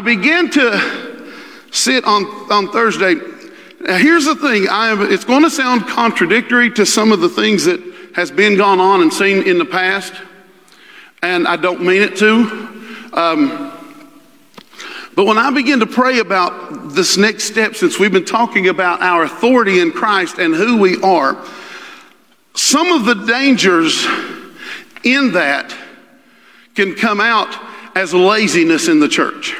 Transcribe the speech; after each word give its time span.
I 0.00 0.02
began 0.02 0.48
to 0.52 1.36
sit 1.72 2.06
on, 2.06 2.24
on 2.50 2.72
Thursday. 2.72 3.16
Now, 3.80 3.98
here's 3.98 4.24
the 4.24 4.34
thing. 4.34 4.66
I 4.66 4.88
am, 4.88 5.02
it's 5.02 5.26
going 5.26 5.42
to 5.42 5.50
sound 5.50 5.86
contradictory 5.88 6.70
to 6.70 6.86
some 6.86 7.12
of 7.12 7.20
the 7.20 7.28
things 7.28 7.66
that 7.66 7.82
has 8.14 8.30
been 8.30 8.56
gone 8.56 8.80
on 8.80 9.02
and 9.02 9.12
seen 9.12 9.42
in 9.42 9.58
the 9.58 9.66
past, 9.66 10.14
and 11.20 11.46
I 11.46 11.56
don't 11.56 11.82
mean 11.82 12.00
it 12.00 12.16
to. 12.16 13.10
Um, 13.12 13.78
but 15.16 15.26
when 15.26 15.36
I 15.36 15.50
begin 15.50 15.80
to 15.80 15.86
pray 15.86 16.20
about 16.20 16.94
this 16.94 17.18
next 17.18 17.44
step, 17.44 17.74
since 17.74 17.98
we've 17.98 18.10
been 18.10 18.24
talking 18.24 18.68
about 18.68 19.02
our 19.02 19.24
authority 19.24 19.80
in 19.80 19.92
Christ 19.92 20.38
and 20.38 20.54
who 20.54 20.78
we 20.78 20.98
are, 21.02 21.36
some 22.54 22.90
of 22.90 23.04
the 23.04 23.26
dangers 23.26 24.06
in 25.04 25.32
that 25.32 25.76
can 26.74 26.94
come 26.94 27.20
out 27.20 27.54
as 27.94 28.14
laziness 28.14 28.88
in 28.88 28.98
the 28.98 29.08
church. 29.08 29.54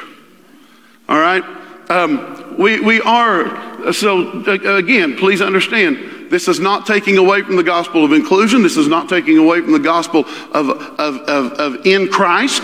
All 1.11 1.19
right? 1.19 1.43
Um, 1.89 2.55
we, 2.57 2.79
we 2.79 3.01
are, 3.01 3.91
so 3.91 4.43
again, 4.45 5.17
please 5.17 5.41
understand, 5.41 6.29
this 6.31 6.47
is 6.47 6.61
not 6.61 6.85
taking 6.85 7.17
away 7.17 7.41
from 7.41 7.57
the 7.57 7.63
gospel 7.63 8.05
of 8.05 8.13
inclusion. 8.13 8.63
This 8.63 8.77
is 8.77 8.87
not 8.87 9.09
taking 9.09 9.37
away 9.37 9.59
from 9.59 9.73
the 9.73 9.79
gospel 9.79 10.21
of, 10.53 10.69
of, 10.69 11.17
of, 11.17 11.51
of 11.51 11.85
in 11.85 12.07
Christ, 12.07 12.63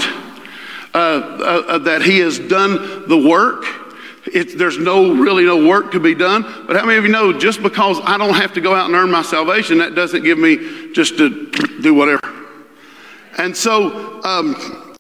uh, 0.93 0.97
uh, 0.97 1.63
uh 1.67 1.77
that 1.79 2.01
He 2.01 2.19
has 2.19 2.39
done 2.39 3.09
the 3.09 3.17
work. 3.17 3.65
It, 4.27 4.57
there's 4.57 4.77
no 4.77 5.13
really 5.13 5.43
no 5.43 5.67
work 5.67 5.91
to 5.91 5.99
be 5.99 6.15
done. 6.15 6.43
But 6.67 6.77
how 6.77 6.85
many 6.85 6.97
of 6.97 7.03
you 7.03 7.11
know 7.11 7.37
just 7.37 7.61
because 7.61 7.99
I 8.05 8.17
don't 8.17 8.33
have 8.33 8.53
to 8.53 8.61
go 8.61 8.73
out 8.73 8.85
and 8.85 8.95
earn 8.95 9.11
my 9.11 9.23
salvation, 9.23 9.79
that 9.79 9.93
doesn't 9.93 10.23
give 10.23 10.37
me 10.37 10.93
just 10.93 11.17
to 11.17 11.51
do 11.81 11.93
whatever. 11.93 12.21
And 13.37 13.57
so 13.57 14.23
um, 14.23 14.95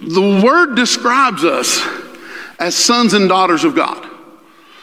the 0.00 0.40
word 0.42 0.74
describes 0.74 1.44
us 1.44 1.86
as 2.62 2.76
sons 2.76 3.12
and 3.12 3.28
daughters 3.28 3.64
of 3.64 3.74
God. 3.74 4.08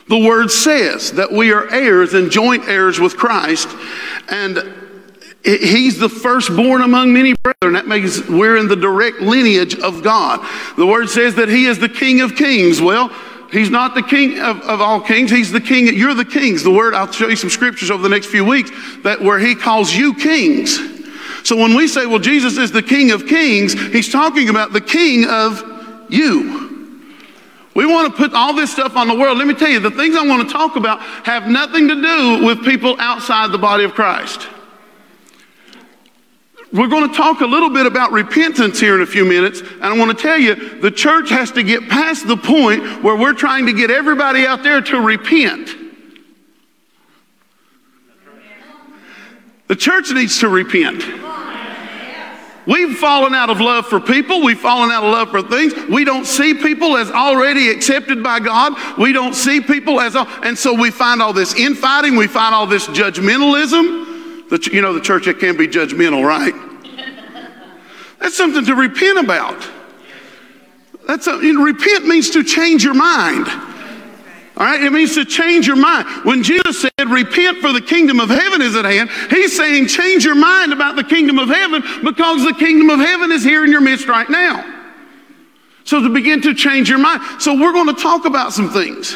The 0.08 0.19
word 0.19 0.52
says 0.52 1.13
that 1.13 1.31
we 1.31 1.52
are 1.53 1.72
heirs 1.72 2.13
and 2.13 2.30
joint 2.30 2.67
heirs 2.67 2.99
with 2.99 3.16
Christ, 3.16 3.69
and 4.27 4.75
He's 5.44 5.97
the 5.97 6.09
firstborn 6.09 6.81
among 6.81 7.13
many 7.13 7.33
brethren. 7.41 7.73
That 7.73 7.88
means 7.88 8.27
we're 8.27 8.57
in 8.57 8.67
the 8.67 8.75
direct 8.75 9.22
lineage 9.22 9.80
of 9.80 10.03
God. 10.03 10.45
The 10.75 10.85
word 10.85 11.09
says 11.09 11.35
that 11.35 11.47
He 11.47 11.66
is 11.66 11.80
the 11.80 11.88
King 11.88 12.19
of 12.19 12.35
kings. 12.35 12.81
Well, 12.81 13.09
He's 13.52 13.69
not 13.69 13.95
the 13.95 14.03
king 14.03 14.39
of, 14.39 14.59
of 14.61 14.81
all 14.81 15.00
kings. 15.00 15.31
He's 15.31 15.52
the 15.52 15.61
king. 15.61 15.88
You're 15.88 16.13
the 16.13 16.25
kings. 16.25 16.61
The 16.63 16.72
word, 16.72 16.94
I'll 16.94 17.11
show 17.11 17.30
you 17.30 17.35
some 17.35 17.50
scriptures 17.50 17.89
over 17.89 18.03
the 18.03 18.09
next 18.09 18.27
few 18.27 18.45
weeks 18.45 18.69
that 19.03 19.22
where 19.22 19.39
he 19.39 19.55
calls 19.55 19.91
you 19.91 20.13
kings. 20.13 20.77
So 21.44 21.55
when 21.55 21.75
we 21.75 21.88
say, 21.88 22.05
well, 22.05 22.19
Jesus 22.19 22.57
is 22.57 22.72
the 22.72 22.83
king 22.83 23.09
of 23.09 23.25
kings, 23.25 23.73
he's 23.73 24.11
talking 24.11 24.50
about 24.50 24.72
the 24.72 24.81
king 24.81 25.25
of 25.27 25.63
you. 26.09 26.69
We 27.75 27.86
want 27.86 28.12
to 28.12 28.17
put 28.17 28.34
all 28.34 28.53
this 28.53 28.72
stuff 28.72 28.95
on 28.95 29.08
the 29.08 29.16
world. 29.16 29.38
Let 29.38 29.48
me 29.48 29.53
tell 29.53 29.70
you, 29.70 29.80
the 29.80 29.92
things 29.92 30.16
I 30.16 30.25
want 30.25 30.48
to 30.48 30.53
talk 30.53 30.75
about 30.75 31.00
have 31.25 31.48
nothing 31.48 31.88
to 31.88 31.95
do 31.95 32.45
with 32.45 32.64
people 32.64 32.95
outside 33.00 33.52
the 33.52 33.58
body 33.58 33.84
of 33.84 33.94
Christ. 33.94 34.48
We're 36.72 36.88
going 36.88 37.09
to 37.09 37.16
talk 37.16 37.42
a 37.42 37.45
little 37.45 37.72
bit 37.72 37.88
about 37.88 38.12
repentance 38.12 38.80
here 38.80 38.95
in 38.95 39.02
a 39.02 39.06
few 39.06 39.25
minutes, 39.25 39.62
and 39.62 39.86
I 39.86 39.97
want 39.97 40.16
to 40.16 40.22
tell 40.22 40.38
you 40.38 40.80
the 40.80 40.92
church 40.92 41.30
has 41.30 41.52
to 41.53 41.64
get 41.64 41.90
past 41.90 42.28
the 42.28 42.38
point 42.38 43.03
where 43.03 43.16
we're 43.16 43.34
trying 43.34 43.66
to 43.66 43.74
get 43.74 43.90
everybody 43.90 44.46
out 44.46 44.62
there 44.62 44.81
to 44.81 45.00
repent. 45.00 45.69
The 49.68 49.75
church 49.75 50.12
needs 50.12 50.40
to 50.40 50.50
repent. 50.50 51.03
We've 52.69 52.96
fallen 53.00 53.34
out 53.34 53.50
of 53.50 53.59
love 53.59 53.88
for 53.88 54.00
people. 54.00 54.44
We've 54.44 54.59
fallen 54.59 54.91
out 54.91 55.03
of 55.03 55.12
love 55.12 55.31
for 55.31 55.41
things. 55.41 55.74
We 55.90 56.06
don't 56.06 56.25
see 56.25 56.53
people 56.53 56.97
as 56.97 57.09
already 57.09 57.72
accepted 57.72 58.22
by 58.22 58.40
God. 58.40 58.74
We 58.96 59.12
don't 59.12 59.34
see 59.34 59.59
people 59.59 60.00
as, 60.00 60.16
and 60.16 60.56
so 60.56 60.80
we 60.80 60.91
find 60.91 61.19
all 61.19 61.34
this 61.34 61.56
infighting. 61.56 62.16
We 62.16 62.28
find 62.28 62.53
all 62.53 62.68
this 62.68 62.85
judgmentalism. 62.85 64.50
The, 64.50 64.69
you 64.72 64.84
know, 64.84 64.94
the 64.94 65.02
church 65.02 65.25
that 65.25 65.40
can 65.40 65.57
be 65.57 65.68
judgmental, 65.68 66.24
right? 66.24 66.53
That's 68.19 68.38
something 68.38 68.63
to 68.66 68.75
repent 68.75 69.18
about. 69.18 69.68
That's 71.07 71.25
a, 71.25 71.38
you 71.38 71.53
know, 71.53 71.63
repent 71.63 72.06
means 72.06 72.30
to 72.30 72.44
change 72.44 72.84
your 72.84 72.94
mind. 72.94 73.47
All 74.59 74.66
right, 74.66 74.84
it 74.84 74.92
means 74.92 75.16
to 75.16 75.24
change 75.24 75.68
your 75.68 75.78
mind. 75.78 76.06
When 76.25 76.44
Jesus 76.44 76.81
said, 76.81 76.92
Repent 77.09 77.59
for 77.59 77.72
the 77.72 77.80
kingdom 77.80 78.20
of 78.20 78.28
heaven 78.30 78.62
is 78.62 78.75
at 78.75 78.84
hand, 78.84 79.09
he's 79.30 79.56
saying, 79.56 79.88
Change 79.88 80.25
your 80.25 80.36
mind 80.36 80.74
about 80.74 80.97
the 80.97 81.03
kingdom 81.06 81.40
of 81.40 81.47
heaven 81.47 81.81
because 82.03 82.44
the 82.44 82.53
kingdom 82.53 82.90
of 82.90 83.00
heaven 83.00 83.31
is 83.31 83.42
here 83.42 83.64
in 83.64 83.72
your 83.72 83.80
midst 83.80 84.09
right 84.09 84.30
now. 84.30 84.75
So 85.86 86.02
to 86.02 86.09
begin 86.09 86.42
to 86.42 86.53
change 86.53 86.90
your 86.90 87.00
mind. 87.00 87.22
So 87.42 87.53
we're 87.53 87.72
going 87.72 87.88
to 87.88 88.02
talk 88.02 88.25
about 88.25 88.52
some 88.52 88.69
things. 88.69 89.16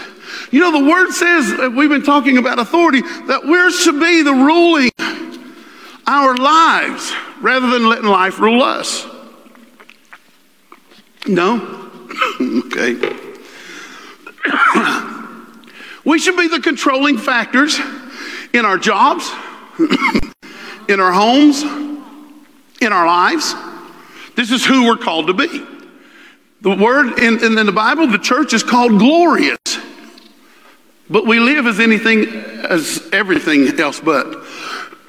You 0.50 0.62
know, 0.62 0.72
the 0.72 0.90
word 0.90 1.12
says, 1.12 1.74
we've 1.76 1.90
been 1.90 2.04
talking 2.04 2.38
about 2.38 2.58
authority, 2.58 3.02
that 3.02 3.42
we're 3.44 3.70
to 3.70 4.00
be 4.00 4.24
the 4.24 4.32
ruling 4.32 4.92
our 6.08 6.38
lives 6.38 7.14
rather 7.42 7.70
than 7.70 7.90
letting 7.90 8.06
life 8.06 8.40
rule 8.40 8.64
us. 8.64 9.06
No? 11.28 11.92
okay. 12.42 13.20
We 16.06 16.20
should 16.20 16.36
be 16.36 16.48
the 16.48 16.60
controlling 16.60 17.18
factors 17.18 17.80
in 18.54 18.66
our 18.66 18.78
jobs, 18.78 19.32
in 20.90 21.00
our 21.00 21.14
homes, 21.14 21.64
in 22.82 22.92
our 22.92 23.08
lives. 23.08 23.56
This 24.36 24.52
is 24.52 24.66
who 24.66 24.86
we're 24.86 24.98
called 24.98 25.28
to 25.28 25.34
be. 25.34 25.66
The 26.62 26.76
word 26.76 27.20
in, 27.20 27.44
in, 27.44 27.58
in 27.58 27.66
the 27.66 27.72
Bible, 27.72 28.08
the 28.08 28.18
church 28.18 28.54
is 28.54 28.64
called 28.64 29.00
glorious. 29.00 29.58
But 31.10 31.26
we 31.26 31.40
live 31.40 31.68
as 31.68 31.80
anything, 31.80 32.28
as 32.66 33.08
everything 33.14 33.80
else 33.80 34.00
but. 34.00 34.44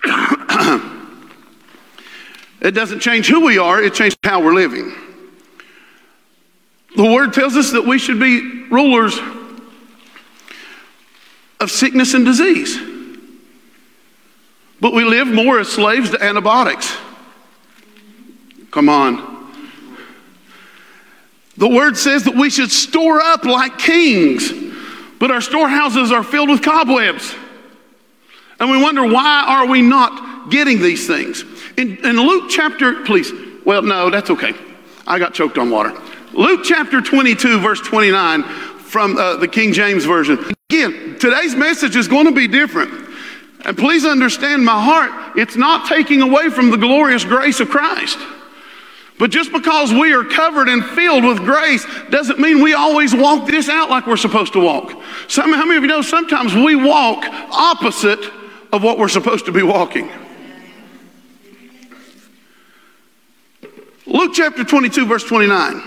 it 2.61 2.73
doesn't 2.73 3.01
change 3.01 3.27
who 3.27 3.45
we 3.45 3.59
are, 3.59 3.83
it 3.83 3.95
changes 3.95 4.19
how 4.23 4.43
we're 4.43 4.55
living. 4.55 4.93
The 6.97 7.13
word 7.13 7.33
tells 7.33 7.57
us 7.57 7.73
that 7.73 7.85
we 7.85 7.99
should 7.99 8.21
be 8.21 8.65
rulers 8.69 9.19
of 11.61 11.71
sickness 11.71 12.15
and 12.15 12.25
disease. 12.25 12.79
But 14.81 14.93
we 14.93 15.05
live 15.05 15.29
more 15.29 15.59
as 15.59 15.69
slaves 15.69 16.11
to 16.11 16.23
antibiotics. 16.23 16.97
Come 18.71 18.89
on. 18.89 19.35
The 21.57 21.69
word 21.69 21.97
says 21.97 22.25
that 22.25 22.35
we 22.35 22.51
should 22.51 22.71
store 22.71 23.21
up 23.21 23.45
like 23.45 23.79
kings, 23.79 24.53
but 25.21 25.31
our 25.31 25.41
storehouses 25.41 26.11
are 26.11 26.25
filled 26.25 26.51
with 26.51 26.63
cobwebs. 26.63 27.35
And 28.59 28.71
we 28.71 28.83
wonder 28.83 29.07
why 29.07 29.45
are 29.47 29.67
we 29.67 29.81
not 29.81 30.51
getting 30.51 30.81
these 30.81 31.07
things? 31.07 31.45
In, 31.77 31.97
in 32.05 32.17
Luke 32.17 32.51
chapter, 32.51 33.05
please, 33.05 33.33
well, 33.65 33.83
no, 33.83 34.11
that's 34.11 34.31
okay. 34.31 34.55
I 35.07 35.19
got 35.19 35.35
choked 35.35 35.59
on 35.59 35.71
water. 35.71 35.97
Luke 36.33 36.63
chapter 36.65 37.01
22, 37.01 37.61
verse 37.61 37.81
29 37.81 38.43
from 38.43 39.17
uh, 39.17 39.37
the 39.37 39.49
King 39.49 39.73
James 39.73 40.05
Version. 40.05 40.54
Again, 40.71 41.17
today's 41.19 41.55
message 41.55 41.95
is 41.95 42.09
going 42.09 42.27
to 42.27 42.33
be 42.33 42.49
different. 42.49 43.09
And 43.67 43.77
please 43.77 44.05
understand 44.05 44.65
my 44.65 44.83
heart, 44.83 45.37
it's 45.37 45.57
not 45.57 45.89
taking 45.89 46.23
away 46.23 46.51
from 46.51 46.71
the 46.71 46.77
glorious 46.77 47.25
grace 47.25 47.61
of 47.61 47.69
Christ. 47.69 48.19
But 49.19 49.31
just 49.31 49.53
because 49.53 49.93
we 49.93 50.13
are 50.13 50.25
covered 50.25 50.69
and 50.69 50.85
filled 50.85 51.25
with 51.25 51.39
grace 51.39 51.87
doesn't 52.11 52.41
mean 52.41 52.63
we 52.63 52.75
always 52.75 53.15
walk 53.15 53.47
this 53.47 53.69
out 53.69 53.89
like 53.89 54.07
we're 54.07 54.17
supposed 54.17 54.53
to 54.55 54.61
walk. 54.61 55.01
Some, 55.29 55.53
how 55.53 55.65
many 55.65 55.77
of 55.77 55.83
you 55.83 55.89
know 55.89 56.03
sometimes 56.03 56.55
we 56.55 56.75
walk 56.75 57.25
opposite 57.25 58.25
of 58.73 58.83
what 58.83 58.99
we're 58.99 59.09
supposed 59.09 59.47
to 59.47 59.53
be 59.53 59.63
walking? 59.63 60.11
Luke 64.07 64.33
chapter 64.35 64.65
22, 64.65 65.07
verse 65.07 65.25
29. 65.25 65.83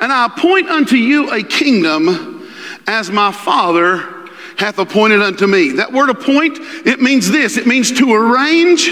And 0.00 0.12
I 0.12 0.26
appoint 0.26 0.68
unto 0.68 0.96
you 0.96 1.30
a 1.30 1.42
kingdom 1.42 2.41
as 2.86 3.10
my 3.10 3.32
Father 3.32 4.28
hath 4.56 4.78
appointed 4.78 5.20
unto 5.20 5.46
me. 5.46 5.72
That 5.72 5.92
word 5.92 6.10
appoint, 6.10 6.58
it 6.86 7.00
means 7.00 7.30
this 7.30 7.56
it 7.56 7.66
means 7.66 7.92
to 7.98 8.12
arrange 8.12 8.90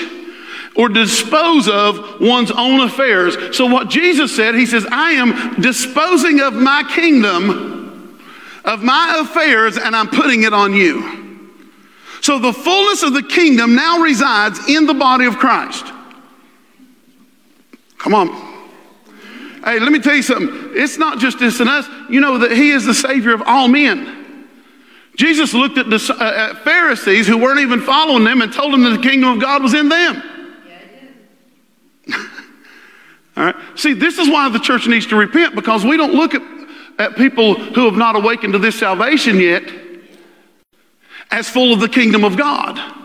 or 0.77 0.89
dispose 0.89 1.69
of 1.69 2.21
one's 2.21 2.51
own 2.51 2.81
affairs. 2.81 3.57
So, 3.57 3.67
what 3.67 3.89
Jesus 3.89 4.35
said, 4.35 4.55
He 4.55 4.67
says, 4.67 4.87
I 4.91 5.13
am 5.13 5.61
disposing 5.61 6.41
of 6.41 6.55
my 6.55 6.85
kingdom, 6.95 8.21
of 8.65 8.83
my 8.83 9.19
affairs, 9.21 9.77
and 9.77 9.95
I'm 9.95 10.09
putting 10.09 10.45
it 10.45 10.53
on 10.53 10.75
you. 10.75 11.29
So, 12.21 12.39
the 12.39 12.53
fullness 12.53 13.03
of 13.03 13.13
the 13.15 13.23
kingdom 13.23 13.75
now 13.75 14.01
resides 14.01 14.69
in 14.69 14.87
the 14.87 14.95
body 14.95 15.27
of 15.27 15.39
Christ. 15.39 15.85
Come 17.99 18.15
on. 18.15 18.50
Hey, 19.65 19.79
let 19.79 19.93
me 19.93 19.99
tell 19.99 20.15
you 20.15 20.23
something. 20.23 20.71
It's 20.75 20.97
not 20.97 21.19
just 21.19 21.39
this 21.39 21.61
and 21.61 21.69
us. 21.69 21.87
You 22.09 22.21
know 22.21 22.39
that 22.39 22.53
He 22.53 22.71
is 22.71 22.85
the 22.85 22.95
Savior 22.95 23.35
of 23.35 23.43
all 23.45 23.69
men. 23.69 24.47
Jesus 25.17 25.53
looked 25.53 25.77
at 25.77 25.91
the 25.91 26.17
uh, 26.19 26.51
at 26.51 26.65
Pharisees 26.65 27.27
who 27.27 27.37
weren't 27.37 27.61
even 27.61 27.81
following 27.81 28.25
them 28.25 28.41
and 28.41 28.53
told 28.53 28.73
them 28.73 28.83
that 28.85 28.91
the 28.91 29.03
kingdom 29.03 29.31
of 29.33 29.41
God 29.41 29.63
was 29.63 29.75
in 29.75 29.89
them. 29.89 30.23
all 33.37 33.45
right. 33.45 33.57
See, 33.75 33.93
this 33.93 34.19
is 34.19 34.29
why 34.29 34.49
the 34.49 34.59
church 34.59 34.87
needs 34.87 35.07
to 35.09 35.17
repent 35.17 35.55
because 35.55 35.85
we 35.85 35.97
don't 35.97 36.15
look 36.15 36.35
at 36.35 36.43
at 37.01 37.17
people 37.17 37.55
who 37.55 37.87
have 37.87 37.97
not 37.97 38.15
awakened 38.15 38.53
to 38.53 38.59
this 38.59 38.79
salvation 38.79 39.41
yet 39.41 39.63
as 41.31 41.49
full 41.49 41.73
of 41.73 41.81
the 41.81 41.89
kingdom 41.89 42.25
of 42.25 42.37
God. 42.37 43.00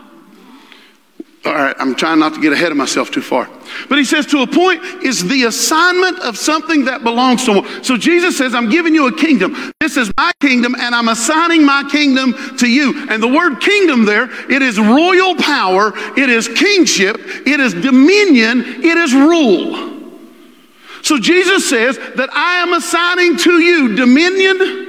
All 1.46 1.54
right, 1.54 1.76
I'm 1.78 1.94
trying 1.94 2.18
not 2.18 2.34
to 2.34 2.42
get 2.42 2.54
ahead 2.54 2.72
of 2.72 2.78
myself 2.78 3.12
too 3.12 3.22
far. 3.22 3.48
But 3.88 4.00
he 4.00 4.04
says, 4.04 4.26
to 4.28 4.42
a 4.42 4.48
point, 4.48 4.84
is 5.04 5.28
the 5.28 5.44
assignment 5.44 6.18
of 6.20 6.40
something 6.40 6.86
that 6.86 7.04
belongs 7.04 7.46
to 7.46 7.62
one. 7.62 7.84
So 7.84 7.98
Jesus 7.98 8.36
says, 8.36 8.56
I'm 8.56 8.68
giving 8.68 8.96
you 8.96 9.08
a 9.08 9.16
kingdom. 9.16 9.56
This 9.80 9.96
is 9.96 10.12
my 10.18 10.32
kingdom, 10.42 10.74
and 10.74 10.96
I'm 10.96 11.08
assigning 11.08 11.64
my 11.64 11.88
kingdom 11.92 12.34
to 12.58 12.68
you. 12.68 13.08
And 13.12 13.22
the 13.22 13.28
word 13.28 13.62
kingdom 13.62 14.06
there, 14.06 14.28
it 14.52 14.64
is 14.64 14.80
royal 14.80 15.36
power, 15.36 15.94
it 16.18 16.30
is 16.30 16.48
kingship, 16.48 17.18
it 17.46 17.60
is 17.60 17.76
dominion, 17.76 18.62
it 18.84 18.98
is 18.98 19.14
rule. 19.14 19.94
So 21.04 21.20
Jesus 21.20 21.70
says 21.70 22.00
that 22.16 22.30
I 22.34 22.64
am 22.64 22.74
assigning 22.74 23.38
to 23.38 23.60
you 23.60 23.96
dominion 23.96 24.85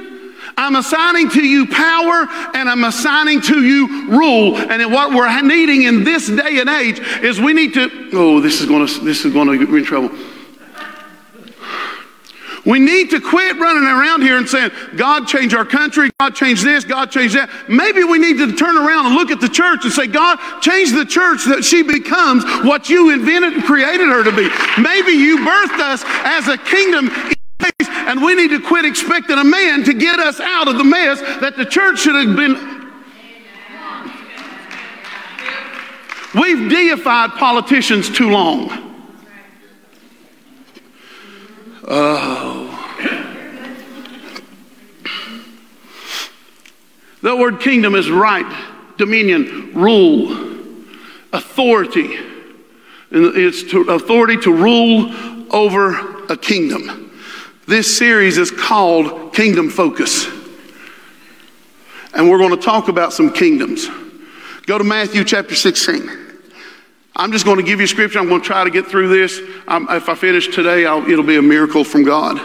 I'm 0.57 0.75
assigning 0.75 1.29
to 1.29 1.45
you 1.45 1.67
power 1.67 2.27
and 2.55 2.67
I'm 2.67 2.83
assigning 2.83 3.41
to 3.41 3.63
you 3.63 4.09
rule. 4.09 4.57
And 4.57 4.91
what 4.91 5.11
we're 5.13 5.41
needing 5.41 5.83
in 5.83 6.03
this 6.03 6.27
day 6.27 6.59
and 6.59 6.67
age 6.67 6.99
is 7.21 7.39
we 7.39 7.53
need 7.53 7.75
to, 7.75 8.09
oh, 8.13 8.41
this 8.41 8.59
is 8.59 8.67
going 8.67 8.85
to, 8.85 8.99
this 9.01 9.23
is 9.23 9.33
going 9.33 9.47
to 9.47 9.57
get 9.57 9.69
me 9.69 9.79
in 9.79 9.85
trouble. 9.85 10.09
We 12.65 12.79
need 12.79 13.11
to 13.11 13.21
quit 13.21 13.57
running 13.57 13.83
around 13.83 14.23
here 14.23 14.37
and 14.37 14.49
saying, 14.49 14.71
God 14.97 15.25
change 15.25 15.53
our 15.53 15.63
country, 15.63 16.09
God 16.19 16.35
change 16.35 16.63
this, 16.63 16.83
God 16.83 17.09
change 17.11 17.31
that. 17.33 17.49
Maybe 17.69 18.03
we 18.03 18.17
need 18.17 18.37
to 18.39 18.51
turn 18.57 18.75
around 18.75 19.05
and 19.05 19.15
look 19.15 19.31
at 19.31 19.39
the 19.39 19.47
church 19.47 19.85
and 19.85 19.93
say, 19.93 20.05
God, 20.05 20.37
change 20.59 20.91
the 20.91 21.05
church 21.05 21.45
that 21.45 21.63
she 21.63 21.81
becomes 21.81 22.43
what 22.65 22.89
you 22.89 23.11
invented 23.11 23.53
and 23.53 23.63
created 23.63 24.07
her 24.07 24.21
to 24.21 24.31
be. 24.31 24.49
Maybe 24.81 25.13
you 25.13 25.45
birthed 25.45 25.79
us 25.79 26.03
as 26.25 26.49
a 26.49 26.57
kingdom 26.57 27.09
and 28.07 28.23
we 28.23 28.35
need 28.35 28.51
to 28.51 28.61
quit 28.61 28.85
expecting 28.85 29.37
a 29.37 29.43
man 29.43 29.83
to 29.83 29.93
get 29.93 30.17
us 30.17 30.39
out 30.39 30.69
of 30.69 30.77
the 30.77 30.83
mess 30.83 31.19
that 31.41 31.57
the 31.57 31.65
church 31.65 31.99
should 31.99 32.15
have 32.15 32.37
been. 32.37 32.77
We've 36.33 36.69
deified 36.69 37.31
politicians 37.31 38.09
too 38.09 38.29
long. 38.29 38.69
Oh. 41.85 42.73
The 47.21 47.35
word 47.35 47.59
kingdom 47.59 47.93
is 47.93 48.09
right, 48.09 48.45
dominion, 48.97 49.73
rule, 49.73 50.31
authority. 51.33 52.17
It's 53.11 53.63
to, 53.71 53.81
authority 53.89 54.37
to 54.37 54.53
rule 54.53 55.13
over 55.53 56.23
a 56.31 56.37
kingdom. 56.37 57.06
This 57.67 57.97
series 57.97 58.37
is 58.37 58.49
called 58.49 59.33
Kingdom 59.33 59.69
Focus. 59.69 60.25
And 62.13 62.29
we're 62.29 62.37
going 62.37 62.55
to 62.55 62.65
talk 62.65 62.87
about 62.87 63.11
some 63.11 63.33
kingdoms. 63.33 63.87
Go 64.65 64.77
to 64.77 64.85
Matthew 64.85 65.25
chapter 65.25 65.53
16. 65.53 66.09
I'm 67.13 67.33
just 67.33 67.43
going 67.43 67.57
to 67.57 67.63
give 67.63 67.81
you 67.81 67.87
scripture. 67.87 68.19
I'm 68.19 68.29
going 68.29 68.39
to 68.39 68.47
try 68.47 68.63
to 68.63 68.69
get 68.69 68.87
through 68.87 69.09
this. 69.09 69.39
If 69.39 70.07
I 70.07 70.15
finish 70.15 70.47
today, 70.47 70.85
I'll, 70.85 71.05
it'll 71.09 71.25
be 71.25 71.35
a 71.35 71.41
miracle 71.41 71.83
from 71.83 72.05
God. 72.05 72.39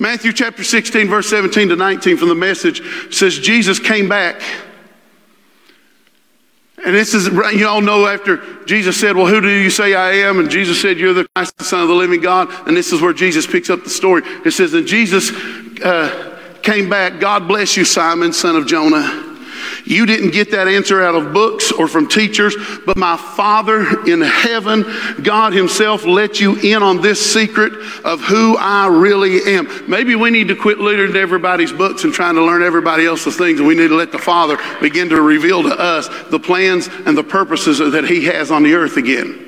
Matthew 0.00 0.32
chapter 0.32 0.64
16, 0.64 1.06
verse 1.06 1.28
17 1.30 1.68
to 1.68 1.76
19 1.76 2.16
from 2.16 2.28
the 2.28 2.34
message 2.34 2.82
says, 3.14 3.38
Jesus 3.38 3.78
came 3.78 4.08
back 4.08 4.42
and 6.84 6.94
this 6.94 7.14
is, 7.14 7.26
you 7.54 7.68
all 7.68 7.80
know 7.80 8.06
after 8.06 8.64
Jesus 8.64 8.98
said, 8.98 9.16
Well, 9.16 9.26
who 9.26 9.40
do 9.40 9.48
you 9.48 9.70
say 9.70 9.94
I 9.94 10.12
am? 10.12 10.38
And 10.38 10.50
Jesus 10.50 10.80
said, 10.80 10.98
You're 10.98 11.12
the 11.12 11.26
Christ, 11.34 11.58
the 11.58 11.64
Son 11.64 11.82
of 11.82 11.88
the 11.88 11.94
living 11.94 12.20
God. 12.20 12.48
And 12.66 12.76
this 12.76 12.92
is 12.92 13.00
where 13.00 13.12
Jesus 13.12 13.46
picks 13.46 13.68
up 13.68 13.84
the 13.84 13.90
story. 13.90 14.22
It 14.44 14.52
says, 14.52 14.72
And 14.72 14.86
Jesus 14.86 15.30
uh, 15.82 16.38
came 16.62 16.88
back, 16.88 17.20
God 17.20 17.46
bless 17.48 17.76
you, 17.76 17.84
Simon, 17.84 18.32
son 18.32 18.56
of 18.56 18.66
Jonah. 18.66 19.29
You 19.90 20.06
didn't 20.06 20.30
get 20.30 20.52
that 20.52 20.68
answer 20.68 21.02
out 21.02 21.16
of 21.16 21.32
books 21.32 21.72
or 21.72 21.88
from 21.88 22.06
teachers, 22.06 22.54
but 22.86 22.96
my 22.96 23.16
Father 23.16 24.08
in 24.08 24.20
heaven, 24.20 24.84
God 25.20 25.52
Himself, 25.52 26.04
let 26.04 26.38
you 26.38 26.54
in 26.60 26.80
on 26.80 27.00
this 27.00 27.32
secret 27.32 27.72
of 28.04 28.20
who 28.20 28.56
I 28.56 28.86
really 28.86 29.56
am. 29.56 29.90
Maybe 29.90 30.14
we 30.14 30.30
need 30.30 30.46
to 30.46 30.54
quit 30.54 30.78
reading 30.78 31.16
everybody's 31.16 31.72
books 31.72 32.04
and 32.04 32.14
trying 32.14 32.36
to 32.36 32.44
learn 32.44 32.62
everybody 32.62 33.04
else's 33.04 33.36
things, 33.36 33.58
and 33.58 33.66
we 33.66 33.74
need 33.74 33.88
to 33.88 33.96
let 33.96 34.12
the 34.12 34.18
Father 34.18 34.58
begin 34.80 35.08
to 35.08 35.20
reveal 35.20 35.64
to 35.64 35.76
us 35.76 36.08
the 36.30 36.38
plans 36.38 36.86
and 36.86 37.18
the 37.18 37.24
purposes 37.24 37.78
that 37.78 38.04
He 38.04 38.26
has 38.26 38.52
on 38.52 38.62
the 38.62 38.74
earth 38.74 38.96
again. 38.96 39.44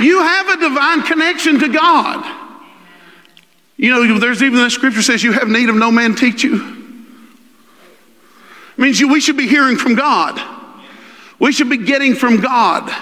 You 0.00 0.18
have 0.18 0.48
a 0.48 0.56
divine 0.56 1.02
connection 1.02 1.60
to 1.60 1.68
God. 1.68 2.40
You 3.76 3.90
know, 3.90 4.18
there's 4.18 4.42
even 4.42 4.58
the 4.58 4.70
scripture 4.70 5.02
says 5.02 5.22
you 5.22 5.34
have 5.34 5.46
need 5.46 5.68
of 5.68 5.76
no 5.76 5.92
man 5.92 6.16
teach 6.16 6.42
you. 6.42 6.73
It 8.76 8.80
means 8.80 9.00
you, 9.00 9.08
we 9.08 9.20
should 9.20 9.36
be 9.36 9.48
hearing 9.48 9.76
from 9.76 9.94
God. 9.94 10.40
We 11.38 11.52
should 11.52 11.68
be 11.68 11.78
getting 11.78 12.14
from 12.14 12.40
God. 12.40 12.92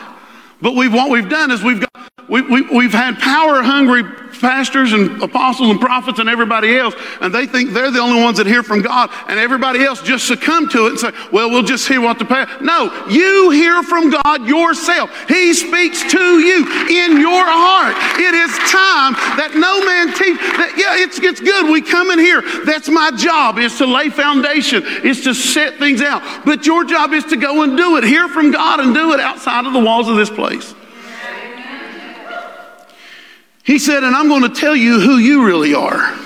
But 0.60 0.74
we've, 0.74 0.92
what 0.92 1.10
we've 1.10 1.28
done 1.28 1.50
is 1.50 1.62
we've 1.62 1.80
got, 1.80 2.10
we, 2.28 2.40
we, 2.42 2.62
we've 2.62 2.92
had 2.92 3.18
power 3.18 3.62
hungry 3.62 4.04
pastors 4.42 4.92
and 4.92 5.22
apostles 5.22 5.70
and 5.70 5.80
prophets 5.80 6.18
and 6.18 6.28
everybody 6.28 6.76
else, 6.76 6.94
and 7.20 7.32
they 7.32 7.46
think 7.46 7.70
they're 7.70 7.90
the 7.90 8.00
only 8.00 8.20
ones 8.20 8.36
that 8.36 8.46
hear 8.46 8.62
from 8.62 8.82
God, 8.82 9.08
and 9.28 9.38
everybody 9.38 9.82
else 9.84 10.02
just 10.02 10.26
succumb 10.26 10.68
to 10.68 10.86
it 10.86 10.90
and 10.90 10.98
say, 10.98 11.12
well, 11.32 11.48
we'll 11.48 11.62
just 11.62 11.88
hear 11.88 12.00
what 12.00 12.18
the 12.18 12.24
pastor. 12.24 12.62
No, 12.62 13.06
you 13.08 13.50
hear 13.50 13.82
from 13.82 14.10
God 14.10 14.46
yourself. 14.46 15.10
He 15.28 15.54
speaks 15.54 16.02
to 16.12 16.38
you 16.40 16.66
in 16.90 17.20
your 17.20 17.44
heart. 17.46 17.94
It 18.18 18.34
is 18.34 18.50
time 18.68 19.14
that 19.38 19.54
no 19.54 19.80
man 19.86 20.08
teach. 20.08 20.36
That, 20.58 20.74
yeah, 20.76 21.02
it's, 21.04 21.18
it's 21.20 21.40
good. 21.40 21.70
We 21.70 21.80
come 21.80 22.10
in 22.10 22.18
here. 22.18 22.42
That's 22.66 22.88
my 22.88 23.12
job 23.16 23.58
is 23.58 23.78
to 23.78 23.86
lay 23.86 24.10
foundation, 24.10 24.82
is 25.04 25.22
to 25.22 25.34
set 25.34 25.78
things 25.78 26.02
out. 26.02 26.44
But 26.44 26.66
your 26.66 26.84
job 26.84 27.12
is 27.12 27.24
to 27.26 27.36
go 27.36 27.62
and 27.62 27.76
do 27.76 27.96
it. 27.96 28.04
Hear 28.04 28.28
from 28.28 28.50
God 28.50 28.80
and 28.80 28.92
do 28.92 29.12
it 29.12 29.20
outside 29.20 29.66
of 29.66 29.72
the 29.72 29.80
walls 29.80 30.08
of 30.08 30.16
this 30.16 30.30
place. 30.30 30.74
He 33.64 33.78
said, 33.78 34.02
and 34.04 34.14
I'm 34.14 34.28
going 34.28 34.42
to 34.42 34.60
tell 34.60 34.74
you 34.74 35.00
who 35.00 35.18
you 35.18 35.46
really 35.46 35.74
are. 35.74 36.18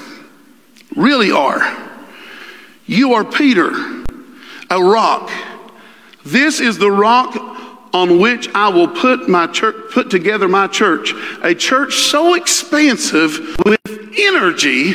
Really 0.95 1.31
are. 1.31 1.77
You 2.87 3.15
are 3.15 3.25
Peter, 3.25 3.73
a 4.71 4.83
rock. 4.83 5.31
This 6.25 6.61
is 6.61 6.79
the 6.79 6.91
rock 6.91 7.37
on 7.93 8.19
which 8.21 8.49
I 8.55 8.69
will 8.69 8.89
put 8.89 9.29
my 9.29 9.47
church, 9.47 9.93
put 9.93 10.11
together 10.11 10.49
my 10.49 10.67
church. 10.67 11.13
A 11.43 11.55
church 11.55 11.95
so 11.95 12.35
expansive 12.35 13.57
with 13.65 13.81
energy 14.17 14.95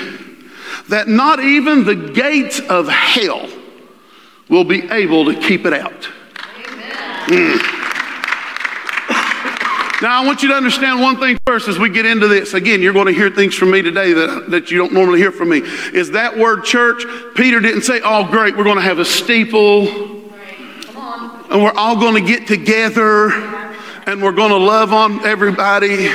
that 0.90 1.08
not 1.08 1.40
even 1.40 1.84
the 1.84 1.96
gates 1.96 2.60
of 2.60 2.88
hell 2.88 3.50
will 4.50 4.64
be 4.64 4.90
able 4.92 5.26
to 5.26 5.40
keep 5.40 5.66
it 5.66 5.74
out. 5.74 6.10
Mm. 7.28 7.81
Now, 10.02 10.24
I 10.24 10.26
want 10.26 10.42
you 10.42 10.50
to 10.50 10.56
understand 10.56 11.00
one 11.00 11.20
thing 11.20 11.38
first 11.46 11.68
as 11.68 11.78
we 11.78 11.88
get 11.88 12.08
into 12.08 12.28
this. 12.28 12.56
Again, 12.56 12.82
you're 12.82 12.92
going 12.92 13.06
to 13.06 13.14
hear 13.14 13.30
things 13.30 13.54
from 13.54 13.70
me 13.70 13.84
today 13.84 14.14
that, 14.14 14.50
that 14.50 14.72
you 14.72 14.80
don't 14.80 14.94
normally 14.94 15.20
hear 15.20 15.32
from 15.32 15.50
me. 15.50 15.60
Is 15.94 16.10
that 16.12 16.36
word 16.36 16.64
church? 16.64 17.04
Peter 17.36 17.60
didn't 17.60 17.84
say, 17.84 18.02
oh, 18.04 18.26
great, 18.26 18.58
we're 18.58 18.64
going 18.64 18.78
to 18.78 18.82
have 18.82 18.98
a 18.98 19.06
steeple. 19.06 19.88
And 21.52 21.62
we're 21.62 21.74
all 21.74 22.00
going 22.00 22.16
to 22.16 22.28
get 22.28 22.48
together 22.48 23.30
and 24.08 24.24
we're 24.24 24.32
going 24.32 24.50
to 24.50 24.58
love 24.58 24.92
on 24.92 25.24
everybody. 25.24 26.08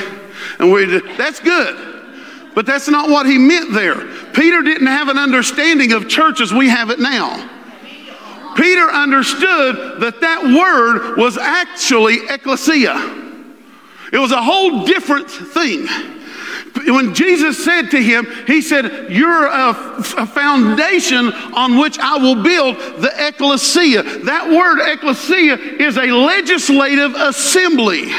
And 0.58 0.72
we 0.72 0.86
that's 1.16 1.38
good. 1.38 2.02
But 2.56 2.66
that's 2.66 2.88
not 2.88 3.08
what 3.08 3.26
he 3.26 3.38
meant 3.38 3.72
there. 3.72 4.06
Peter 4.32 4.62
didn't 4.62 4.86
have 4.88 5.08
an 5.08 5.18
understanding 5.18 5.92
of 5.92 6.08
church 6.08 6.40
as 6.40 6.52
we 6.52 6.68
have 6.70 6.90
it 6.90 6.98
now. 6.98 7.52
Peter 8.56 8.90
understood 8.90 10.00
that 10.00 10.20
that 10.22 10.42
word 10.42 11.18
was 11.18 11.36
actually 11.38 12.16
ecclesia. 12.30 13.25
It 14.12 14.18
was 14.18 14.32
a 14.32 14.42
whole 14.42 14.84
different 14.84 15.30
thing. 15.30 15.86
When 16.84 17.14
Jesus 17.14 17.64
said 17.64 17.90
to 17.90 18.02
him, 18.02 18.26
He 18.46 18.60
said, 18.60 19.10
You're 19.10 19.46
a, 19.46 19.70
a, 19.70 20.26
foundation 20.26 21.32
on 21.54 21.78
which 21.78 21.98
I 21.98 22.16
will 22.18 22.42
build 22.42 22.76
the 23.00 23.10
ecclesia. 23.16 24.02
That 24.24 24.50
word 24.50 24.80
ecclesia 24.92 25.56
is 25.56 25.96
a 25.96 26.06
legislative 26.12 27.14
assembly, 27.14 28.12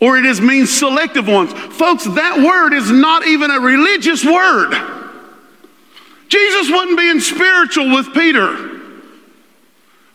or 0.00 0.18
it 0.18 0.26
is 0.26 0.40
means 0.40 0.70
selective 0.70 1.28
ones. 1.28 1.52
Folks, 1.52 2.04
that 2.04 2.38
word 2.38 2.74
is 2.74 2.90
not 2.90 3.26
even 3.26 3.50
a 3.50 3.60
religious 3.60 4.24
word. 4.24 4.72
Jesus 6.28 6.70
wasn't 6.70 6.98
being 6.98 7.20
spiritual 7.20 7.94
with 7.94 8.12
Peter. 8.12 8.80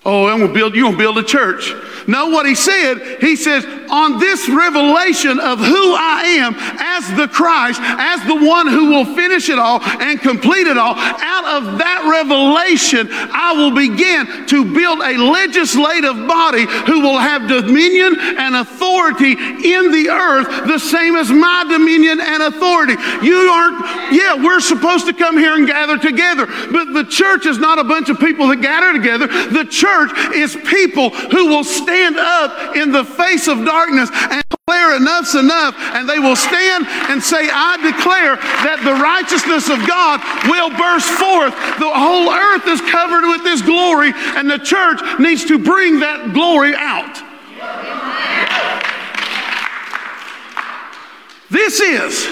Oh, 0.05 0.27
I'm 0.27 0.39
gonna 0.39 0.53
build, 0.53 0.75
you're 0.75 0.85
gonna 0.85 0.97
build 0.97 1.17
a 1.17 1.23
church. 1.23 1.73
No, 2.07 2.29
what 2.29 2.45
he 2.45 2.53
said, 2.53 3.17
he 3.19 3.35
says, 3.35 3.65
on 3.89 4.19
this 4.19 4.47
revelation 4.47 5.39
of 5.39 5.59
who 5.59 5.95
I 5.95 6.37
am 6.37 6.53
as 6.57 7.09
the 7.17 7.27
Christ, 7.27 7.79
as 7.81 8.21
the 8.27 8.35
one 8.35 8.67
who 8.67 8.89
will 8.91 9.05
finish 9.15 9.49
it 9.49 9.57
all 9.57 9.81
and 9.81 10.19
complete 10.19 10.67
it 10.67 10.77
all, 10.77 10.93
out 10.95 11.45
of 11.45 11.79
that 11.79 12.05
revelation, 12.05 13.07
I 13.11 13.53
will 13.53 13.73
begin 13.73 14.47
to 14.47 14.73
build 14.73 14.99
a 14.99 15.17
legislative 15.17 16.27
body 16.27 16.65
who 16.85 17.01
will 17.01 17.17
have 17.17 17.47
dominion 17.47 18.17
and 18.37 18.55
authority 18.55 19.33
in 19.33 19.91
the 19.91 20.09
earth, 20.09 20.67
the 20.67 20.79
same 20.79 21.15
as 21.15 21.31
my 21.31 21.65
dominion 21.67 22.19
and 22.21 22.43
authority. 22.43 22.93
You 23.25 23.49
aren't, 23.49 24.13
yeah, 24.13 24.35
we're 24.35 24.61
supposed 24.61 25.07
to 25.07 25.13
come 25.13 25.37
here 25.37 25.55
and 25.55 25.65
gather 25.65 25.97
together, 25.97 26.45
but 26.45 26.93
the 26.93 27.05
church 27.05 27.45
is 27.45 27.57
not 27.57 27.79
a 27.79 27.83
bunch 27.83 28.09
of 28.09 28.19
people 28.19 28.47
that 28.49 28.61
gather 28.61 28.93
together. 28.93 29.27
The 29.27 29.65
church 29.65 30.11
is 30.35 30.55
people 30.55 31.09
who 31.09 31.47
will 31.47 31.63
stand 31.63 31.94
up 32.03 32.75
in 32.75 32.91
the 32.91 33.03
face 33.03 33.47
of 33.47 33.63
darkness 33.63 34.09
and 34.13 34.43
declare 34.49 34.97
enough's 34.97 35.35
enough, 35.35 35.75
and 35.77 36.09
they 36.09 36.19
will 36.19 36.35
stand 36.35 36.85
and 36.87 37.21
say, 37.21 37.47
I 37.51 37.77
declare 37.77 38.35
that 38.35 38.81
the 38.83 38.93
righteousness 38.93 39.69
of 39.69 39.85
God 39.87 40.21
will 40.49 40.69
burst 40.73 41.09
forth. 41.15 41.53
The 41.79 41.91
whole 41.93 42.29
earth 42.29 42.67
is 42.67 42.81
covered 42.89 43.27
with 43.29 43.43
this 43.43 43.61
glory, 43.61 44.11
and 44.35 44.49
the 44.49 44.57
church 44.57 45.01
needs 45.19 45.45
to 45.45 45.59
bring 45.59 45.99
that 45.99 46.33
glory 46.33 46.73
out. 46.75 47.21
This 51.49 51.79
is 51.79 52.25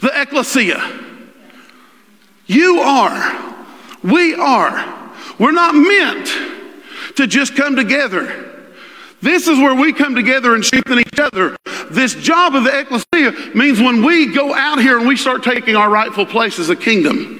the 0.00 0.10
ecclesia. 0.20 0.80
You 2.46 2.80
are, 2.80 3.54
we 4.02 4.34
are. 4.34 5.14
We're 5.38 5.52
not 5.52 5.74
meant 5.74 6.26
to 7.16 7.26
just 7.26 7.54
come 7.54 7.76
together. 7.76 8.49
This 9.22 9.48
is 9.48 9.58
where 9.58 9.74
we 9.74 9.92
come 9.92 10.14
together 10.14 10.54
and 10.54 10.64
strengthen 10.64 11.00
each 11.00 11.20
other. 11.20 11.56
This 11.90 12.14
job 12.14 12.54
of 12.54 12.64
the 12.64 12.80
ecclesia 12.80 13.32
means 13.54 13.80
when 13.80 14.04
we 14.04 14.32
go 14.32 14.54
out 14.54 14.80
here 14.80 14.98
and 14.98 15.06
we 15.06 15.16
start 15.16 15.42
taking 15.42 15.76
our 15.76 15.90
rightful 15.90 16.24
place 16.24 16.58
as 16.58 16.70
a 16.70 16.76
kingdom, 16.76 17.36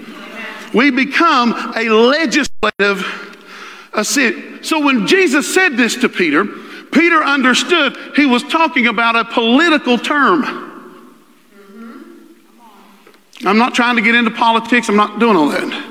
we 0.74 0.90
become 0.90 1.54
a 1.76 1.88
legislative 1.88 3.28
a 3.92 4.04
city. 4.04 4.62
So 4.62 4.84
when 4.84 5.06
Jesus 5.06 5.52
said 5.52 5.76
this 5.76 5.96
to 5.96 6.08
Peter, 6.08 6.44
Peter 6.44 7.22
understood 7.22 7.96
he 8.16 8.26
was 8.26 8.42
talking 8.44 8.86
about 8.86 9.16
a 9.16 9.24
political 9.24 9.98
term. 9.98 10.42
Mm-hmm. 11.52 13.48
I'm 13.48 13.58
not 13.58 13.74
trying 13.74 13.96
to 13.96 14.02
get 14.02 14.14
into 14.14 14.30
politics, 14.30 14.88
I'm 14.88 14.96
not 14.96 15.18
doing 15.18 15.36
all 15.36 15.48
that. 15.48 15.89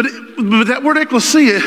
But, 0.00 0.06
it, 0.06 0.36
but 0.38 0.64
that 0.68 0.82
word 0.82 0.96
ecclesia, 0.96 1.60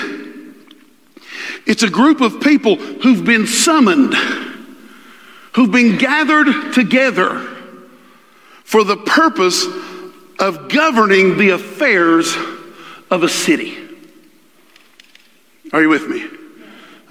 it's 1.68 1.84
a 1.84 1.90
group 1.90 2.20
of 2.20 2.42
people 2.42 2.78
who've 2.78 3.24
been 3.24 3.46
summoned, 3.46 4.16
who've 5.52 5.72
been 5.72 6.00
gathered 6.00 6.74
together 6.74 7.48
for 8.63 8.84
the 8.84 8.98
purpose 8.98 9.68
of 10.40 10.68
governing 10.68 11.38
the 11.38 11.52
affairs 11.52 12.36
of 13.12 13.22
a 13.22 13.30
city. 13.30 13.78
Are 15.72 15.84
you 15.84 15.90
with 15.90 16.08
me? 16.10 16.25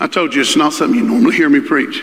I 0.00 0.08
told 0.08 0.34
you 0.34 0.40
it's 0.40 0.56
not 0.56 0.72
something 0.72 0.98
you 0.98 1.06
normally 1.06 1.36
hear 1.36 1.48
me 1.48 1.60
preach. 1.60 2.02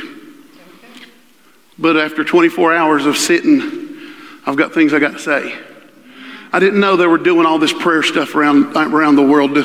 But 1.77 1.97
after 1.97 2.23
24 2.23 2.73
hours 2.73 3.05
of 3.05 3.17
sitting, 3.17 3.99
I've 4.45 4.55
got 4.55 4.73
things 4.73 4.93
I 4.93 4.99
got 4.99 5.11
to 5.11 5.19
say. 5.19 5.59
I 6.51 6.59
didn't 6.59 6.79
know 6.79 6.95
they 6.95 7.05
were 7.05 7.19
doing 7.19 7.45
all 7.45 7.59
this 7.59 7.73
prayer 7.73 8.01
stuff 8.01 8.33
around, 8.33 8.75
around 8.75 9.15
the 9.15 9.23
world. 9.23 9.55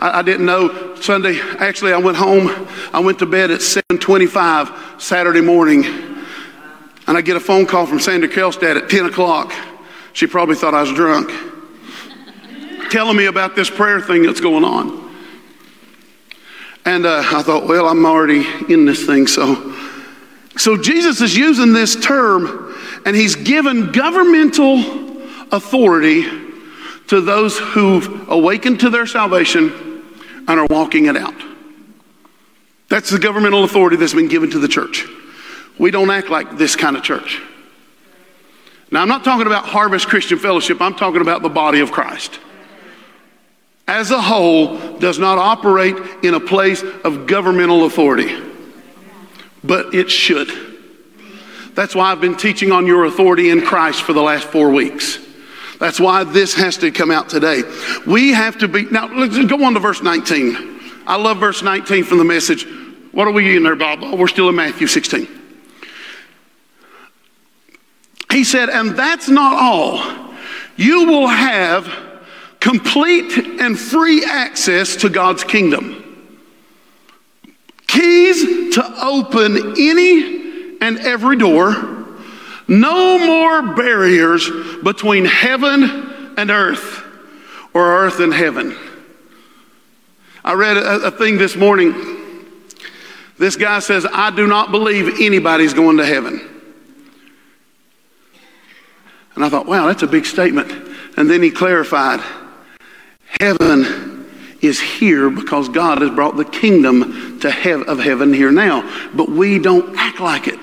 I, 0.00 0.18
I 0.18 0.22
didn't 0.22 0.44
know 0.44 0.94
Sunday. 0.96 1.40
Actually, 1.40 1.94
I 1.94 1.98
went 1.98 2.18
home. 2.18 2.68
I 2.92 3.00
went 3.00 3.18
to 3.20 3.26
bed 3.26 3.50
at 3.50 3.60
7:25 3.60 5.00
Saturday 5.00 5.40
morning, 5.40 5.84
and 7.06 7.16
I 7.16 7.22
get 7.22 7.36
a 7.36 7.40
phone 7.40 7.64
call 7.64 7.86
from 7.86 7.98
Sandra 7.98 8.28
Kelstad 8.28 8.76
at 8.76 8.90
10 8.90 9.06
o'clock. 9.06 9.54
She 10.12 10.26
probably 10.26 10.54
thought 10.54 10.74
I 10.74 10.82
was 10.82 10.92
drunk, 10.92 11.30
telling 12.90 13.16
me 13.16 13.24
about 13.26 13.56
this 13.56 13.70
prayer 13.70 14.00
thing 14.00 14.22
that's 14.22 14.40
going 14.40 14.64
on. 14.64 15.02
And 16.84 17.06
uh, 17.06 17.22
I 17.24 17.42
thought, 17.42 17.66
well, 17.66 17.88
I'm 17.88 18.04
already 18.04 18.46
in 18.68 18.84
this 18.84 19.06
thing, 19.06 19.26
so. 19.26 19.74
So 20.56 20.76
Jesus 20.76 21.20
is 21.20 21.36
using 21.36 21.72
this 21.72 21.96
term, 21.96 22.74
and 23.06 23.16
he's 23.16 23.34
given 23.34 23.90
governmental 23.90 25.13
authority 25.52 26.22
to 27.08 27.20
those 27.20 27.58
who've 27.58 28.28
awakened 28.28 28.80
to 28.80 28.90
their 28.90 29.06
salvation 29.06 30.02
and 30.48 30.60
are 30.60 30.66
walking 30.66 31.06
it 31.06 31.16
out. 31.16 31.34
That's 32.88 33.10
the 33.10 33.18
governmental 33.18 33.64
authority 33.64 33.96
that's 33.96 34.14
been 34.14 34.28
given 34.28 34.50
to 34.50 34.58
the 34.58 34.68
church. 34.68 35.06
We 35.78 35.90
don't 35.90 36.10
act 36.10 36.28
like 36.28 36.56
this 36.56 36.76
kind 36.76 36.96
of 36.96 37.02
church. 37.02 37.40
Now, 38.90 39.02
I'm 39.02 39.08
not 39.08 39.24
talking 39.24 39.46
about 39.46 39.64
Harvest 39.64 40.06
Christian 40.06 40.38
Fellowship, 40.38 40.80
I'm 40.80 40.94
talking 40.94 41.20
about 41.20 41.42
the 41.42 41.48
body 41.48 41.80
of 41.80 41.90
Christ. 41.90 42.38
As 43.86 44.10
a 44.10 44.20
whole, 44.20 44.98
does 44.98 45.18
not 45.18 45.36
operate 45.36 45.96
in 46.22 46.34
a 46.34 46.40
place 46.40 46.82
of 46.82 47.26
governmental 47.26 47.84
authority, 47.84 48.40
but 49.62 49.94
it 49.94 50.10
should. 50.10 50.48
That's 51.74 51.94
why 51.94 52.12
I've 52.12 52.20
been 52.20 52.36
teaching 52.36 52.72
on 52.72 52.86
your 52.86 53.04
authority 53.04 53.50
in 53.50 53.60
Christ 53.60 54.02
for 54.02 54.12
the 54.12 54.22
last 54.22 54.44
four 54.44 54.70
weeks. 54.70 55.18
That's 55.78 55.98
why 55.98 56.24
this 56.24 56.54
has 56.54 56.76
to 56.78 56.90
come 56.90 57.10
out 57.10 57.28
today. 57.28 57.62
We 58.06 58.32
have 58.32 58.58
to 58.58 58.68
be, 58.68 58.84
now 58.84 59.06
let's 59.06 59.36
go 59.46 59.64
on 59.64 59.74
to 59.74 59.80
verse 59.80 60.02
19. 60.02 60.80
I 61.06 61.16
love 61.16 61.38
verse 61.38 61.62
19 61.62 62.04
from 62.04 62.18
the 62.18 62.24
message. 62.24 62.66
What 63.12 63.28
are 63.28 63.32
we 63.32 63.56
in 63.56 63.62
there, 63.62 63.76
Bob? 63.76 64.02
We're 64.18 64.28
still 64.28 64.48
in 64.48 64.56
Matthew 64.56 64.86
16. 64.86 65.28
He 68.32 68.44
said, 68.44 68.68
and 68.68 68.96
that's 68.96 69.28
not 69.28 69.54
all. 69.60 70.34
You 70.76 71.06
will 71.06 71.28
have 71.28 71.88
complete 72.60 73.60
and 73.60 73.78
free 73.78 74.24
access 74.24 74.96
to 74.96 75.08
God's 75.08 75.44
kingdom. 75.44 76.00
Keys 77.86 78.74
to 78.74 78.94
open 79.02 79.74
any 79.78 80.78
and 80.80 80.98
every 80.98 81.36
door 81.36 82.03
no 82.68 83.18
more 83.18 83.74
barriers 83.74 84.50
between 84.82 85.24
heaven 85.24 86.34
and 86.36 86.50
earth 86.50 87.02
or 87.72 88.04
earth 88.04 88.20
and 88.20 88.32
heaven. 88.32 88.76
I 90.44 90.54
read 90.54 90.76
a, 90.76 91.06
a, 91.06 91.10
thing 91.10 91.38
this 91.38 91.56
morning. 91.56 91.94
This 93.38 93.56
guy 93.56 93.78
says, 93.78 94.06
I 94.10 94.30
do 94.30 94.46
not 94.46 94.70
believe 94.70 95.20
anybody's 95.20 95.74
going 95.74 95.96
to 95.96 96.06
heaven. 96.06 96.40
And 99.34 99.44
I 99.44 99.48
thought, 99.48 99.66
wow, 99.66 99.86
that's 99.86 100.02
a 100.02 100.06
big 100.06 100.26
statement. 100.26 100.70
And 101.16 101.28
then 101.28 101.42
he 101.42 101.50
clarified 101.50 102.20
heaven 103.40 104.26
is 104.60 104.80
here 104.80 105.30
because 105.30 105.68
God 105.68 106.00
has 106.00 106.10
brought 106.10 106.36
the 106.36 106.44
kingdom 106.44 107.38
to 107.40 107.50
hev- 107.50 107.82
of 107.82 107.98
heaven 107.98 108.32
here 108.32 108.52
now. 108.52 108.90
But 109.14 109.30
we 109.30 109.58
don't 109.58 109.96
act 109.96 110.20
like 110.20 110.46
it. 110.46 110.53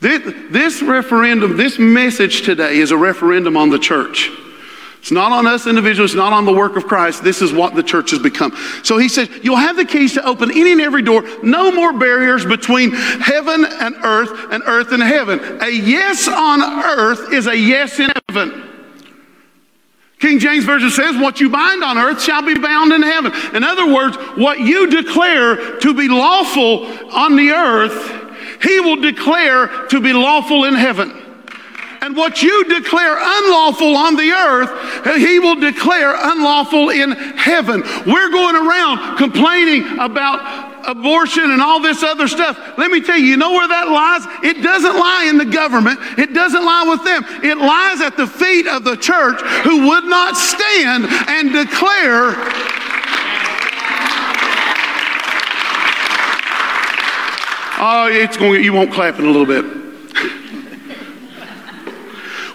This, 0.00 0.34
this 0.50 0.82
referendum, 0.82 1.56
this 1.56 1.78
message 1.78 2.42
today 2.42 2.78
is 2.78 2.90
a 2.90 2.96
referendum 2.96 3.56
on 3.56 3.70
the 3.70 3.78
church. 3.78 4.30
It's 4.98 5.12
not 5.12 5.30
on 5.30 5.46
us 5.46 5.66
individuals, 5.68 6.10
it's 6.10 6.18
not 6.18 6.32
on 6.32 6.44
the 6.44 6.52
work 6.52 6.76
of 6.76 6.86
Christ. 6.86 7.22
This 7.22 7.40
is 7.40 7.52
what 7.52 7.74
the 7.74 7.82
church 7.82 8.10
has 8.10 8.18
become. 8.18 8.54
So 8.82 8.98
he 8.98 9.08
says, 9.08 9.30
You'll 9.42 9.56
have 9.56 9.76
the 9.76 9.84
keys 9.84 10.14
to 10.14 10.26
open 10.26 10.50
any 10.50 10.72
and 10.72 10.80
every 10.80 11.02
door. 11.02 11.22
No 11.42 11.70
more 11.70 11.92
barriers 11.92 12.44
between 12.44 12.90
heaven 12.90 13.64
and 13.64 13.94
earth 14.02 14.52
and 14.52 14.64
earth 14.66 14.90
and 14.90 15.02
heaven. 15.02 15.38
A 15.62 15.70
yes 15.70 16.26
on 16.26 16.60
earth 16.60 17.32
is 17.32 17.46
a 17.46 17.56
yes 17.56 18.00
in 18.00 18.10
heaven. 18.28 18.64
King 20.18 20.40
James 20.40 20.64
Version 20.64 20.90
says, 20.90 21.16
What 21.16 21.40
you 21.40 21.50
bind 21.50 21.84
on 21.84 21.98
earth 21.98 22.20
shall 22.20 22.42
be 22.42 22.58
bound 22.58 22.92
in 22.92 23.02
heaven. 23.02 23.32
In 23.54 23.62
other 23.62 23.94
words, 23.94 24.16
what 24.36 24.58
you 24.58 24.90
declare 24.90 25.78
to 25.78 25.94
be 25.94 26.08
lawful 26.08 26.86
on 27.12 27.36
the 27.36 27.50
earth 27.50 28.25
he 28.62 28.80
will 28.80 29.00
declare 29.00 29.86
to 29.88 30.00
be 30.00 30.12
lawful 30.12 30.64
in 30.64 30.74
heaven. 30.74 31.22
And 32.02 32.16
what 32.16 32.40
you 32.40 32.64
declare 32.64 33.16
unlawful 33.18 33.96
on 33.96 34.14
the 34.14 34.30
earth, 34.30 35.16
he 35.16 35.40
will 35.40 35.56
declare 35.56 36.14
unlawful 36.14 36.90
in 36.90 37.10
heaven. 37.10 37.82
We're 38.06 38.30
going 38.30 38.54
around 38.54 39.16
complaining 39.16 39.98
about 39.98 40.86
abortion 40.86 41.50
and 41.50 41.60
all 41.60 41.80
this 41.80 42.04
other 42.04 42.28
stuff. 42.28 42.56
Let 42.78 42.92
me 42.92 43.00
tell 43.00 43.18
you, 43.18 43.26
you 43.26 43.36
know 43.36 43.50
where 43.50 43.66
that 43.66 43.88
lies? 43.88 44.22
It 44.44 44.62
doesn't 44.62 44.94
lie 44.94 45.26
in 45.28 45.36
the 45.36 45.46
government. 45.46 45.98
It 46.16 46.32
doesn't 46.32 46.64
lie 46.64 46.86
with 46.88 47.02
them. 47.02 47.24
It 47.42 47.58
lies 47.58 48.00
at 48.00 48.16
the 48.16 48.26
feet 48.26 48.68
of 48.68 48.84
the 48.84 48.96
church 48.96 49.40
who 49.64 49.88
would 49.88 50.04
not 50.04 50.36
stand 50.36 51.06
and 51.06 51.52
declare 51.52 52.34
Oh, 57.78 58.08
it's 58.10 58.36
going, 58.36 58.64
you 58.64 58.72
won't 58.72 58.92
clap 58.92 59.18
in 59.18 59.26
a 59.26 59.30
little 59.30 59.46
bit. 59.46 59.64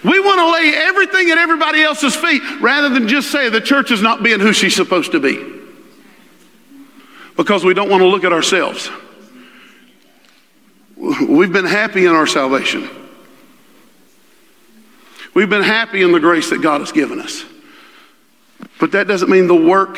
We 0.03 0.19
want 0.19 0.39
to 0.39 0.51
lay 0.51 0.73
everything 0.75 1.29
at 1.29 1.37
everybody 1.37 1.81
else's 1.83 2.15
feet 2.15 2.41
rather 2.59 2.89
than 2.89 3.07
just 3.07 3.31
say 3.31 3.49
the 3.49 3.61
church 3.61 3.91
is 3.91 4.01
not 4.01 4.23
being 4.23 4.39
who 4.39 4.51
she's 4.51 4.75
supposed 4.75 5.11
to 5.11 5.19
be. 5.19 5.59
Because 7.37 7.63
we 7.63 7.75
don't 7.75 7.89
want 7.89 8.01
to 8.01 8.07
look 8.07 8.23
at 8.23 8.33
ourselves. 8.33 8.89
We've 10.97 11.53
been 11.53 11.65
happy 11.65 12.05
in 12.05 12.13
our 12.13 12.25
salvation. 12.25 12.89
We've 15.35 15.49
been 15.49 15.63
happy 15.63 16.01
in 16.01 16.11
the 16.11 16.19
grace 16.19 16.49
that 16.49 16.61
God 16.61 16.81
has 16.81 16.91
given 16.91 17.19
us. 17.19 17.45
But 18.79 18.91
that 18.93 19.07
doesn't 19.07 19.29
mean 19.29 19.47
the 19.47 19.55
work 19.55 19.97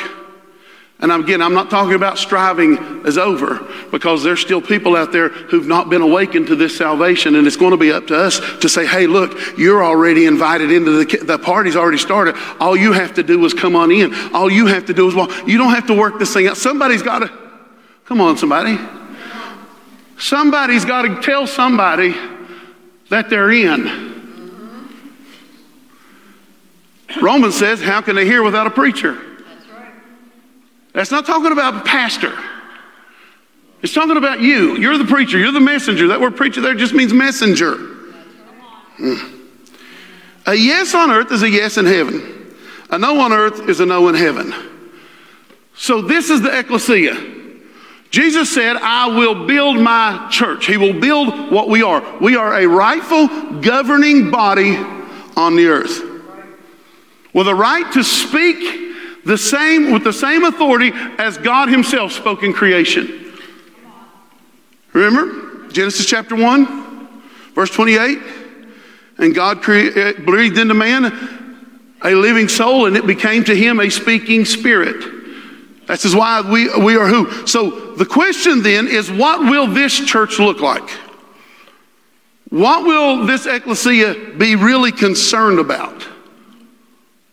and 1.03 1.12
again, 1.12 1.41
I'm 1.41 1.53
not 1.53 1.69
talking 1.69 1.95
about 1.95 2.17
striving 2.17 3.05
is 3.05 3.17
over 3.17 3.60
because 3.91 4.24
there's 4.24 4.39
still 4.39 4.62
people 4.62 4.95
out 4.95 5.12
there 5.12 5.27
who've 5.27 5.67
not 5.67 5.89
been 5.89 6.01
awakened 6.01 6.48
to 6.48 6.55
this 6.55 6.77
salvation. 6.77 7.36
And 7.36 7.45
it's 7.45 7.57
going 7.57 7.72
to 7.72 7.77
be 7.77 7.91
up 7.91 8.07
to 8.07 8.15
us 8.15 8.39
to 8.62 8.69
say, 8.69 8.86
hey, 8.86 9.05
look, 9.05 9.38
you're 9.57 9.83
already 9.83 10.27
invited 10.27 10.72
into 10.72 11.03
the, 11.03 11.17
the 11.25 11.38
party's 11.38 11.75
already 11.75 11.98
started. 11.98 12.38
All 12.57 12.77
you 12.77 12.93
have 12.93 13.15
to 13.15 13.24
do 13.24 13.43
is 13.43 13.53
come 13.53 13.75
on 13.75 13.91
in. 13.91 14.13
All 14.33 14.50
you 14.50 14.67
have 14.67 14.86
to 14.86 14.93
do 14.93 15.05
is 15.10 15.13
walk. 15.13 15.29
You 15.45 15.57
don't 15.57 15.74
have 15.74 15.88
to 15.88 15.93
work 15.93 16.19
this 16.19 16.33
thing 16.33 16.48
out. 16.48 16.55
Somebody's 16.55 17.03
got 17.03 17.19
to, 17.19 17.29
come 18.05 18.22
on, 18.22 18.38
somebody. 18.38 18.79
Somebody's 20.17 20.86
got 20.86 21.01
to 21.01 21.22
tell 21.22 21.48
somebody 21.48 22.15
that 23.10 23.29
they're 23.29 23.51
in. 23.51 24.13
Romans 27.22 27.57
says, 27.57 27.81
how 27.81 28.00
can 28.00 28.15
they 28.15 28.25
hear 28.25 28.41
without 28.41 28.67
a 28.67 28.72
preacher? 28.72 29.33
That's 30.93 31.12
not 31.12 31.25
talking 31.25 31.51
about 31.51 31.85
pastor. 31.85 32.38
It's 33.81 33.93
talking 33.93 34.15
about 34.15 34.39
you. 34.39 34.77
You're 34.77 34.97
the 34.97 35.05
preacher. 35.05 35.38
You're 35.38 35.51
the 35.51 35.59
messenger. 35.59 36.07
That 36.07 36.21
word 36.21 36.38
preacher 36.38 36.62
there 36.62 36.75
just 36.75 36.93
means 36.93 37.12
messenger. 37.12 37.75
Mm. 38.97 39.41
A 40.45 40.55
yes 40.55 40.93
on 40.93 41.12
earth 41.12 41.31
is 41.31 41.43
a 41.43 41.50
yes 41.50 41.77
in 41.77 41.85
heaven. 41.85 42.55
A 42.89 42.97
no 42.97 43.19
on 43.19 43.33
earth 43.33 43.67
is 43.67 43.79
a 43.79 43.85
no 43.85 44.07
in 44.07 44.15
heaven. 44.15 44.53
So 45.75 46.01
this 46.01 46.29
is 46.29 46.41
the 46.41 46.57
ecclesia. 46.57 47.31
Jesus 48.12 48.53
said, 48.53 48.75
I 48.75 49.07
will 49.07 49.47
build 49.47 49.77
my 49.79 50.27
church. 50.29 50.67
He 50.67 50.77
will 50.77 51.00
build 51.00 51.51
what 51.51 51.67
we 51.67 51.81
are. 51.81 52.19
We 52.19 52.35
are 52.35 52.53
a 52.53 52.67
rightful 52.67 53.27
governing 53.59 54.29
body 54.29 54.77
on 55.35 55.55
the 55.55 55.65
earth 55.65 56.00
with 57.33 57.47
a 57.47 57.55
right 57.55 57.91
to 57.93 58.03
speak 58.03 58.92
the 59.25 59.38
same, 59.38 59.92
with 59.92 60.03
the 60.03 60.13
same 60.13 60.44
authority 60.44 60.92
as 61.18 61.38
God 61.38 61.70
Himself 61.70 62.12
spoke 62.12 62.44
in 62.44 62.53
creation. 62.53 63.34
Remember 64.94 65.68
Genesis 65.72 66.06
chapter 66.06 66.36
1, 66.36 67.10
verse 67.56 67.72
28? 67.72 68.20
And 69.18 69.34
God 69.34 69.62
created, 69.62 70.25
breathed 70.25 70.58
into 70.58 70.74
man 70.74 71.39
a 72.03 72.13
living 72.13 72.48
soul, 72.48 72.86
and 72.86 72.98
it 72.98 73.08
became 73.08 73.44
to 73.46 73.56
him 73.56 73.80
a 73.80 73.89
speaking 73.89 74.46
spirit. 74.46 75.22
That's 75.88 76.13
why 76.13 76.42
we, 76.42 76.70
we 76.84 76.98
are 76.98 77.08
who. 77.08 77.48
So 77.48 77.96
the 77.96 78.06
question 78.06 78.62
then 78.62 78.88
is 78.88 79.12
what 79.12 79.39
will 79.42 79.68
this 79.68 79.94
church 80.06 80.39
look 80.39 80.60
like? 80.60 80.89
What 82.50 82.86
will 82.86 83.25
this 83.25 83.46
ecclesia 83.46 84.34
be 84.38 84.56
really 84.56 84.92
concerned 84.92 85.60
about? 85.60 86.03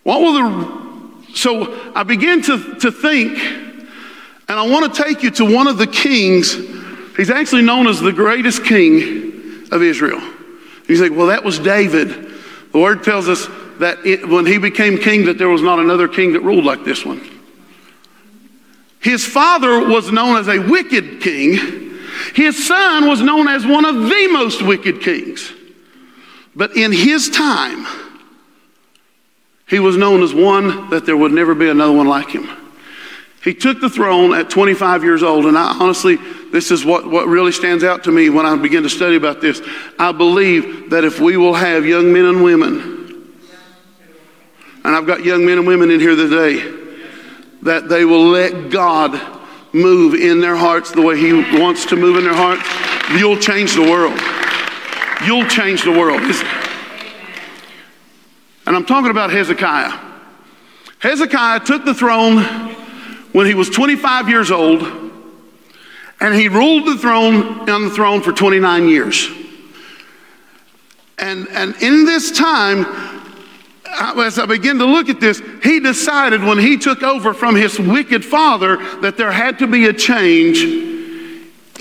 What 0.03 0.21
will 0.21 0.33
the 0.33 0.90
so 1.35 1.93
I 1.95 2.03
began 2.03 2.43
to, 2.43 2.75
to 2.77 2.91
think, 2.91 3.39
and 3.39 4.59
I 4.59 4.69
want 4.69 4.95
to 4.95 5.03
take 5.03 5.23
you 5.23 5.31
to 5.33 5.45
one 5.45 5.69
of 5.69 5.79
the 5.79 5.87
kings. 5.87 6.55
He's 7.17 7.31
actually 7.31 7.63
known 7.63 7.87
as 7.87 8.01
the 8.01 8.13
greatest 8.13 8.65
king 8.65 9.69
of 9.71 9.83
Israel. 9.83 10.21
You 10.89 10.97
say, 10.97 11.09
well, 11.09 11.29
that 11.29 11.45
was 11.45 11.59
David. 11.59 12.09
The 12.73 12.79
word 12.79 13.05
tells 13.05 13.29
us 13.29 13.47
that 13.79 14.05
it, 14.05 14.29
when 14.29 14.47
he 14.47 14.59
became 14.59 14.99
king, 14.99 15.25
that 15.27 15.39
there 15.39 15.49
was 15.49 15.63
not 15.63 15.79
another 15.79 16.09
king 16.09 16.33
that 16.33 16.41
ruled 16.41 16.65
like 16.65 16.85
this 16.85 17.05
one. 17.05 17.21
His 19.01 19.25
father 19.25 19.89
was 19.89 20.13
known 20.13 20.37
as 20.37 20.49
a 20.49 20.59
wicked 20.59 21.21
king. 21.23 21.99
His 22.35 22.67
son 22.67 23.09
was 23.09 23.23
known 23.23 23.49
as 23.49 23.67
one 23.67 23.85
of 23.85 23.95
the 23.95 24.29
most 24.31 24.63
wicked 24.63 25.01
kings. 25.01 25.53
But 26.55 26.77
in 26.77 26.93
his 26.93 27.31
time, 27.31 27.87
he 29.71 29.79
was 29.79 29.97
known 29.97 30.23
as 30.25 30.35
one 30.35 30.91
that 30.91 31.07
there 31.07 31.17
would 31.17 31.31
never 31.31 31.55
be 31.55 31.69
another 31.69 31.93
one 31.93 32.09
like 32.09 32.31
him. 32.31 32.51
He 33.43 33.55
took 33.55 33.81
the 33.81 33.89
throne 33.89 34.35
at 34.35 34.51
25 34.51 35.05
years 35.05 35.23
old, 35.23 35.47
and 35.47 35.57
I 35.57 35.79
honestly, 35.81 36.17
this 36.51 36.73
is 36.73 36.85
what, 36.85 37.09
what 37.09 37.29
really 37.29 37.53
stands 37.53 37.85
out 37.85 38.05
to 38.05 38.11
me 38.11 38.29
when 38.29 38.45
I 38.45 38.55
begin 38.57 38.83
to 38.83 38.91
study 38.91 39.15
about 39.15 39.41
this. 39.41 39.63
I 39.99 40.13
believe 40.13 40.91
that 40.91 41.05
if 41.05 41.21
we 41.21 41.37
will 41.37 41.55
have 41.55 41.87
young 41.87 42.13
men 42.13 42.27
and 42.27 42.43
women, 42.43 43.33
and 44.85 44.97
I've 44.97 45.07
got 45.07 45.25
young 45.25 45.47
men 45.47 45.59
and 45.59 45.67
women 45.67 45.91
in 45.91 46.01
here 46.01 46.17
today, 46.17 46.79
that 47.63 47.89
they 47.89 48.05
will 48.05 48.27
let 48.27 48.71
God 48.71 49.21
move 49.73 50.15
in 50.15 50.41
their 50.41 50.57
hearts 50.57 50.91
the 50.91 51.01
way 51.01 51.17
He 51.17 51.33
wants 51.33 51.87
to 51.87 51.97
move 51.97 52.17
in 52.17 52.25
their 52.25 52.35
hearts, 52.35 52.67
you'll 53.19 53.39
change 53.39 53.75
the 53.75 53.83
world. 53.83 54.19
You'll 55.25 55.47
change 55.49 55.85
the 55.85 55.93
world. 55.93 56.21
It's, 56.25 56.43
and 58.67 58.77
I'm 58.77 58.85
talking 58.85 59.11
about 59.11 59.31
Hezekiah. 59.31 59.99
Hezekiah 60.99 61.61
took 61.61 61.85
the 61.85 61.95
throne 61.95 62.39
when 63.33 63.47
he 63.47 63.55
was 63.55 63.71
25 63.71 64.29
years 64.29 64.51
old, 64.51 64.83
and 66.21 66.35
he 66.35 66.49
ruled 66.49 66.87
the 66.87 66.97
throne 66.97 67.69
on 67.71 67.85
the 67.85 67.91
throne 67.91 68.21
for 68.21 68.33
29 68.33 68.89
years. 68.89 69.29
And, 71.19 71.49
and 71.49 71.75
in 71.83 72.05
this 72.05 72.31
time, 72.31 72.87
as 73.87 74.39
I 74.39 74.47
begin 74.47 74.79
to 74.79 74.85
look 74.85 75.09
at 75.09 75.21
this, 75.21 75.43
he 75.63 75.81
decided 75.81 76.43
when 76.43 76.59
he 76.59 76.77
took 76.77 77.03
over 77.03 77.35
from 77.35 77.55
his 77.55 77.79
wicked 77.79 78.25
father 78.25 78.77
that 79.01 79.17
there 79.17 79.33
had 79.33 79.59
to 79.61 79.67
be 79.67 79.87
a 79.87 79.93
change 79.93 80.63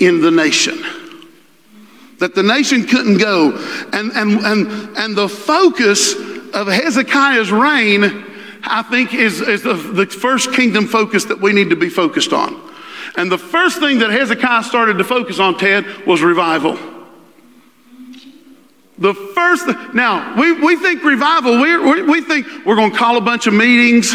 in 0.00 0.20
the 0.20 0.30
nation. 0.30 0.82
That 2.18 2.34
the 2.34 2.42
nation 2.42 2.86
couldn't 2.86 3.18
go. 3.18 3.52
And, 3.92 4.12
and, 4.12 4.40
and, 4.40 4.96
and 4.96 5.16
the 5.16 5.28
focus 5.28 6.14
of 6.52 6.66
Hezekiah's 6.66 7.50
reign, 7.50 8.04
I 8.62 8.82
think, 8.82 9.14
is, 9.14 9.40
is 9.40 9.62
the, 9.62 9.74
the 9.74 10.06
first 10.06 10.52
kingdom 10.52 10.86
focus 10.86 11.24
that 11.26 11.40
we 11.40 11.52
need 11.52 11.70
to 11.70 11.76
be 11.76 11.88
focused 11.88 12.32
on. 12.32 12.60
And 13.16 13.30
the 13.30 13.38
first 13.38 13.80
thing 13.80 13.98
that 13.98 14.10
Hezekiah 14.10 14.64
started 14.64 14.98
to 14.98 15.04
focus 15.04 15.38
on, 15.38 15.58
Ted, 15.58 16.06
was 16.06 16.22
revival. 16.22 16.78
The 18.98 19.14
first, 19.14 19.66
now, 19.94 20.38
we, 20.38 20.52
we 20.52 20.76
think 20.76 21.02
revival, 21.02 21.58
we, 21.58 22.02
we, 22.02 22.20
think 22.20 22.46
we're 22.66 22.76
going 22.76 22.90
to 22.90 22.96
call 22.96 23.16
a 23.16 23.20
bunch 23.22 23.46
of 23.46 23.54
meetings, 23.54 24.12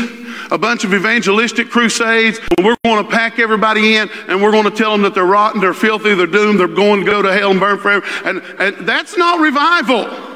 a 0.52 0.60
bunch 0.60 0.84
of 0.84 0.94
evangelistic 0.94 1.72
crusades, 1.72 2.40
and 2.56 2.66
we're 2.66 2.78
going 2.84 3.04
to 3.04 3.10
pack 3.10 3.40
everybody 3.40 3.96
in, 3.96 4.08
and 4.28 4.44
we're 4.44 4.52
going 4.52 4.66
to 4.66 4.70
tell 4.70 4.92
them 4.92 5.02
that 5.02 5.16
they're 5.16 5.26
rotten, 5.26 5.60
they're 5.60 5.74
filthy, 5.74 6.14
they're 6.14 6.28
doomed, 6.28 6.60
they're 6.60 6.68
going 6.68 7.04
to 7.04 7.06
go 7.10 7.24
to 7.24 7.34
hell 7.34 7.50
and 7.50 7.60
burn 7.60 7.80
forever. 7.80 8.06
And, 8.26 8.44
and 8.60 8.88
that's 8.88 9.18
not 9.18 9.40
revival. 9.40 10.35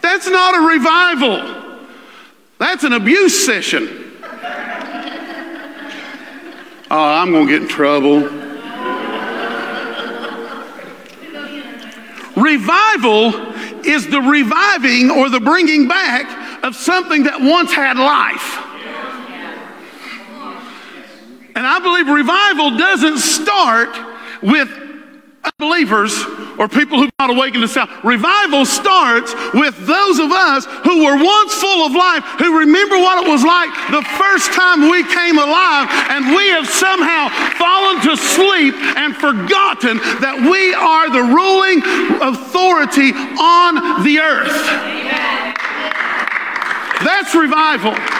That's 0.00 0.28
not 0.28 0.54
a 0.54 0.66
revival. 0.66 1.78
That's 2.58 2.84
an 2.84 2.92
abuse 2.92 3.44
session. 3.44 4.06
Oh, 6.92 6.98
I'm 6.98 7.30
going 7.30 7.46
to 7.46 7.52
get 7.52 7.62
in 7.62 7.68
trouble. 7.68 8.22
Revival 12.36 13.28
is 13.86 14.08
the 14.08 14.20
reviving 14.20 15.08
or 15.08 15.28
the 15.28 15.38
bringing 15.38 15.86
back 15.86 16.64
of 16.64 16.74
something 16.74 17.22
that 17.24 17.40
once 17.40 17.72
had 17.72 17.96
life. 17.96 18.58
And 21.54 21.66
I 21.66 21.78
believe 21.78 22.08
revival 22.08 22.76
doesn't 22.76 23.18
start 23.18 23.96
with 24.42 24.68
unbelievers 25.44 26.12
or 26.58 26.68
people 26.68 26.98
who've 26.98 27.12
not 27.18 27.30
awakened 27.30 27.62
to 27.62 27.68
sound. 27.68 27.90
Revival 28.04 28.66
starts 28.66 29.34
with 29.54 29.74
those 29.86 30.18
of 30.18 30.30
us 30.30 30.66
who 30.84 31.04
were 31.04 31.16
once 31.16 31.54
full 31.54 31.86
of 31.86 31.92
life, 31.92 32.22
who 32.36 32.58
remember 32.58 32.96
what 32.96 33.24
it 33.24 33.30
was 33.30 33.42
like 33.42 33.70
the 33.90 34.04
first 34.20 34.52
time 34.52 34.90
we 34.90 35.02
came 35.04 35.38
alive, 35.38 35.88
and 36.12 36.36
we 36.36 36.48
have 36.52 36.68
somehow 36.68 37.28
fallen 37.56 38.00
to 38.04 38.16
sleep 38.16 38.74
and 38.96 39.16
forgotten 39.16 39.96
that 40.20 40.36
we 40.36 40.74
are 40.74 41.08
the 41.08 41.24
ruling 41.32 41.80
authority 42.20 43.12
on 43.40 44.04
the 44.04 44.20
earth. 44.20 44.52
That's 47.00 47.34
revival. 47.34 48.19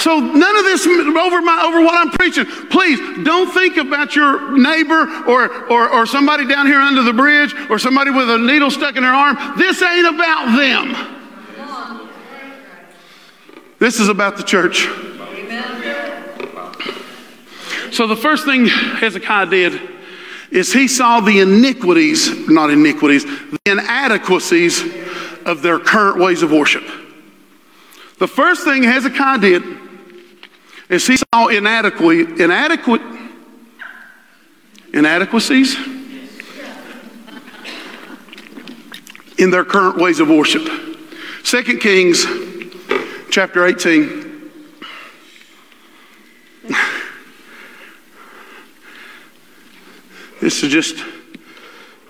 So 0.00 0.18
none 0.18 0.56
of 0.56 0.64
this 0.64 0.86
over 0.86 1.42
my 1.42 1.62
over 1.66 1.84
what 1.84 1.94
I'm 1.94 2.10
preaching. 2.10 2.46
Please 2.46 2.98
don't 3.22 3.52
think 3.52 3.76
about 3.76 4.16
your 4.16 4.56
neighbor 4.56 5.06
or, 5.28 5.70
or, 5.70 5.90
or 5.90 6.06
somebody 6.06 6.46
down 6.46 6.66
here 6.66 6.80
under 6.80 7.02
the 7.02 7.12
bridge 7.12 7.54
or 7.68 7.78
somebody 7.78 8.10
with 8.10 8.30
a 8.30 8.38
needle 8.38 8.70
stuck 8.70 8.96
in 8.96 9.02
their 9.02 9.12
arm. 9.12 9.36
This 9.58 9.82
ain't 9.82 10.14
about 10.14 10.56
them. 10.56 11.16
This 13.78 14.00
is 14.00 14.08
about 14.08 14.38
the 14.38 14.42
church. 14.42 14.88
So 17.92 18.06
the 18.06 18.16
first 18.16 18.46
thing 18.46 18.66
Hezekiah 18.66 19.46
did 19.46 19.80
is 20.50 20.72
he 20.72 20.88
saw 20.88 21.20
the 21.20 21.40
iniquities, 21.40 22.48
not 22.48 22.70
iniquities, 22.70 23.24
the 23.24 23.58
inadequacies 23.66 24.82
of 25.44 25.60
their 25.60 25.78
current 25.78 26.18
ways 26.18 26.42
of 26.42 26.50
worship. 26.50 26.84
The 28.18 28.28
first 28.28 28.64
thing 28.64 28.82
Hezekiah 28.82 29.38
did 29.38 29.79
is 30.90 31.06
he 31.06 31.16
saw 31.16 31.46
inadequate, 31.46 32.40
inadequate, 32.40 33.00
inadequacies 34.92 35.76
in 39.38 39.50
their 39.50 39.64
current 39.64 39.96
ways 39.96 40.18
of 40.20 40.28
worship. 40.28 40.68
Second 41.44 41.78
Kings 41.80 42.26
chapter 43.30 43.64
18. 43.64 44.50
This 50.40 50.62
is 50.62 50.72
just 50.72 50.96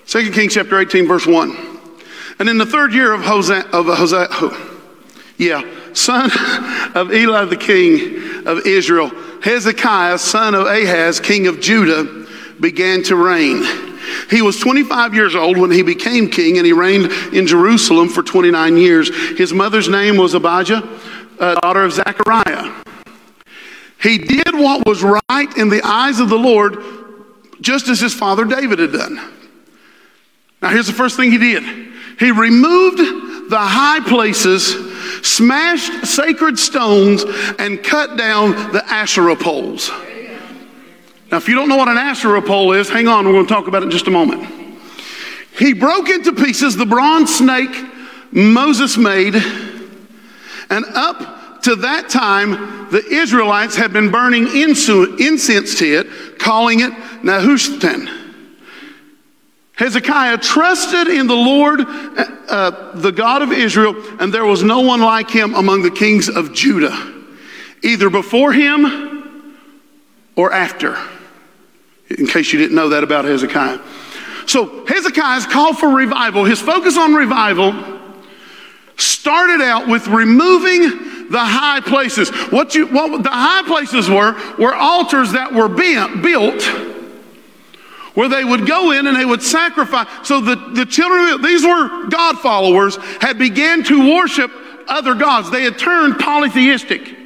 2 0.07 0.31
Kings 0.31 0.55
chapter 0.55 0.79
18, 0.79 1.07
verse 1.07 1.27
1. 1.27 1.57
And 2.39 2.49
in 2.49 2.57
the 2.57 2.67
third 2.67 2.95
year 2.95 3.13
of 3.13 3.23
Hosea, 3.23 3.67
of 3.73 3.87
Hosea, 3.87 4.29
yeah, 5.37 5.63
son 5.95 6.31
of 6.95 7.13
Eli 7.13 7.45
the 7.47 7.57
king 7.57 8.47
of 8.47 8.67
Israel, 8.67 9.11
Hezekiah, 9.43 10.19
son 10.19 10.55
of 10.55 10.67
Ahaz, 10.67 11.21
king 11.21 11.47
of 11.47 11.61
Judah, 11.61 12.27
began 12.61 13.03
to 13.05 13.17
reign. 13.17 13.65
He 14.31 14.43
was 14.43 14.59
25 14.59 15.15
years 15.15 15.35
old 15.35 15.57
when 15.57 15.71
he 15.71 15.83
became 15.83 16.31
king, 16.31 16.59
and 16.59 16.67
he 16.67 16.73
reigned 16.73 17.11
in 17.33 17.47
Jerusalem 17.47 18.09
for 18.09 18.23
29 18.23 18.77
years. 18.77 19.09
His 19.39 19.53
mother's 19.53 19.89
name 19.89 20.17
was 20.17 20.35
Abijah, 20.35 20.87
uh, 21.39 21.55
daughter 21.61 21.85
of 21.85 21.93
Zechariah. 21.93 22.73
He 24.03 24.19
did 24.19 24.55
what 24.55 24.87
was 24.87 25.03
right 25.03 25.57
in 25.57 25.69
the 25.69 25.83
eyes 25.85 26.21
of 26.21 26.29
the 26.29 26.39
Lord 26.39 26.79
just 27.61 27.89
as 27.89 28.01
his 28.01 28.15
father 28.15 28.45
David 28.45 28.79
had 28.79 28.93
done. 28.93 29.21
Now, 30.63 30.71
here's 30.71 30.87
the 30.87 30.93
first 30.93 31.17
thing 31.17 31.31
he 31.31 31.39
did 31.39 31.63
he 32.19 32.31
removed 32.31 32.99
the 33.51 33.59
high 33.59 34.01
places, 34.01 34.75
smashed 35.27 36.07
sacred 36.07 36.59
stones, 36.59 37.25
and 37.59 37.83
cut 37.83 38.17
down 38.17 38.53
the 38.73 38.83
Asherah 38.87 39.37
poles. 39.37 39.91
Now, 41.31 41.37
if 41.37 41.49
you 41.49 41.55
don't 41.55 41.69
know 41.69 41.77
what 41.77 41.89
an 41.89 41.99
Asherah 41.99 42.43
pole 42.43 42.73
is, 42.73 42.89
hang 42.89 43.09
on, 43.09 43.27
we're 43.27 43.33
going 43.33 43.47
to 43.47 43.53
talk 43.53 43.69
about 43.69 43.83
it 43.83 43.87
in 43.87 43.91
just 43.91 44.07
a 44.07 44.11
moment. 44.11 44.47
He 45.59 45.75
broke 45.75 46.09
into 46.09 46.33
pieces 46.33 46.77
the 46.77 46.87
bronze 46.87 47.35
snake 47.35 47.85
Moses 48.33 48.97
made, 48.97 49.35
and 49.35 50.85
up 50.95 51.63
to 51.63 51.77
that 51.77 52.09
time, 52.09 52.89
the 52.91 53.05
Israelites 53.11 53.75
had 53.77 53.93
been 53.93 54.11
burning 54.11 54.47
incense 54.47 55.75
to 55.79 55.85
it, 55.85 56.39
calling 56.39 56.81
it 56.81 56.93
Nehushtan. 57.23 58.20
Hezekiah 59.81 60.37
trusted 60.37 61.09
in 61.09 61.27
the 61.27 61.35
Lord, 61.35 61.81
uh, 61.81 62.93
the 62.97 63.11
God 63.11 63.41
of 63.41 63.51
Israel, 63.51 63.95
and 64.21 64.31
there 64.31 64.45
was 64.45 64.63
no 64.63 64.81
one 64.81 65.01
like 65.01 65.31
him 65.31 65.55
among 65.55 65.81
the 65.81 65.91
kings 65.91 66.29
of 66.29 66.53
Judah, 66.53 66.95
either 67.83 68.11
before 68.11 68.53
him 68.53 69.41
or 70.37 70.53
after. 70.53 70.99
In 72.11 72.27
case 72.27 72.53
you 72.53 72.59
didn't 72.59 72.77
know 72.77 72.91
that 72.91 73.03
about 73.03 73.25
Hezekiah. 73.25 73.81
So 74.45 74.85
Hezekiah's 74.85 75.47
call 75.47 75.73
for 75.73 75.89
revival, 75.89 76.45
his 76.45 76.61
focus 76.61 76.99
on 76.99 77.15
revival, 77.15 77.73
started 78.99 79.63
out 79.63 79.89
with 79.89 80.09
removing 80.09 81.31
the 81.31 81.41
high 81.41 81.81
places. 81.81 82.29
What, 82.53 82.75
you, 82.75 82.87
what 82.89 83.23
the 83.23 83.31
high 83.31 83.67
places 83.67 84.11
were, 84.11 84.35
were 84.59 84.75
altars 84.75 85.33
that 85.33 85.55
were 85.55 85.69
bent, 85.71 86.23
built 86.23 86.90
where 88.15 88.29
they 88.29 88.45
would 88.45 88.67
go 88.67 88.93
in 88.93 89.07
and 89.07 89.17
they 89.17 89.25
would 89.25 89.43
sacrifice. 89.43 90.07
So 90.25 90.41
the, 90.41 90.57
the 90.57 90.87
children, 90.87 91.43
these 91.43 91.65
were 91.65 92.09
God 92.09 92.39
followers, 92.39 92.97
had 93.21 93.39
began 93.39 93.85
to 93.85 94.15
worship 94.15 94.51
other 94.89 95.15
gods. 95.15 95.51
They 95.51 95.63
had 95.63 95.79
turned 95.79 96.19
polytheistic. 96.19 97.17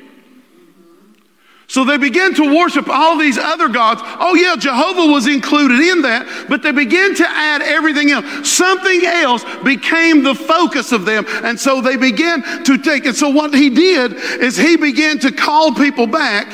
So 1.66 1.84
they 1.84 1.96
began 1.96 2.34
to 2.34 2.54
worship 2.54 2.88
all 2.88 3.18
these 3.18 3.38
other 3.38 3.68
gods. 3.68 4.02
Oh, 4.04 4.34
yeah, 4.34 4.54
Jehovah 4.54 5.10
was 5.10 5.26
included 5.26 5.80
in 5.80 6.02
that, 6.02 6.46
but 6.48 6.62
they 6.62 6.72
began 6.72 7.14
to 7.16 7.26
add 7.26 7.62
everything 7.62 8.10
else. 8.10 8.48
Something 8.48 9.04
else 9.04 9.44
became 9.64 10.22
the 10.22 10.34
focus 10.34 10.92
of 10.92 11.06
them. 11.06 11.24
And 11.42 11.58
so 11.58 11.80
they 11.80 11.96
began 11.96 12.42
to 12.64 12.78
take 12.78 13.06
And 13.06 13.16
So 13.16 13.30
what 13.30 13.54
he 13.54 13.70
did 13.70 14.12
is 14.12 14.56
he 14.56 14.76
began 14.76 15.18
to 15.20 15.32
call 15.32 15.72
people 15.74 16.06
back 16.06 16.46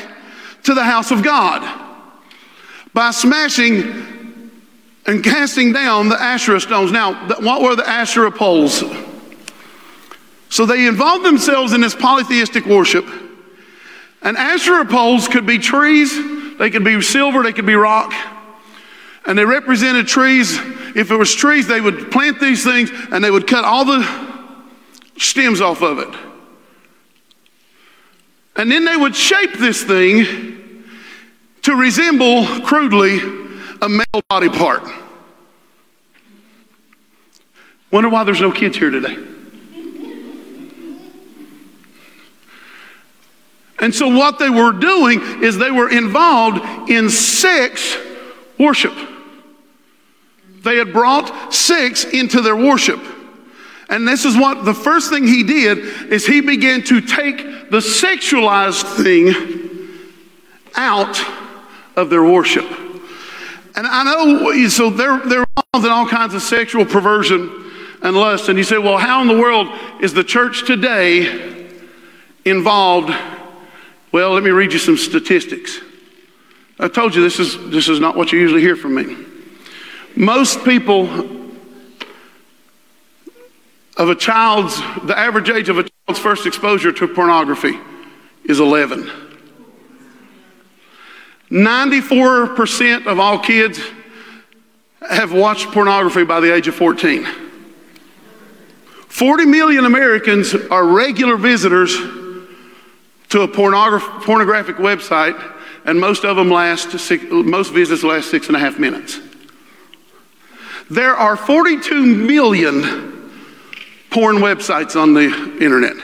to 0.63 0.73
the 0.73 0.83
house 0.83 1.11
of 1.11 1.23
God 1.23 1.61
by 2.93 3.11
smashing 3.11 4.10
and 5.05 5.23
casting 5.23 5.73
down 5.73 6.09
the 6.09 6.21
Asherah 6.21 6.59
stones. 6.59 6.91
Now, 6.91 7.13
what 7.41 7.61
were 7.61 7.75
the 7.75 7.87
Asherah 7.87 8.31
poles? 8.31 8.83
So 10.49 10.65
they 10.65 10.85
involved 10.85 11.25
themselves 11.25 11.73
in 11.73 11.81
this 11.81 11.95
polytheistic 11.95 12.65
worship. 12.65 13.05
And 14.21 14.37
Asherah 14.37 14.85
poles 14.85 15.27
could 15.27 15.45
be 15.45 15.57
trees, 15.57 16.13
they 16.57 16.69
could 16.69 16.83
be 16.83 17.01
silver, 17.01 17.41
they 17.41 17.53
could 17.53 17.65
be 17.65 17.75
rock. 17.75 18.13
And 19.25 19.37
they 19.37 19.45
represented 19.45 20.07
trees. 20.07 20.57
If 20.95 21.09
it 21.09 21.15
was 21.15 21.33
trees, 21.33 21.67
they 21.67 21.79
would 21.79 22.11
plant 22.11 22.39
these 22.39 22.63
things 22.63 22.91
and 23.11 23.23
they 23.23 23.31
would 23.31 23.47
cut 23.47 23.63
all 23.63 23.85
the 23.85 24.05
stems 25.17 25.61
off 25.61 25.81
of 25.81 25.99
it. 25.99 26.13
And 28.55 28.69
then 28.69 28.83
they 28.83 28.97
would 28.97 29.15
shape 29.15 29.53
this 29.53 29.83
thing 29.83 30.85
to 31.61 31.75
resemble, 31.75 32.45
crudely, 32.61 33.19
a 33.81 33.89
male 33.89 34.21
body 34.29 34.49
part. 34.49 34.83
Wonder 37.91 38.09
why 38.09 38.23
there's 38.23 38.39
no 38.39 38.51
kids 38.51 38.77
here 38.77 38.89
today. 38.89 39.17
And 43.79 43.93
so, 43.93 44.07
what 44.07 44.37
they 44.37 44.49
were 44.49 44.71
doing 44.73 45.43
is 45.43 45.57
they 45.57 45.71
were 45.71 45.89
involved 45.89 46.89
in 46.89 47.09
sex 47.09 47.97
worship. 48.59 48.93
They 50.63 50.77
had 50.77 50.93
brought 50.93 51.51
sex 51.51 52.03
into 52.05 52.41
their 52.41 52.55
worship. 52.55 52.99
And 53.89 54.07
this 54.07 54.23
is 54.23 54.37
what 54.37 54.63
the 54.63 54.73
first 54.75 55.09
thing 55.09 55.27
he 55.27 55.43
did 55.43 55.79
is 56.13 56.25
he 56.25 56.41
began 56.41 56.83
to 56.83 57.01
take 57.01 57.37
the 57.71 57.79
sexualized 57.79 58.83
thing 59.03 59.33
out 60.75 61.19
of 61.97 62.09
their 62.09 62.23
worship. 62.23 62.90
And 63.75 63.87
I 63.87 64.03
know, 64.03 64.67
so 64.67 64.89
they're, 64.89 65.19
they're 65.19 65.45
involved 65.57 65.85
in 65.85 65.91
all 65.91 66.07
kinds 66.07 66.33
of 66.33 66.41
sexual 66.41 66.85
perversion 66.85 67.71
and 68.01 68.15
lust. 68.15 68.49
And 68.49 68.57
you 68.57 68.63
say, 68.63 68.77
well, 68.77 68.97
how 68.97 69.21
in 69.21 69.27
the 69.27 69.37
world 69.37 69.67
is 70.01 70.13
the 70.13 70.23
church 70.23 70.65
today 70.65 71.69
involved 72.43 73.13
well, 74.11 74.33
let 74.33 74.43
me 74.43 74.49
read 74.49 74.73
you 74.73 74.79
some 74.79 74.97
statistics. 74.97 75.79
I 76.79 76.89
told 76.89 77.15
you 77.15 77.21
this 77.21 77.39
is, 77.39 77.57
this 77.69 77.87
is 77.87 77.99
not 77.99 78.17
what 78.17 78.33
you 78.33 78.39
usually 78.39 78.61
hear 78.61 78.75
from 78.75 78.95
me. 78.95 79.15
Most 80.17 80.65
people 80.65 81.07
of 83.95 84.09
a 84.09 84.15
child's, 84.15 84.77
the 85.05 85.17
average 85.17 85.49
age 85.49 85.69
of 85.69 85.77
a 85.77 85.83
child's 85.83 86.19
first 86.19 86.45
exposure 86.45 86.91
to 86.91 87.07
pornography 87.07 87.79
is 88.43 88.59
11. 88.59 89.09
94% 91.51 93.07
of 93.07 93.19
all 93.19 93.37
kids 93.37 93.79
have 95.07 95.33
watched 95.33 95.67
pornography 95.67 96.23
by 96.23 96.39
the 96.39 96.53
age 96.53 96.67
of 96.69 96.75
14. 96.75 97.27
40 99.07 99.45
million 99.45 99.85
Americans 99.85 100.55
are 100.55 100.85
regular 100.85 101.35
visitors 101.35 101.93
to 103.29 103.41
a 103.41 103.47
pornograph- 103.47 104.23
pornographic 104.23 104.77
website, 104.77 105.41
and 105.83 105.99
most 105.99 106.23
of 106.23 106.37
them 106.37 106.49
last, 106.49 106.97
six, 106.97 107.25
most 107.29 107.73
visits 107.73 108.03
last 108.03 108.31
six 108.31 108.47
and 108.47 108.55
a 108.55 108.59
half 108.59 108.79
minutes. 108.79 109.19
There 110.89 111.15
are 111.15 111.35
42 111.35 112.05
million 112.05 113.31
porn 114.09 114.37
websites 114.37 115.01
on 115.01 115.13
the 115.13 115.25
internet. 115.61 115.95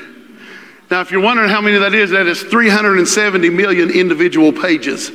Now, 0.90 1.02
if 1.02 1.12
you're 1.12 1.22
wondering 1.22 1.50
how 1.50 1.62
many 1.62 1.78
that 1.78 1.94
is, 1.94 2.12
that 2.12 2.28
is 2.28 2.42
370 2.44 3.50
million 3.50 3.90
individual 3.90 4.52
pages. 4.52 5.12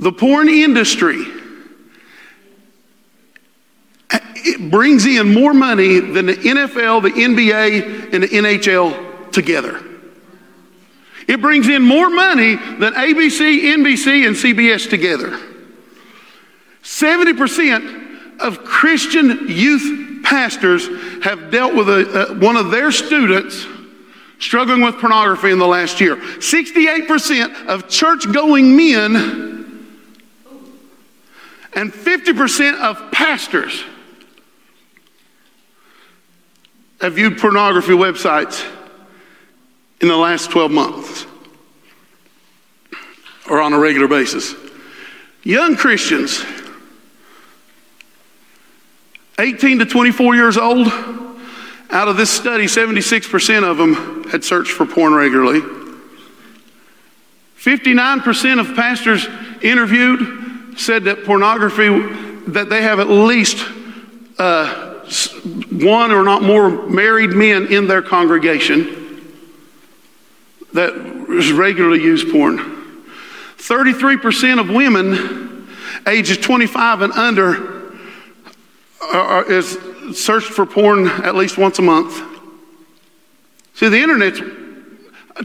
The 0.00 0.12
porn 0.12 0.48
industry 0.48 1.24
it 4.48 4.70
brings 4.70 5.04
in 5.04 5.34
more 5.34 5.52
money 5.52 6.00
than 6.00 6.26
the 6.26 6.34
NFL, 6.34 7.02
the 7.02 7.10
NBA, 7.10 8.14
and 8.14 8.22
the 8.22 8.28
NHL 8.28 9.30
together. 9.30 9.82
It 11.26 11.42
brings 11.42 11.68
in 11.68 11.82
more 11.82 12.08
money 12.08 12.54
than 12.54 12.94
ABC, 12.94 13.60
NBC, 13.74 14.26
and 14.26 14.34
CBS 14.34 14.88
together. 14.88 15.38
70% 16.82 18.40
of 18.40 18.64
Christian 18.64 19.48
youth 19.48 20.24
pastors 20.24 20.88
have 21.22 21.50
dealt 21.50 21.74
with 21.74 21.88
a, 21.88 22.30
uh, 22.30 22.34
one 22.36 22.56
of 22.56 22.70
their 22.70 22.90
students 22.90 23.66
struggling 24.38 24.80
with 24.80 24.98
pornography 24.98 25.50
in 25.50 25.58
the 25.58 25.66
last 25.66 26.00
year. 26.00 26.16
68% 26.16 27.66
of 27.66 27.88
church 27.88 28.32
going 28.32 28.74
men 28.76 29.57
And 31.78 31.92
50% 31.92 32.80
of 32.80 33.12
pastors 33.12 33.84
have 37.00 37.14
viewed 37.14 37.38
pornography 37.38 37.92
websites 37.92 38.68
in 40.00 40.08
the 40.08 40.16
last 40.16 40.50
12 40.50 40.72
months 40.72 41.24
or 43.48 43.60
on 43.60 43.74
a 43.74 43.78
regular 43.78 44.08
basis. 44.08 44.56
Young 45.44 45.76
Christians, 45.76 46.44
18 49.38 49.78
to 49.78 49.86
24 49.86 50.34
years 50.34 50.56
old, 50.56 50.88
out 51.90 52.08
of 52.08 52.16
this 52.16 52.28
study, 52.28 52.64
76% 52.64 53.62
of 53.62 53.76
them 53.76 54.24
had 54.30 54.42
searched 54.42 54.72
for 54.72 54.84
porn 54.84 55.14
regularly. 55.14 55.60
59% 57.56 58.58
of 58.58 58.74
pastors 58.74 59.28
interviewed 59.62 60.47
said 60.78 61.04
that 61.04 61.24
pornography, 61.24 61.88
that 62.50 62.68
they 62.70 62.82
have 62.82 63.00
at 63.00 63.08
least 63.08 63.66
uh, 64.38 65.02
one 65.72 66.10
or 66.12 66.22
not 66.22 66.42
more 66.42 66.86
married 66.86 67.30
men 67.30 67.66
in 67.66 67.86
their 67.86 68.02
congregation 68.02 69.22
that 70.74 70.94
regularly 71.54 72.02
use 72.02 72.24
porn. 72.24 72.58
33% 73.56 74.60
of 74.60 74.70
women 74.70 75.68
ages 76.06 76.38
25 76.38 77.02
and 77.02 77.12
under 77.14 77.92
are, 79.02 79.50
is 79.50 79.78
searched 80.14 80.48
for 80.48 80.64
porn 80.66 81.06
at 81.06 81.34
least 81.34 81.58
once 81.58 81.78
a 81.78 81.82
month. 81.82 82.22
See, 83.74 83.88
the 83.88 83.98
internet's, 83.98 84.40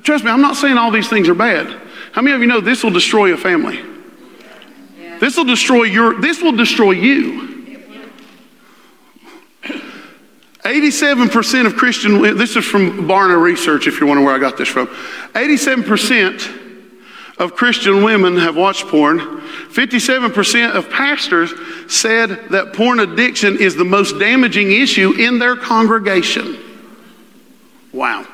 trust 0.04 0.24
me, 0.24 0.32
I'm 0.32 0.42
not 0.42 0.56
saying 0.56 0.78
all 0.78 0.92
these 0.92 1.10
things 1.10 1.30
are 1.30 1.36
bad. 1.36 1.82
How 2.12 2.22
many 2.22 2.36
of 2.36 2.42
you 2.42 2.48
know 2.48 2.62
this 2.62 2.84
will 2.84 2.92
destroy 2.92 3.34
a 3.34 3.38
family? 3.38 3.93
This 5.24 5.38
will 5.38 5.46
destroy 5.46 5.84
your, 5.84 6.20
this 6.20 6.42
will 6.42 6.52
destroy 6.52 6.92
you. 6.92 7.80
87% 10.64 11.66
of 11.66 11.78
Christian, 11.78 12.22
this 12.36 12.58
is 12.58 12.66
from 12.66 13.08
Barna 13.08 13.42
Research, 13.42 13.88
if 13.88 14.02
you're 14.02 14.10
wondering 14.10 14.26
where 14.26 14.36
I 14.36 14.40
got 14.40 14.58
this 14.58 14.68
from. 14.68 14.88
87% 14.88 17.38
of 17.38 17.56
Christian 17.56 18.04
women 18.04 18.36
have 18.36 18.58
watched 18.58 18.88
porn. 18.88 19.20
57% 19.20 20.76
of 20.76 20.90
pastors 20.90 21.54
said 21.88 22.50
that 22.50 22.74
porn 22.74 23.00
addiction 23.00 23.62
is 23.62 23.78
the 23.78 23.86
most 23.86 24.20
damaging 24.20 24.74
issue 24.74 25.14
in 25.14 25.40
their 25.40 25.56
congregation. 25.56 26.58
Wow. 27.94 28.28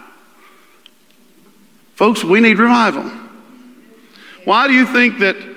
Folks, 1.94 2.24
we 2.24 2.40
need 2.40 2.58
revival. 2.58 3.04
Why 4.44 4.68
do 4.68 4.74
you 4.74 4.88
think 4.88 5.20
that 5.20 5.49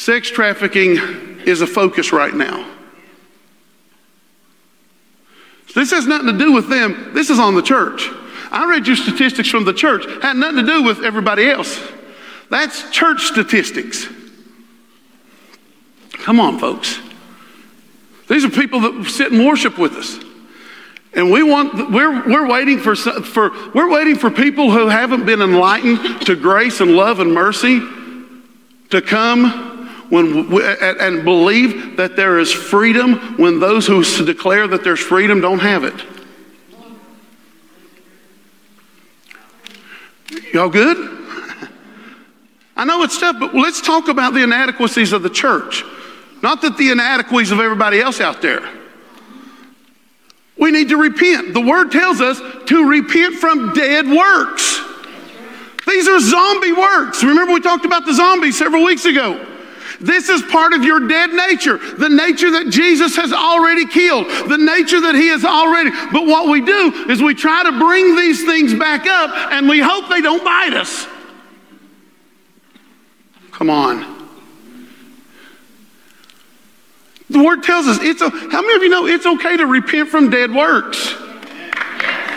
sex 0.00 0.30
trafficking 0.30 0.96
is 1.44 1.60
a 1.60 1.66
focus 1.66 2.10
right 2.10 2.32
now? 2.32 2.66
This 5.74 5.90
has 5.90 6.06
nothing 6.06 6.28
to 6.28 6.38
do 6.38 6.52
with 6.52 6.70
them. 6.70 7.12
This 7.12 7.28
is 7.28 7.38
on 7.38 7.54
the 7.54 7.62
church. 7.62 8.08
I 8.50 8.66
read 8.68 8.86
your 8.86 8.96
statistics 8.96 9.50
from 9.50 9.64
the 9.64 9.74
church. 9.74 10.06
Had 10.22 10.36
nothing 10.36 10.64
to 10.64 10.72
do 10.72 10.82
with 10.82 11.04
everybody 11.04 11.50
else. 11.50 11.78
That's 12.48 12.90
church 12.90 13.24
statistics. 13.24 14.08
Come 16.14 16.40
on, 16.40 16.58
folks. 16.58 16.98
These 18.28 18.44
are 18.44 18.50
people 18.50 18.80
that 18.80 19.04
sit 19.04 19.32
and 19.32 19.46
worship 19.46 19.78
with 19.78 19.92
us. 19.92 20.18
And 21.12 21.30
we 21.30 21.42
want, 21.42 21.92
we're, 21.92 22.26
we're, 22.26 22.48
waiting 22.48 22.78
for, 22.78 22.96
for, 22.96 23.50
we're 23.74 23.90
waiting 23.90 24.16
for 24.16 24.30
people 24.30 24.70
who 24.70 24.88
haven't 24.88 25.26
been 25.26 25.42
enlightened 25.42 26.22
to 26.22 26.36
grace 26.36 26.80
and 26.80 26.92
love 26.92 27.20
and 27.20 27.34
mercy 27.34 27.80
to 28.90 29.02
come 29.02 29.69
when, 30.10 30.52
and 30.60 31.24
believe 31.24 31.96
that 31.96 32.16
there 32.16 32.38
is 32.38 32.52
freedom 32.52 33.36
when 33.38 33.60
those 33.60 33.86
who 33.86 34.04
declare 34.24 34.66
that 34.68 34.84
there's 34.84 35.00
freedom 35.00 35.40
don't 35.40 35.60
have 35.60 35.84
it. 35.84 35.94
Y'all 40.52 40.68
good? 40.68 40.96
I 42.76 42.84
know 42.84 43.02
it's 43.02 43.18
tough, 43.18 43.36
but 43.38 43.54
let's 43.54 43.80
talk 43.80 44.08
about 44.08 44.34
the 44.34 44.42
inadequacies 44.42 45.12
of 45.12 45.22
the 45.22 45.30
church. 45.30 45.84
Not 46.42 46.60
that 46.62 46.76
the 46.76 46.90
inadequacies 46.90 47.52
of 47.52 47.60
everybody 47.60 48.00
else 48.00 48.20
out 48.20 48.42
there. 48.42 48.68
We 50.56 50.72
need 50.72 50.88
to 50.88 50.96
repent. 50.96 51.54
The 51.54 51.60
word 51.60 51.92
tells 51.92 52.20
us 52.20 52.40
to 52.66 52.88
repent 52.88 53.36
from 53.36 53.72
dead 53.74 54.08
works. 54.08 54.82
These 55.86 56.08
are 56.08 56.20
zombie 56.20 56.72
works. 56.72 57.22
Remember, 57.22 57.52
we 57.52 57.60
talked 57.60 57.84
about 57.84 58.04
the 58.06 58.14
zombies 58.14 58.58
several 58.58 58.84
weeks 58.84 59.04
ago. 59.04 59.46
This 60.00 60.30
is 60.30 60.40
part 60.42 60.72
of 60.72 60.82
your 60.82 61.06
dead 61.06 61.30
nature, 61.30 61.76
the 61.76 62.08
nature 62.08 62.50
that 62.52 62.70
Jesus 62.70 63.16
has 63.16 63.34
already 63.34 63.86
killed, 63.86 64.26
the 64.48 64.56
nature 64.56 65.00
that 65.02 65.14
He 65.14 65.28
has 65.28 65.44
already. 65.44 65.90
But 66.10 66.26
what 66.26 66.48
we 66.48 66.62
do 66.62 67.06
is 67.10 67.22
we 67.22 67.34
try 67.34 67.62
to 67.64 67.72
bring 67.78 68.16
these 68.16 68.44
things 68.44 68.72
back 68.74 69.06
up 69.06 69.52
and 69.52 69.68
we 69.68 69.78
hope 69.80 70.08
they 70.08 70.22
don't 70.22 70.42
bite 70.42 70.72
us. 70.72 71.06
Come 73.52 73.68
on. 73.68 74.18
The 77.28 77.44
word 77.44 77.62
tells 77.62 77.86
us 77.86 77.98
it's 78.00 78.22
a, 78.22 78.30
how 78.30 78.62
many 78.62 78.74
of 78.76 78.82
you 78.82 78.88
know 78.88 79.06
it's 79.06 79.26
okay 79.26 79.58
to 79.58 79.66
repent 79.66 80.08
from 80.08 80.30
dead 80.30 80.50
works? 80.50 81.14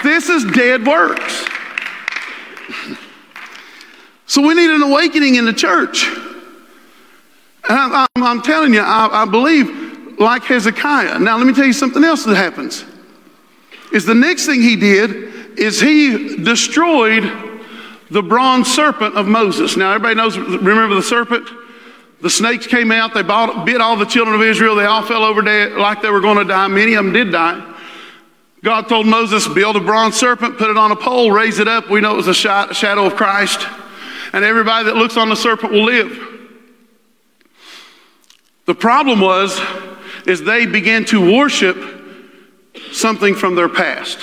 This 0.03 0.27
is 0.27 0.43
dead 0.51 0.85
works. 0.85 1.47
So 4.25 4.41
we 4.41 4.55
need 4.55 4.71
an 4.71 4.81
awakening 4.81 5.35
in 5.35 5.45
the 5.45 5.53
church. 5.53 6.09
And 7.69 7.77
I, 7.77 8.07
am 8.17 8.41
telling 8.41 8.73
you, 8.73 8.81
I, 8.81 9.23
I 9.23 9.25
believe 9.25 10.19
like 10.19 10.43
Hezekiah. 10.43 11.19
Now, 11.19 11.37
let 11.37 11.47
me 11.47 11.53
tell 11.53 11.65
you 11.65 11.73
something 11.73 12.03
else 12.03 12.23
that 12.25 12.35
happens. 12.35 12.85
Is 13.91 14.05
the 14.05 14.15
next 14.15 14.45
thing 14.45 14.61
he 14.61 14.75
did 14.75 15.59
is 15.59 15.79
he 15.79 16.37
destroyed 16.43 17.31
the 18.09 18.21
bronze 18.21 18.73
serpent 18.73 19.15
of 19.15 19.27
Moses. 19.27 19.77
Now, 19.77 19.93
everybody 19.93 20.15
knows, 20.15 20.37
remember 20.37 20.95
the 20.95 21.03
serpent? 21.03 21.47
The 22.21 22.29
snakes 22.29 22.67
came 22.67 22.91
out, 22.91 23.13
they 23.13 23.21
bit 23.21 23.81
all 23.81 23.97
the 23.97 24.05
children 24.05 24.35
of 24.35 24.41
Israel, 24.41 24.75
they 24.75 24.85
all 24.85 25.03
fell 25.03 25.23
over 25.23 25.41
dead 25.41 25.73
like 25.73 26.01
they 26.01 26.09
were 26.09 26.21
going 26.21 26.37
to 26.37 26.45
die. 26.45 26.67
Many 26.67 26.93
of 26.93 27.03
them 27.03 27.13
did 27.13 27.31
die. 27.31 27.73
God 28.63 28.87
told 28.87 29.07
Moses, 29.07 29.45
build 29.47 29.75
a 29.75 29.81
bronze 29.81 30.15
serpent, 30.15 30.57
put 30.57 30.69
it 30.69 30.77
on 30.77 30.91
a 30.91 30.95
pole, 30.95 31.31
raise 31.31 31.59
it 31.59 31.67
up. 31.67 31.89
We 31.89 31.99
know 31.99 32.13
it 32.13 32.17
was 32.25 32.27
a 32.27 32.33
shadow 32.33 33.05
of 33.05 33.15
Christ. 33.15 33.67
And 34.31 34.45
everybody 34.45 34.85
that 34.85 34.95
looks 34.95 35.17
on 35.17 35.27
the 35.27 35.35
serpent 35.35 35.73
will 35.73 35.83
live. 35.83 36.32
The 38.65 38.75
problem 38.75 39.19
was, 39.19 39.59
is 40.25 40.41
they 40.41 40.65
began 40.65 41.05
to 41.05 41.35
worship 41.37 41.77
something 42.91 43.35
from 43.35 43.55
their 43.55 43.69
past. 43.69 44.19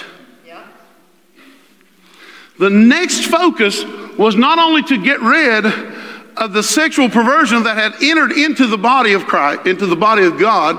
The 2.59 2.71
next 2.71 3.25
focus 3.25 3.83
was 4.19 4.37
not 4.37 4.59
only 4.59 4.83
to 4.83 5.03
get 5.03 5.21
rid 5.21 5.65
of 6.37 6.53
the 6.53 6.63
sexual 6.63 7.09
perversion 7.09 7.63
that 7.63 7.77
had 7.77 8.03
entered 8.03 8.33
into 8.33 8.67
the 8.67 8.77
body 8.77 9.15
of 9.15 9.25
Christ, 9.25 9.67
into 9.67 9.87
the 9.87 9.97
body 9.97 10.25
of 10.25 10.39
God, 10.39 10.79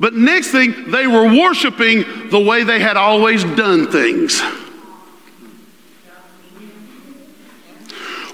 but 0.00 0.14
next 0.14 0.50
thing, 0.50 0.90
they 0.90 1.06
were 1.06 1.24
worshiping 1.24 2.30
the 2.30 2.40
way 2.40 2.64
they 2.64 2.80
had 2.80 2.96
always 2.96 3.44
done 3.44 3.90
things. 3.90 4.40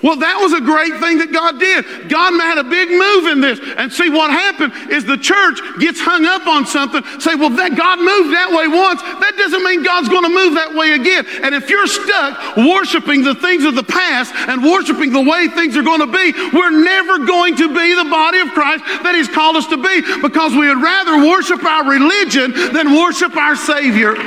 Well, 0.04 0.20
that 0.20 0.36
was 0.36 0.52
a 0.52 0.60
great 0.60 1.00
thing 1.00 1.16
that 1.24 1.32
God 1.32 1.56
did. 1.56 2.12
God 2.12 2.36
had 2.36 2.60
a 2.60 2.68
big 2.68 2.92
move 2.92 3.32
in 3.32 3.40
this. 3.40 3.56
And 3.80 3.88
see, 3.88 4.12
what 4.12 4.28
happened 4.28 4.92
is 4.92 5.08
the 5.08 5.16
church 5.16 5.56
gets 5.80 5.96
hung 5.96 6.28
up 6.28 6.44
on 6.44 6.68
something, 6.68 7.00
say, 7.24 7.32
well, 7.32 7.48
that 7.56 7.72
God 7.72 7.96
moved 8.04 8.28
that 8.36 8.52
way 8.52 8.68
once. 8.68 9.00
That 9.00 9.32
doesn't 9.40 9.64
mean 9.64 9.80
God's 9.80 10.12
going 10.12 10.28
to 10.28 10.34
move 10.36 10.60
that 10.60 10.76
way 10.76 10.92
again. 10.92 11.24
And 11.40 11.56
if 11.56 11.72
you're 11.72 11.88
stuck 11.88 12.36
worshiping 12.60 13.24
the 13.24 13.32
things 13.32 13.64
of 13.64 13.80
the 13.80 13.82
past 13.82 14.36
and 14.36 14.60
worshiping 14.60 15.08
the 15.08 15.24
way 15.24 15.48
things 15.48 15.72
are 15.72 15.86
going 15.86 16.04
to 16.04 16.12
be, 16.12 16.36
we're 16.52 16.76
never 16.84 17.24
going 17.24 17.56
to 17.64 17.72
be 17.72 17.96
the 17.96 18.04
body 18.04 18.44
of 18.44 18.52
Christ 18.52 18.84
that 19.08 19.16
He's 19.16 19.32
called 19.32 19.56
us 19.56 19.64
to 19.72 19.80
be 19.80 20.04
because 20.20 20.52
we 20.52 20.68
would 20.68 20.84
rather 20.84 21.16
worship 21.24 21.64
our 21.64 21.88
religion 21.88 22.52
than 22.76 22.92
worship 22.92 23.40
our 23.40 23.56
Savior. 23.56 24.20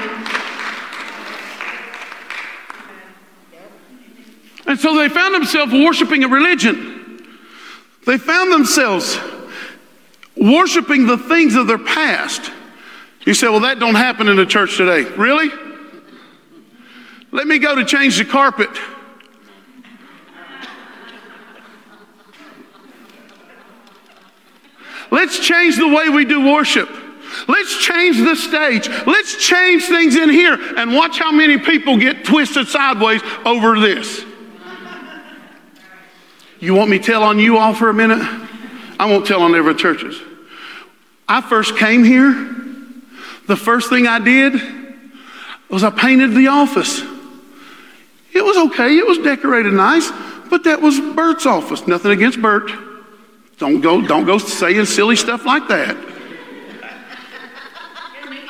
And 4.68 4.78
so 4.78 4.96
they 4.96 5.08
found 5.08 5.34
themselves 5.34 5.72
worshiping 5.72 6.26
a 6.26 6.28
religion. 6.28 7.26
They 8.06 8.18
found 8.18 8.52
themselves 8.52 9.18
worshiping 10.36 11.08
the 11.08 11.18
things 11.18 11.56
of 11.56 11.68
their 11.68 11.78
past. 11.78 12.52
You 13.26 13.34
say, 13.34 13.48
well, 13.48 13.62
that 13.62 13.80
don't 13.80 13.96
happen 13.96 14.28
in 14.28 14.36
the 14.36 14.46
church 14.46 14.78
today. 14.78 15.04
Really? 15.04 15.50
Let 17.32 17.48
me 17.48 17.60
go 17.60 17.76
to 17.76 17.86
change 17.86 18.18
the 18.18 18.26
carpet. 18.26 18.70
Let's 25.12 25.40
change 25.40 25.78
the 25.78 25.88
way 25.88 26.10
we 26.10 26.26
do 26.26 26.46
worship. 26.46 26.90
Let's 27.48 27.78
change 27.78 28.18
the 28.18 28.36
stage. 28.36 28.90
Let's 29.06 29.46
change 29.46 29.86
things 29.86 30.16
in 30.16 30.30
here 30.30 30.58
and 30.78 30.94
watch 30.94 31.20
how 31.20 31.32
many 31.32 31.58
people 31.58 31.98
get 31.98 32.26
twisted 32.26 32.68
sideways 32.68 33.22
over 33.46 33.80
this. 33.80 34.27
You 36.60 36.74
want 36.74 36.90
me 36.90 36.98
to 36.98 37.04
tell 37.04 37.24
on 37.24 37.40
you 37.40 37.58
all 37.58 37.74
for 37.74 37.90
a 37.90 37.94
minute? 37.94 38.22
I 39.00 39.06
won't 39.06 39.28
tell 39.28 39.42
on 39.42 39.54
every 39.54 39.76
churches. 39.76 40.20
I 41.28 41.42
first 41.42 41.78
came 41.78 42.04
here, 42.04 42.32
the 43.48 43.56
first 43.56 43.90
thing 43.90 44.08
I 44.08 44.20
did 44.20 44.60
was 45.70 45.84
I 45.84 45.90
painted 45.90 46.32
the 46.32 46.48
office. 46.48 47.02
It 48.34 48.44
was 48.44 48.58
okay, 48.72 48.98
it 48.98 49.06
was 49.06 49.18
decorated 49.20 49.74
nice, 49.74 50.10
but 50.50 50.64
that 50.64 50.82
was 50.82 51.00
Bert's 51.00 51.46
office. 51.46 51.86
Nothing 51.88 52.12
against 52.12 52.42
Bert. 52.42 52.72
Don't 53.58 53.82
go, 53.82 54.02
don't 54.02 54.26
go 54.26 54.38
saying 54.38 54.86
silly 54.86 55.16
stuff 55.16 55.46
like 55.46 55.68
that. 55.68 55.98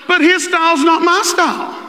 But 0.07 0.21
his 0.21 0.45
style's 0.45 0.83
not 0.83 1.01
my 1.01 1.21
style. 1.25 1.83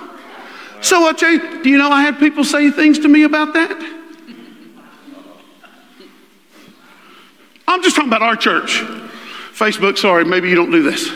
So 0.80 1.06
I 1.08 1.12
tell 1.12 1.30
you, 1.30 1.62
do 1.62 1.68
you 1.68 1.78
know 1.78 1.90
I 1.90 2.02
had 2.02 2.18
people 2.18 2.44
say 2.44 2.70
things 2.70 2.98
to 3.00 3.08
me 3.08 3.24
about 3.24 3.54
that? 3.54 3.97
I'm 7.68 7.82
just 7.82 7.94
talking 7.94 8.08
about 8.08 8.22
our 8.22 8.34
church. 8.34 8.80
Facebook, 9.52 9.98
sorry, 9.98 10.24
maybe 10.24 10.48
you 10.48 10.54
don't 10.54 10.70
do 10.70 10.82
this. 10.82 11.10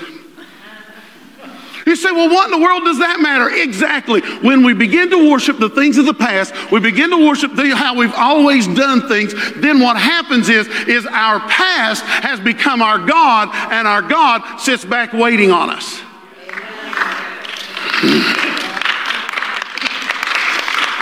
You 1.87 1.97
say, 1.97 2.13
well, 2.13 2.29
what 2.29 2.45
in 2.45 2.51
the 2.53 2.65
world 2.65 2.85
does 2.85 2.99
that 2.99 3.21
matter? 3.21 3.49
Exactly. 3.49 4.21
When 4.21 4.63
we 4.63 4.75
begin 4.75 5.11
to 5.11 5.31
worship 5.31 5.59
the 5.59 5.71
things 5.71 5.99
of 5.99 6.07
the 6.07 6.15
past, 6.15 6.55
we 6.71 6.79
begin 6.79 7.11
to 7.11 7.27
worship 7.27 7.55
the, 7.55 7.75
how 7.75 7.97
we've 7.97 8.15
always 8.15 8.67
done 8.69 9.09
things, 9.09 9.35
then 9.57 9.81
what 9.81 9.97
happens 9.97 10.49
is, 10.49 10.69
is 10.87 11.07
our 11.07 11.41
past 11.41 12.05
has 12.05 12.39
become 12.39 12.83
our 12.83 12.99
God, 12.99 13.49
and 13.73 13.89
our 13.89 14.03
God 14.03 14.59
sits 14.59 14.85
back 14.85 15.13
waiting 15.13 15.51
on 15.51 15.71
us. 15.71 16.01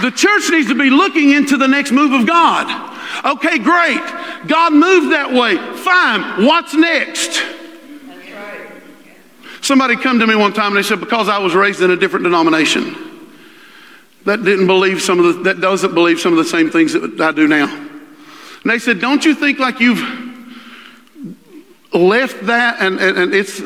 The 0.03 0.11
church 0.13 0.49
needs 0.51 0.69
to 0.69 0.75
be 0.75 0.89
looking 0.89 1.31
into 1.31 1.57
the 1.57 1.69
next 1.69 1.91
move 1.91 2.13
of 2.13 2.27
God. 2.27 2.89
Okay, 3.25 3.59
great. 3.59 4.01
God 4.47 4.73
moved 4.73 5.13
that 5.13 5.33
way. 5.33 5.57
Fine. 5.77 6.45
What's 6.45 6.75
next? 6.75 7.43
Somebody 9.63 9.97
come 9.97 10.19
to 10.19 10.27
me 10.27 10.35
one 10.35 10.53
time 10.53 10.69
and 10.69 10.77
they 10.77 10.83
said, 10.83 11.01
because 11.01 11.29
I 11.29 11.39
was 11.39 11.55
raised 11.55 11.83
in 11.83 11.91
a 11.91 11.97
different 11.97 12.25
denomination 12.25 12.97
that 14.25 14.43
didn't 14.43 14.67
believe 14.67 15.03
some 15.03 15.19
of 15.19 15.37
the, 15.37 15.43
that 15.45 15.61
doesn't 15.61 15.95
believe 15.95 16.21
some 16.21 16.33
of 16.33 16.39
the 16.39 16.45
same 16.45 16.71
things 16.71 16.93
that 16.93 17.21
I 17.21 17.33
do 17.33 17.47
now. 17.47 17.67
And 18.63 18.71
they 18.71 18.79
said, 18.79 19.01
don't 19.01 19.25
you 19.25 19.35
think 19.35 19.59
like 19.59 19.81
you've 19.81 20.01
left 21.93 22.47
that 22.47 22.81
and, 22.81 22.99
and, 23.01 23.19
and 23.19 23.35
it's, 23.35 23.63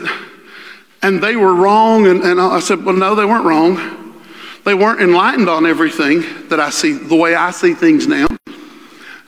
and 1.03 1.23
they 1.23 1.37
were 1.37 1.55
wrong? 1.55 2.07
And, 2.07 2.23
and 2.23 2.41
I 2.41 2.61
said, 2.61 2.85
well, 2.85 2.97
no, 2.97 3.15
they 3.15 3.25
weren't 3.25 3.45
wrong. 3.45 4.23
They 4.65 4.75
weren't 4.75 5.01
enlightened 5.01 5.49
on 5.49 5.67
everything 5.67 6.49
that 6.49 6.59
I 6.59 6.71
see, 6.71 6.93
the 6.93 7.17
way 7.17 7.35
I 7.35 7.51
see 7.51 7.75
things 7.75 8.07
now. 8.07 8.27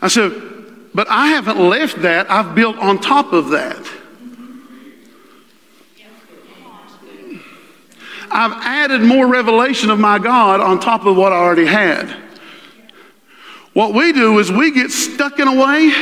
I 0.01 0.09
said, 0.09 0.33
but 0.97 1.07
I 1.11 1.27
haven't 1.27 1.59
left 1.59 2.01
that. 2.01 2.31
I've 2.31 2.55
built 2.55 2.79
on 2.79 2.99
top 2.99 3.35
of 3.35 3.51
that. 3.51 3.87
I've 8.31 8.53
added 8.53 9.03
more 9.03 9.27
revelation 9.27 9.91
of 9.91 10.01
my 10.01 10.19
God 10.19 10.63
on 10.63 10.81
top 10.81 11.05
of 11.05 11.15
what 11.15 11.35
I 11.35 11.37
already 11.37 11.67
had. 11.67 12.09
What 13.75 13.93
we 13.93 14.15
do 14.15 14.39
is 14.39 14.51
we 14.51 14.71
get 14.71 14.91
stuck 14.91 15.39
in 15.39 15.47
a 15.47 15.55
way, 15.55 15.93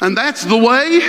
and 0.00 0.16
that's 0.16 0.44
the 0.44 0.56
way, 0.56 1.00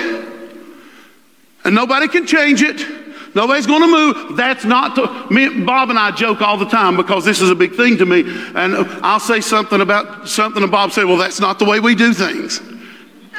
and 1.63 1.75
nobody 1.75 2.07
can 2.07 2.25
change 2.25 2.63
it. 2.63 3.02
Nobody's 3.35 3.65
going 3.65 3.81
to 3.81 3.87
move. 3.87 4.37
That's 4.37 4.63
not 4.63 4.95
to, 4.95 5.33
me. 5.33 5.63
Bob 5.63 5.89
and 5.89 5.97
I 5.97 6.11
joke 6.11 6.41
all 6.41 6.57
the 6.57 6.67
time 6.67 6.95
because 6.95 7.25
this 7.25 7.41
is 7.41 7.49
a 7.49 7.55
big 7.55 7.75
thing 7.75 7.97
to 7.97 8.05
me. 8.05 8.23
And 8.55 8.75
I'll 9.03 9.19
say 9.19 9.41
something 9.41 9.81
about 9.81 10.29
something, 10.29 10.61
and 10.61 10.71
Bob 10.71 10.91
say, 10.91 11.03
"Well, 11.03 11.17
that's 11.17 11.39
not 11.39 11.57
the 11.57 11.65
way 11.65 11.79
we 11.79 11.95
do 11.95 12.13
things." 12.13 12.59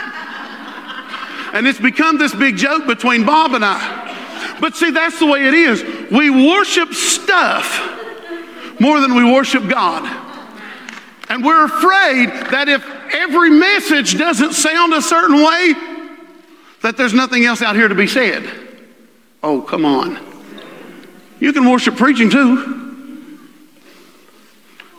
and 1.52 1.66
it's 1.66 1.80
become 1.80 2.18
this 2.18 2.34
big 2.34 2.56
joke 2.56 2.86
between 2.86 3.24
Bob 3.24 3.54
and 3.54 3.64
I. 3.64 4.56
But 4.60 4.74
see, 4.74 4.90
that's 4.90 5.18
the 5.18 5.26
way 5.26 5.46
it 5.46 5.54
is. 5.54 6.10
We 6.10 6.30
worship 6.30 6.92
stuff 6.92 7.92
more 8.80 9.00
than 9.00 9.14
we 9.14 9.24
worship 9.24 9.68
God. 9.68 10.22
And 11.28 11.44
we're 11.44 11.64
afraid 11.64 12.28
that 12.50 12.68
if 12.68 12.84
every 13.14 13.50
message 13.50 14.18
doesn't 14.18 14.52
sound 14.52 14.92
a 14.92 15.00
certain 15.00 15.36
way, 15.36 15.74
that 16.82 16.96
there's 16.96 17.14
nothing 17.14 17.44
else 17.44 17.62
out 17.62 17.76
here 17.76 17.88
to 17.88 17.94
be 17.94 18.06
said. 18.06 18.63
Oh, 19.44 19.60
come 19.60 19.84
on. 19.84 20.18
You 21.38 21.52
can 21.52 21.70
worship 21.70 21.96
preaching 21.96 22.30
too. 22.30 23.38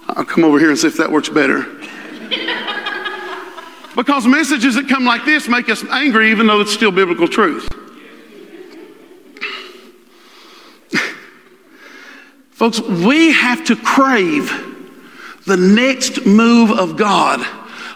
I'll 0.07 0.23
come 0.23 0.43
over 0.43 0.59
here 0.59 0.69
and 0.69 0.77
see 0.77 0.85
if 0.85 0.97
that 0.97 1.11
works 1.11 1.29
better. 1.29 1.63
because 3.95 4.27
messages 4.27 4.75
that 4.75 4.87
come 4.87 5.03
like 5.03 5.25
this 5.25 5.47
make 5.47 5.67
us 5.67 5.83
angry, 5.85 6.29
even 6.29 6.45
though 6.45 6.61
it's 6.61 6.71
still 6.71 6.91
biblical 6.91 7.27
truth. 7.27 7.67
Folks, 12.51 12.79
we 12.81 13.31
have 13.31 13.65
to 13.65 13.75
crave 13.75 14.51
the 15.47 15.57
next 15.57 16.27
move 16.27 16.69
of 16.69 16.97
God 16.97 17.43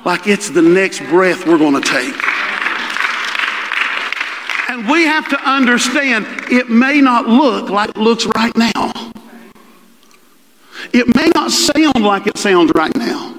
like 0.04 0.26
it's 0.26 0.50
the 0.50 0.64
next 0.64 1.02
breath 1.02 1.46
we're 1.46 1.60
going 1.60 1.80
to 1.80 1.88
take. 1.88 2.16
And 4.70 4.88
we 4.88 5.06
have 5.06 5.28
to 5.30 5.50
understand 5.50 6.28
it 6.52 6.70
may 6.70 7.02
not 7.02 7.28
look 7.28 7.72
like 7.72 7.90
it 7.90 7.98
looks 7.98 8.28
right 8.36 8.56
now. 8.56 8.92
It 10.94 11.16
may 11.16 11.32
not 11.34 11.50
sound 11.50 12.04
like 12.06 12.28
it 12.28 12.38
sounds 12.38 12.72
right 12.76 12.96
now. 12.96 13.36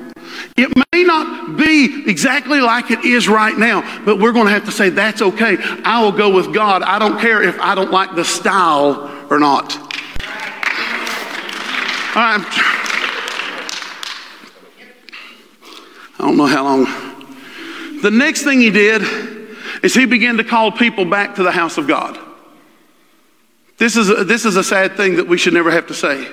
It 0.56 0.76
may 0.92 1.04
not 1.04 1.56
be 1.56 2.02
exactly 2.10 2.60
like 2.60 2.90
it 2.90 3.04
is 3.04 3.28
right 3.28 3.56
now, 3.56 4.02
but 4.04 4.18
we're 4.18 4.32
going 4.32 4.46
to 4.46 4.52
have 4.52 4.64
to 4.64 4.72
say, 4.72 4.88
that's 4.90 5.22
okay. 5.22 5.56
I 5.84 6.02
will 6.02 6.10
go 6.10 6.34
with 6.34 6.52
God. 6.52 6.82
I 6.82 6.98
don't 6.98 7.20
care 7.20 7.44
if 7.44 7.60
I 7.60 7.76
don't 7.76 7.92
like 7.92 8.16
the 8.16 8.24
style 8.24 9.08
or 9.30 9.38
not. 9.38 9.76
All 12.16 12.22
right. 12.22 12.44
I 16.18 16.24
don't 16.24 16.36
know 16.36 16.46
how 16.46 16.64
long. 16.64 18.00
The 18.02 18.10
next 18.10 18.42
thing 18.42 18.60
he 18.60 18.70
did 18.70 19.39
is 19.82 19.94
he 19.94 20.06
began 20.06 20.36
to 20.36 20.44
call 20.44 20.72
people 20.72 21.04
back 21.04 21.36
to 21.36 21.42
the 21.42 21.52
house 21.52 21.78
of 21.78 21.86
God. 21.86 22.18
This 23.78 23.96
is 23.96 24.10
a, 24.10 24.24
this 24.24 24.44
is 24.44 24.56
a 24.56 24.64
sad 24.64 24.96
thing 24.96 25.16
that 25.16 25.26
we 25.26 25.38
should 25.38 25.54
never 25.54 25.70
have 25.70 25.86
to 25.86 25.94
say, 25.94 26.28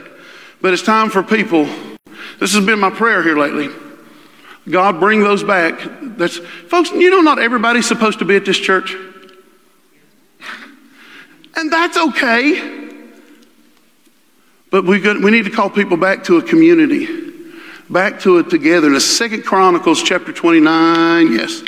but 0.61 0.73
it's 0.73 0.83
time 0.83 1.09
for 1.09 1.23
people. 1.23 1.65
This 2.39 2.53
has 2.53 2.65
been 2.65 2.79
my 2.79 2.89
prayer 2.89 3.23
here 3.23 3.37
lately. 3.37 3.69
God, 4.69 4.99
bring 4.99 5.21
those 5.21 5.43
back. 5.43 5.79
That's, 6.01 6.37
folks, 6.37 6.91
you 6.91 7.09
know, 7.09 7.21
not 7.21 7.39
everybody's 7.39 7.87
supposed 7.87 8.19
to 8.19 8.25
be 8.25 8.35
at 8.35 8.43
this 8.43 8.57
church. 8.57 8.95
And 11.55 11.71
that's 11.71 11.97
okay. 11.97 12.89
But 14.69 14.83
we, 14.83 14.99
we 14.99 15.31
need 15.31 15.45
to 15.45 15.51
call 15.51 15.69
people 15.69 15.95
back 15.95 16.25
to 16.25 16.37
a 16.37 16.43
community, 16.43 17.07
back 17.89 18.19
to 18.21 18.39
a 18.39 18.43
togetherness. 18.43 19.17
Second 19.17 19.45
Chronicles 19.45 20.03
chapter 20.03 20.33
29, 20.33 21.31
yes. 21.31 21.63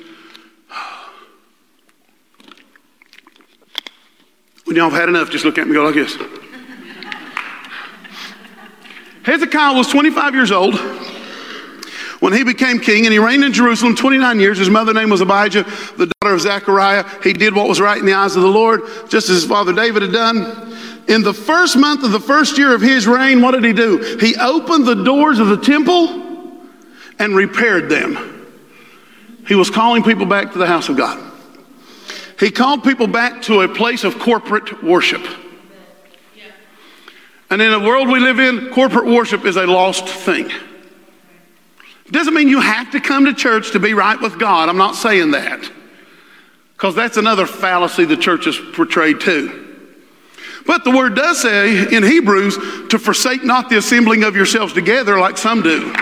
When 4.70 4.76
y'all 4.76 4.92
have 4.92 5.00
had 5.00 5.10
enough, 5.10 5.32
just 5.32 5.46
look 5.46 5.58
at 5.58 5.68
me 5.68 5.76
and 5.76 5.78
go 5.78 5.84
like 5.84 5.96
this. 5.96 6.16
Hezekiah 9.24 9.76
was 9.76 9.88
25 9.88 10.36
years 10.36 10.52
old 10.52 10.76
when 12.20 12.34
he 12.34 12.44
became 12.44 12.80
king, 12.80 13.08
and 13.08 13.12
he 13.12 13.18
reigned 13.18 13.44
in 13.44 13.52
Jerusalem 13.52 13.96
29 13.96 14.40
years. 14.40 14.60
His 14.60 14.70
mother 14.70 14.94
name 14.94 15.10
was 15.10 15.22
Abijah, 15.22 15.64
the 15.98 16.06
daughter 16.22 16.36
of 16.36 16.42
Zechariah. 16.42 17.04
He 17.24 17.34
did 17.34 17.56
what 17.56 17.68
was 17.68 17.82
right 17.82 17.98
in 17.98 18.06
the 18.06 18.14
eyes 18.14 18.36
of 18.36 18.44
the 18.44 18.48
Lord, 18.48 18.82
just 19.10 19.28
as 19.28 19.42
his 19.42 19.46
father 19.46 19.74
David 19.74 20.04
had 20.04 20.12
done. 20.12 20.76
In 21.08 21.24
the 21.24 21.34
first 21.34 21.76
month 21.76 22.04
of 22.04 22.12
the 22.12 22.20
first 22.20 22.60
year 22.60 22.72
of 22.72 22.80
his 22.80 23.08
reign, 23.08 23.42
what 23.42 23.54
did 23.54 23.64
he 23.64 23.74
do? 23.74 24.18
He 24.20 24.36
opened 24.36 24.86
the 24.86 25.04
doors 25.04 25.40
of 25.40 25.48
the 25.48 25.58
temple 25.58 26.62
and 27.18 27.36
repaired 27.36 27.90
them. 27.90 28.48
He 29.48 29.56
was 29.56 29.72
calling 29.72 30.04
people 30.04 30.28
back 30.28 30.52
to 30.52 30.60
the 30.60 30.68
house 30.68 30.90
of 30.90 30.96
God. 30.96 31.29
He 32.40 32.52
called 32.52 32.84
people 32.84 33.08
back 33.08 33.42
to 33.44 33.62
a 33.62 33.68
place 33.68 34.04
of 34.04 34.18
corporate 34.18 34.82
worship. 34.82 35.26
And 37.50 37.62
in 37.62 37.72
the 37.72 37.80
world 37.80 38.08
we 38.08 38.20
live 38.20 38.40
in, 38.40 38.70
corporate 38.72 39.08
worship 39.08 39.44
is 39.44 39.58
a 39.58 39.66
lost 39.66 40.08
thing. 40.08 40.50
It 42.06 42.12
Doesn't 42.12 42.34
mean 42.34 42.48
you 42.48 42.62
have 42.62 42.92
to 42.92 43.00
come 43.00 43.26
to 43.26 43.34
church 43.34 43.72
to 43.72 43.80
be 43.80 43.94
right 43.94 44.20
with 44.20 44.40
God. 44.40 44.70
I'm 44.70 44.78
not 44.78 44.96
saying 44.96 45.32
that. 45.32 45.70
Because 46.74 46.96
that's 46.96 47.18
another 47.18 47.46
fallacy 47.46 48.06
the 48.06 48.16
church 48.16 48.46
has 48.46 48.58
portrayed 48.74 49.20
too. 49.20 49.66
But 50.66 50.84
the 50.84 50.92
word 50.92 51.16
does 51.16 51.42
say 51.42 51.94
in 51.94 52.04
Hebrews 52.04 52.56
to 52.90 53.00
forsake 53.00 53.44
not 53.44 53.70
the 53.70 53.78
assembling 53.78 54.24
of 54.24 54.36
yourselves 54.36 54.72
together 54.72 55.20
like 55.20 55.38
some 55.38 55.62
do. 55.62 55.94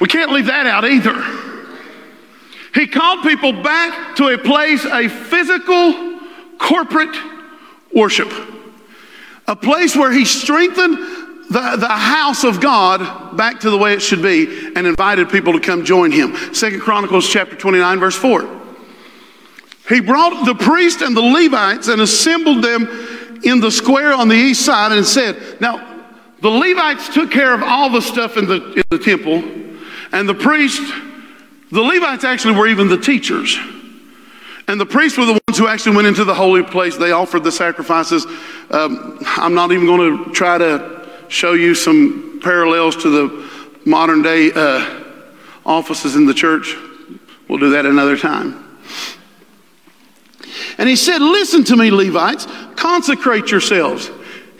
We 0.00 0.08
can't 0.08 0.32
leave 0.32 0.46
that 0.46 0.66
out 0.66 0.84
either. 0.84 1.41
He 2.74 2.86
called 2.86 3.22
people 3.22 3.52
back 3.52 4.16
to 4.16 4.28
a 4.28 4.38
place, 4.38 4.84
a 4.84 5.08
physical, 5.08 6.20
corporate 6.58 7.14
worship. 7.94 8.32
A 9.46 9.56
place 9.56 9.94
where 9.94 10.12
he 10.12 10.24
strengthened 10.24 10.96
the, 11.52 11.76
the 11.76 11.88
house 11.88 12.44
of 12.44 12.60
God 12.60 13.36
back 13.36 13.60
to 13.60 13.70
the 13.70 13.76
way 13.76 13.92
it 13.92 14.00
should 14.00 14.22
be 14.22 14.72
and 14.74 14.86
invited 14.86 15.28
people 15.28 15.52
to 15.52 15.60
come 15.60 15.84
join 15.84 16.10
him. 16.10 16.34
Second 16.54 16.80
Chronicles 16.80 17.28
chapter 17.28 17.54
29, 17.54 18.00
verse 18.00 18.16
4. 18.16 18.60
he 19.88 20.00
brought 20.00 20.46
the 20.46 20.54
priest 20.54 21.02
and 21.02 21.16
the 21.16 21.20
Levites 21.20 21.88
and 21.88 22.00
assembled 22.00 22.64
them 22.64 22.88
in 23.44 23.60
the 23.60 23.70
square 23.70 24.14
on 24.14 24.28
the 24.28 24.34
east 24.36 24.64
side 24.64 24.92
and 24.92 25.04
said, 25.04 25.60
Now, 25.60 25.88
the 26.40 26.48
Levites 26.48 27.12
took 27.12 27.30
care 27.30 27.52
of 27.52 27.62
all 27.62 27.90
the 27.90 28.00
stuff 28.00 28.36
in 28.36 28.46
the, 28.46 28.72
in 28.72 28.82
the 28.90 28.98
temple, 28.98 29.44
and 30.12 30.28
the 30.28 30.34
priest, 30.34 30.82
the 31.72 31.80
Levites 31.80 32.22
actually 32.22 32.54
were 32.54 32.68
even 32.68 32.88
the 32.88 32.98
teachers. 32.98 33.58
And 34.68 34.78
the 34.78 34.86
priests 34.86 35.16
were 35.16 35.24
the 35.24 35.40
ones 35.48 35.58
who 35.58 35.66
actually 35.66 35.96
went 35.96 36.06
into 36.06 36.22
the 36.24 36.34
holy 36.34 36.62
place. 36.62 36.98
They 36.98 37.12
offered 37.12 37.44
the 37.44 37.50
sacrifices. 37.50 38.26
Um, 38.70 39.18
I'm 39.36 39.54
not 39.54 39.72
even 39.72 39.86
going 39.86 40.24
to 40.24 40.32
try 40.32 40.58
to 40.58 41.08
show 41.28 41.54
you 41.54 41.74
some 41.74 42.40
parallels 42.42 42.94
to 42.96 43.08
the 43.08 43.50
modern 43.86 44.20
day 44.20 44.52
uh, 44.54 45.02
offices 45.64 46.14
in 46.14 46.26
the 46.26 46.34
church. 46.34 46.76
We'll 47.48 47.58
do 47.58 47.70
that 47.70 47.86
another 47.86 48.18
time. 48.18 48.78
And 50.76 50.90
he 50.90 50.96
said, 50.96 51.22
Listen 51.22 51.64
to 51.64 51.76
me, 51.76 51.90
Levites, 51.90 52.46
consecrate 52.76 53.50
yourselves. 53.50 54.10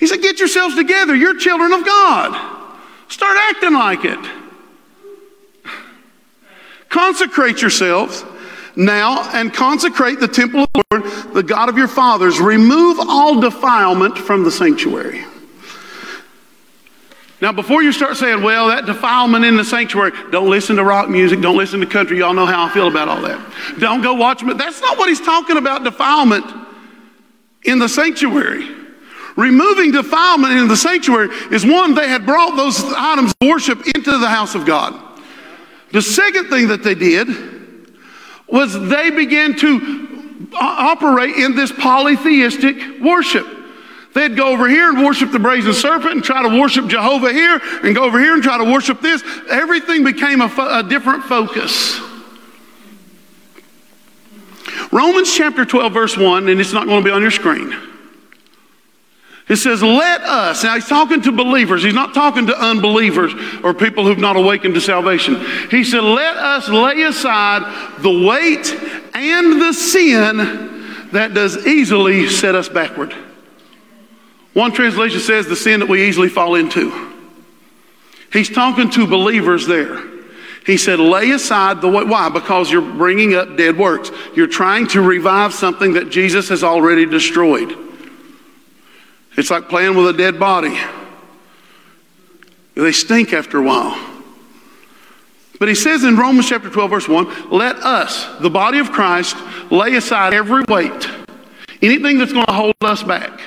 He 0.01 0.07
said, 0.07 0.23
Get 0.23 0.39
yourselves 0.39 0.77
together. 0.77 1.15
You're 1.15 1.39
children 1.39 1.73
of 1.73 1.85
God. 1.85 2.79
Start 3.09 3.37
acting 3.51 3.75
like 3.75 4.05
it. 4.07 4.19
Consecrate 6.93 7.62
yourselves 7.62 8.22
now 8.76 9.22
and 9.32 9.53
consecrate 9.53 10.20
the 10.20 10.28
temple 10.28 10.64
of 10.64 10.68
the 10.72 10.84
Lord, 10.90 11.34
the 11.34 11.43
God 11.43 11.70
of 11.70 11.78
your 11.78 11.88
fathers. 11.88 12.38
Remove 12.38 12.99
all 13.01 13.40
defilement 13.40 14.18
from 14.18 14.45
the 14.45 14.51
sanctuary. 14.51 15.24
Now, 17.40 17.51
before 17.51 17.82
you 17.82 17.93
start 17.93 18.18
saying, 18.18 18.43
well, 18.43 18.68
that 18.68 18.84
defilement 18.84 19.47
in 19.47 19.57
the 19.57 19.64
sanctuary, 19.64 20.12
don't 20.30 20.51
listen 20.51 20.76
to 20.76 20.84
rock 20.84 21.09
music, 21.09 21.40
don't 21.40 21.57
listen 21.57 21.80
to 21.80 21.86
country. 21.86 22.18
Y'all 22.18 22.34
know 22.34 22.45
how 22.45 22.66
I 22.66 22.68
feel 22.68 22.88
about 22.88 23.09
all 23.09 23.22
that. 23.22 23.40
Don't 23.78 24.03
go 24.03 24.12
watch. 24.12 24.43
That's 24.43 24.80
not 24.82 24.99
what 24.99 25.09
he's 25.09 25.20
talking 25.20 25.57
about, 25.57 25.84
defilement 25.84 26.45
in 27.64 27.78
the 27.78 27.88
sanctuary. 27.88 28.68
Removing 29.34 29.93
defilement 29.93 30.53
in 30.53 30.68
the 30.68 30.76
sanctuary 30.76 31.30
is 31.51 31.64
one, 31.64 31.95
they 31.95 32.07
had 32.07 32.26
brought 32.26 32.55
those 32.55 32.84
items 32.99 33.32
of 33.40 33.49
worship 33.49 33.80
into 33.86 34.18
the 34.18 34.28
house 34.28 34.55
of 34.55 34.66
God. 34.66 35.12
The 35.93 36.03
second 36.03 36.49
thing 36.49 36.68
that 36.68 36.82
they 36.82 36.95
did 36.95 37.28
was 38.49 38.72
they 38.88 39.11
began 39.11 39.57
to 39.59 40.49
operate 40.59 41.36
in 41.36 41.55
this 41.55 41.70
polytheistic 41.70 43.01
worship. 43.01 43.47
They'd 44.14 44.36
go 44.36 44.49
over 44.49 44.68
here 44.68 44.90
and 44.90 45.05
worship 45.05 45.32
the 45.32 45.38
brazen 45.38 45.72
serpent 45.72 46.12
and 46.12 46.24
try 46.24 46.43
to 46.43 46.61
worship 46.61 46.86
Jehovah 46.86 47.32
here 47.32 47.61
and 47.82 47.95
go 47.95 48.05
over 48.05 48.18
here 48.18 48.34
and 48.34 48.43
try 48.43 48.59
to 48.59 48.70
worship 48.70 49.01
this. 49.01 49.22
Everything 49.49 50.05
became 50.05 50.43
a, 50.43 50.49
fo- 50.49 50.80
a 50.80 50.82
different 50.82 51.24
focus. 51.24 51.99
Romans 54.90 55.34
chapter 55.34 55.64
12, 55.64 55.93
verse 55.93 56.16
1, 56.16 56.49
and 56.49 56.61
it's 56.61 56.74
not 56.74 56.86
going 56.86 57.03
to 57.03 57.05
be 57.05 57.11
on 57.11 57.22
your 57.22 57.30
screen. 57.30 57.74
It 59.49 59.57
says, 59.57 59.82
Let 59.82 60.22
us. 60.22 60.62
Now, 60.64 60.74
he's 60.74 60.86
talking 60.86 61.20
to 61.22 61.32
believers. 61.32 61.82
He's 61.82 61.95
not 61.95 62.14
talking 62.14 62.47
to 62.47 62.59
unbelievers 62.59 63.32
or 63.62 63.74
people 63.74 64.05
who've 64.05 64.18
not 64.18 64.36
awakened 64.36 64.74
to 64.74 64.80
salvation. 64.80 65.45
He 65.70 65.84
said, 65.84 66.03
Let 66.03 66.36
us 66.36 66.68
lay 66.68 67.03
aside 67.03 68.01
the 68.01 68.26
weight 68.26 68.72
and 69.14 69.61
the 69.61 69.72
sin 69.72 71.09
that 71.12 71.34
does 71.34 71.66
easily 71.66 72.28
set 72.28 72.55
us 72.55 72.68
backward. 72.68 73.14
One 74.55 74.72
translation 74.72 75.20
says 75.20 75.47
the 75.47 75.57
sin 75.57 75.80
that 75.80 75.88
we 75.88 76.07
easily 76.07 76.28
fall 76.28 76.55
into. 76.55 77.12
He's 78.32 78.51
talking 78.51 78.90
to 78.90 79.07
believers 79.07 79.66
there. 79.66 80.03
He 80.64 80.76
said, 80.76 81.01
lay 81.01 81.30
aside 81.32 81.80
the. 81.80 81.88
Why? 81.88 82.28
Because 82.28 82.70
you're 82.70 82.80
bringing 82.80 83.34
up 83.34 83.57
dead 83.57 83.76
works. 83.76 84.11
You're 84.34 84.47
trying 84.47 84.86
to 84.88 85.03
revive 85.03 85.53
something 85.53 85.95
that 85.95 86.11
Jesus 86.11 86.49
has 86.51 86.62
already 86.62 87.05
destroyed. 87.05 87.76
It's 89.37 89.51
like 89.51 89.68
playing 89.68 89.97
with 89.97 90.09
a 90.09 90.12
dead 90.12 90.39
body. 90.39 90.78
They 92.74 92.93
stink 92.93 93.33
after 93.33 93.59
a 93.59 93.62
while. 93.62 93.99
But 95.59 95.68
he 95.68 95.74
says 95.74 96.05
in 96.05 96.16
Romans 96.16 96.49
chapter 96.49 96.68
12, 96.68 96.91
verse 96.91 97.09
1, 97.09 97.51
let 97.51 97.76
us, 97.76 98.26
the 98.41 98.51
body 98.51 98.78
of 98.78 98.91
Christ, 98.91 99.37
lay 99.70 99.95
aside 99.95 100.35
every 100.35 100.64
weight, 100.68 101.09
anything 101.80 102.18
that's 102.18 102.33
going 102.33 102.47
to 102.47 102.53
hold 102.53 102.74
us 102.80 103.03
back. 103.03 103.41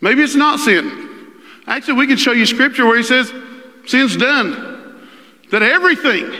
Maybe 0.00 0.22
it's 0.22 0.34
not 0.34 0.60
sin. 0.60 1.32
Actually, 1.66 1.94
we 1.94 2.06
can 2.06 2.16
show 2.16 2.32
you 2.32 2.46
scripture 2.46 2.86
where 2.86 2.96
he 2.96 3.02
says, 3.02 3.32
sin's 3.86 4.16
done. 4.16 5.00
That 5.50 5.62
everything 5.62 6.32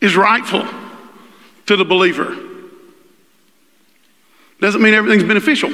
is 0.00 0.16
rightful 0.16 0.66
to 1.66 1.76
the 1.76 1.84
believer. 1.84 2.36
Doesn't 4.60 4.82
mean 4.82 4.94
everything's 4.94 5.24
beneficial 5.24 5.72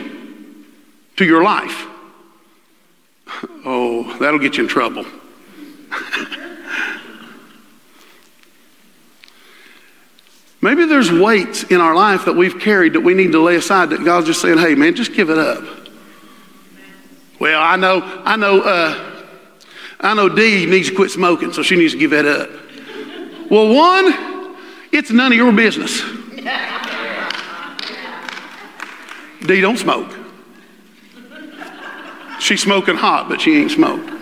to 1.18 1.24
your 1.24 1.42
life. 1.42 1.86
Oh, 3.64 4.16
that'll 4.18 4.38
get 4.38 4.56
you 4.56 4.64
in 4.64 4.68
trouble. 4.68 5.04
Maybe 10.60 10.86
there's 10.86 11.12
weights 11.12 11.64
in 11.64 11.80
our 11.80 11.94
life 11.94 12.24
that 12.24 12.34
we've 12.34 12.58
carried 12.58 12.94
that 12.94 13.00
we 13.00 13.14
need 13.14 13.32
to 13.32 13.40
lay 13.40 13.56
aside 13.56 13.90
that 13.90 14.04
God's 14.04 14.26
just 14.26 14.40
saying, 14.40 14.58
hey, 14.58 14.74
man, 14.74 14.94
just 14.94 15.12
give 15.12 15.30
it 15.30 15.38
up. 15.38 15.62
Well, 17.38 17.60
I 17.60 17.76
know, 17.76 18.02
I 18.24 18.36
know, 18.36 18.62
uh, 18.62 19.22
I 20.00 20.14
know 20.14 20.28
Dee 20.28 20.66
needs 20.66 20.88
to 20.88 20.96
quit 20.96 21.10
smoking, 21.10 21.52
so 21.52 21.62
she 21.62 21.76
needs 21.76 21.92
to 21.92 21.98
give 21.98 22.10
that 22.10 22.26
up. 22.26 22.50
Well, 23.50 23.74
one, 23.74 24.56
it's 24.90 25.10
none 25.10 25.32
of 25.32 25.38
your 25.38 25.52
business. 25.52 26.00
Dee, 29.46 29.60
don't 29.60 29.78
smoke. 29.78 30.17
She's 32.40 32.62
smoking 32.62 32.96
hot, 32.96 33.28
but 33.28 33.40
she 33.40 33.56
ain't 33.56 33.70
smoked. 33.70 34.18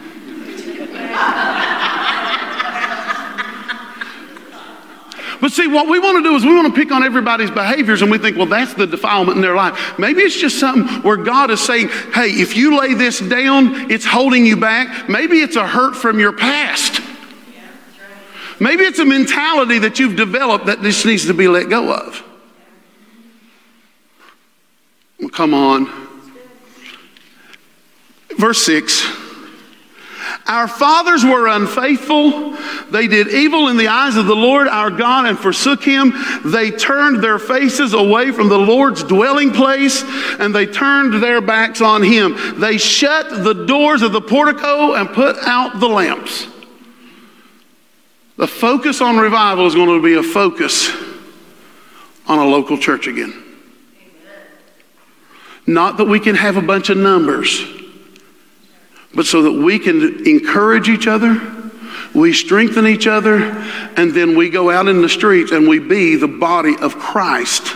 But 5.40 5.52
see, 5.52 5.66
what 5.66 5.88
we 5.88 5.98
want 5.98 6.16
to 6.18 6.22
do 6.22 6.34
is 6.34 6.44
we 6.44 6.54
want 6.54 6.74
to 6.74 6.80
pick 6.80 6.90
on 6.90 7.04
everybody's 7.04 7.50
behaviors 7.50 8.02
and 8.02 8.10
we 8.10 8.18
think, 8.18 8.36
well, 8.36 8.46
that's 8.46 8.74
the 8.74 8.86
defilement 8.86 9.36
in 9.36 9.42
their 9.42 9.54
life. 9.54 9.98
Maybe 9.98 10.22
it's 10.22 10.36
just 10.36 10.58
something 10.58 11.02
where 11.02 11.16
God 11.16 11.50
is 11.50 11.60
saying, 11.60 11.88
hey, 12.14 12.30
if 12.30 12.56
you 12.56 12.78
lay 12.78 12.94
this 12.94 13.20
down, 13.20 13.90
it's 13.90 14.04
holding 14.04 14.46
you 14.46 14.56
back. 14.56 15.08
Maybe 15.08 15.40
it's 15.40 15.56
a 15.56 15.66
hurt 15.66 15.94
from 15.94 16.18
your 16.18 16.32
past. 16.32 17.02
Maybe 18.58 18.84
it's 18.84 18.98
a 18.98 19.04
mentality 19.04 19.78
that 19.80 19.98
you've 19.98 20.16
developed 20.16 20.66
that 20.66 20.82
this 20.82 21.04
needs 21.04 21.26
to 21.26 21.34
be 21.34 21.46
let 21.46 21.68
go 21.68 21.92
of. 21.92 22.24
Well, 25.20 25.28
come 25.28 25.52
on. 25.52 26.05
Verse 28.38 28.62
6. 28.62 29.26
Our 30.46 30.68
fathers 30.68 31.24
were 31.24 31.48
unfaithful. 31.48 32.52
They 32.90 33.08
did 33.08 33.28
evil 33.28 33.68
in 33.68 33.76
the 33.76 33.88
eyes 33.88 34.16
of 34.16 34.26
the 34.26 34.36
Lord 34.36 34.68
our 34.68 34.90
God 34.90 35.26
and 35.26 35.36
forsook 35.36 35.82
him. 35.82 36.12
They 36.44 36.70
turned 36.70 37.22
their 37.22 37.38
faces 37.38 37.94
away 37.94 38.30
from 38.30 38.48
the 38.48 38.58
Lord's 38.58 39.02
dwelling 39.02 39.52
place 39.52 40.04
and 40.38 40.54
they 40.54 40.66
turned 40.66 41.20
their 41.20 41.40
backs 41.40 41.80
on 41.80 42.02
him. 42.02 42.60
They 42.60 42.78
shut 42.78 43.42
the 43.42 43.66
doors 43.66 44.02
of 44.02 44.12
the 44.12 44.20
portico 44.20 44.94
and 44.94 45.08
put 45.08 45.36
out 45.38 45.80
the 45.80 45.88
lamps. 45.88 46.46
The 48.36 48.46
focus 48.46 49.00
on 49.00 49.16
revival 49.16 49.66
is 49.66 49.74
going 49.74 50.00
to 50.00 50.02
be 50.02 50.14
a 50.14 50.22
focus 50.22 50.90
on 52.28 52.38
a 52.38 52.44
local 52.44 52.78
church 52.78 53.08
again. 53.08 53.42
Not 55.66 55.96
that 55.96 56.04
we 56.04 56.20
can 56.20 56.36
have 56.36 56.56
a 56.56 56.62
bunch 56.62 56.90
of 56.90 56.98
numbers 56.98 57.76
but 59.16 59.24
so 59.24 59.42
that 59.42 59.52
we 59.52 59.78
can 59.78 60.28
encourage 60.28 60.90
each 60.90 61.06
other, 61.06 61.40
we 62.14 62.34
strengthen 62.34 62.86
each 62.86 63.06
other, 63.06 63.38
and 63.96 64.12
then 64.12 64.36
we 64.36 64.50
go 64.50 64.70
out 64.70 64.88
in 64.88 65.00
the 65.00 65.08
streets 65.08 65.52
and 65.52 65.66
we 65.66 65.78
be 65.78 66.16
the 66.16 66.28
body 66.28 66.76
of 66.80 66.96
Christ 66.98 67.74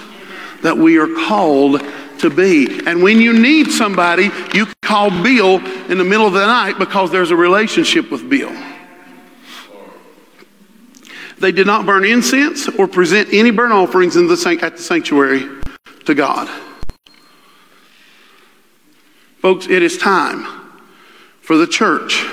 that 0.63 0.77
we 0.77 0.99
are 0.99 1.09
called 1.27 1.83
to 2.19 2.29
be. 2.29 2.87
And 2.87 3.03
when 3.03 3.21
you 3.21 3.33
need 3.33 3.71
somebody, 3.71 4.31
you 4.53 4.67
call 4.83 5.11
Bill 5.11 5.65
in 5.91 5.97
the 5.97 6.05
middle 6.05 6.27
of 6.27 6.35
the 6.35 6.47
night 6.47 6.79
because 6.79 7.11
there's 7.11 7.31
a 7.31 7.37
relationship 7.37 8.11
with 8.11 8.29
Bill. 8.29 8.53
They 11.39 11.53
did 11.53 11.67
not 11.67 11.87
burn 11.87 12.05
incense 12.05 12.69
or 12.69 12.87
present 12.87 13.31
any 13.33 13.51
burnt 13.51 13.73
offerings 13.73 14.17
in 14.17 14.27
the, 14.27 14.59
at 14.63 14.77
the 14.77 14.83
sanctuary 14.83 15.49
to 16.05 16.15
God. 16.15 16.51
Folks, 19.41 19.67
it 19.67 19.83
is 19.83 19.97
time 19.97 20.60
for 21.41 21.57
the 21.57 21.67
church 21.67 22.25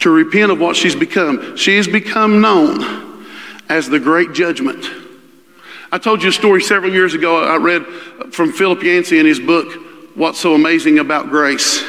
to 0.00 0.10
repent 0.10 0.52
of 0.52 0.60
what 0.60 0.76
she's 0.76 0.94
become. 0.94 1.56
She 1.56 1.76
has 1.76 1.86
become 1.88 2.40
known 2.40 3.26
as 3.68 3.88
the 3.88 3.98
great 3.98 4.32
judgment. 4.32 4.84
I 5.90 5.98
told 5.98 6.22
you 6.22 6.28
a 6.28 6.32
story 6.32 6.60
several 6.60 6.92
years 6.92 7.14
ago 7.14 7.42
I 7.42 7.56
read 7.56 7.86
from 8.32 8.52
Philip 8.52 8.82
Yancey 8.82 9.18
in 9.18 9.26
his 9.26 9.40
book, 9.40 9.72
What's 10.14 10.40
So 10.40 10.54
Amazing 10.54 10.98
About 10.98 11.30
Grace. 11.30 11.82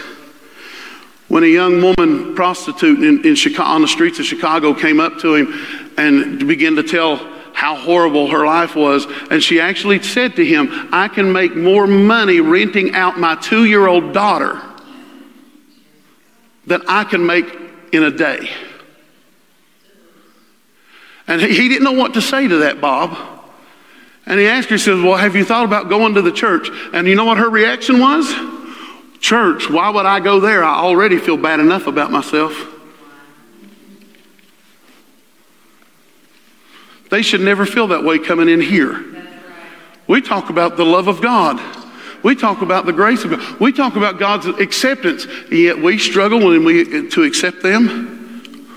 When 1.27 1.43
a 1.43 1.47
young 1.47 1.81
woman 1.81 2.35
prostitute 2.35 3.03
in, 3.03 3.25
in 3.25 3.35
Chicago, 3.35 3.69
on 3.69 3.81
the 3.81 3.87
streets 3.87 4.19
of 4.19 4.25
Chicago 4.25 4.73
came 4.73 4.99
up 4.99 5.17
to 5.19 5.33
him 5.33 5.93
and 5.97 6.47
began 6.47 6.75
to 6.75 6.83
tell 6.83 7.17
how 7.53 7.75
horrible 7.75 8.27
her 8.29 8.45
life 8.45 8.75
was. 8.75 9.07
And 9.31 9.41
she 9.41 9.59
actually 9.59 10.03
said 10.03 10.35
to 10.35 10.45
him, 10.45 10.89
I 10.91 11.07
can 11.07 11.31
make 11.31 11.55
more 11.55 11.87
money 11.87 12.41
renting 12.41 12.93
out 12.93 13.17
my 13.17 13.35
two 13.35 13.65
year 13.65 13.87
old 13.87 14.13
daughter 14.13 14.61
than 16.67 16.81
I 16.87 17.03
can 17.03 17.25
make 17.25 17.45
in 17.91 18.03
a 18.03 18.11
day. 18.11 18.49
And 21.27 21.41
he 21.41 21.69
didn't 21.69 21.83
know 21.83 21.93
what 21.93 22.13
to 22.13 22.21
say 22.21 22.47
to 22.47 22.57
that, 22.59 22.79
Bob. 22.79 23.17
And 24.27 24.39
he 24.39 24.47
asked 24.47 24.69
her, 24.69 24.75
he 24.75 24.79
says, 24.79 25.01
Well, 25.01 25.17
have 25.17 25.35
you 25.35 25.45
thought 25.45 25.65
about 25.65 25.89
going 25.89 26.15
to 26.15 26.21
the 26.21 26.31
church? 26.31 26.69
And 26.93 27.07
you 27.07 27.15
know 27.15 27.25
what 27.25 27.37
her 27.37 27.49
reaction 27.49 27.99
was? 27.99 28.31
Church, 29.19 29.69
why 29.69 29.89
would 29.89 30.05
I 30.05 30.19
go 30.19 30.39
there? 30.39 30.63
I 30.63 30.75
already 30.75 31.17
feel 31.17 31.37
bad 31.37 31.59
enough 31.59 31.87
about 31.87 32.11
myself. 32.11 32.53
They 37.09 37.21
should 37.21 37.41
never 37.41 37.65
feel 37.65 37.87
that 37.87 38.03
way 38.03 38.19
coming 38.19 38.49
in 38.49 38.61
here. 38.61 39.03
We 40.07 40.21
talk 40.21 40.49
about 40.49 40.77
the 40.77 40.85
love 40.85 41.07
of 41.07 41.21
God. 41.21 41.59
We 42.25 42.33
talk 42.33 42.63
about 42.63 42.87
the 42.87 42.91
grace 42.91 43.23
of 43.23 43.29
God. 43.29 43.59
We 43.59 43.71
talk 43.71 43.97
about 43.97 44.17
God's 44.17 44.47
acceptance. 44.47 45.27
Yet 45.51 45.77
we 45.77 45.99
struggle 45.99 46.39
when 46.39 46.65
we 46.65 47.07
to 47.09 47.21
accept 47.21 47.61
them. 47.61 48.67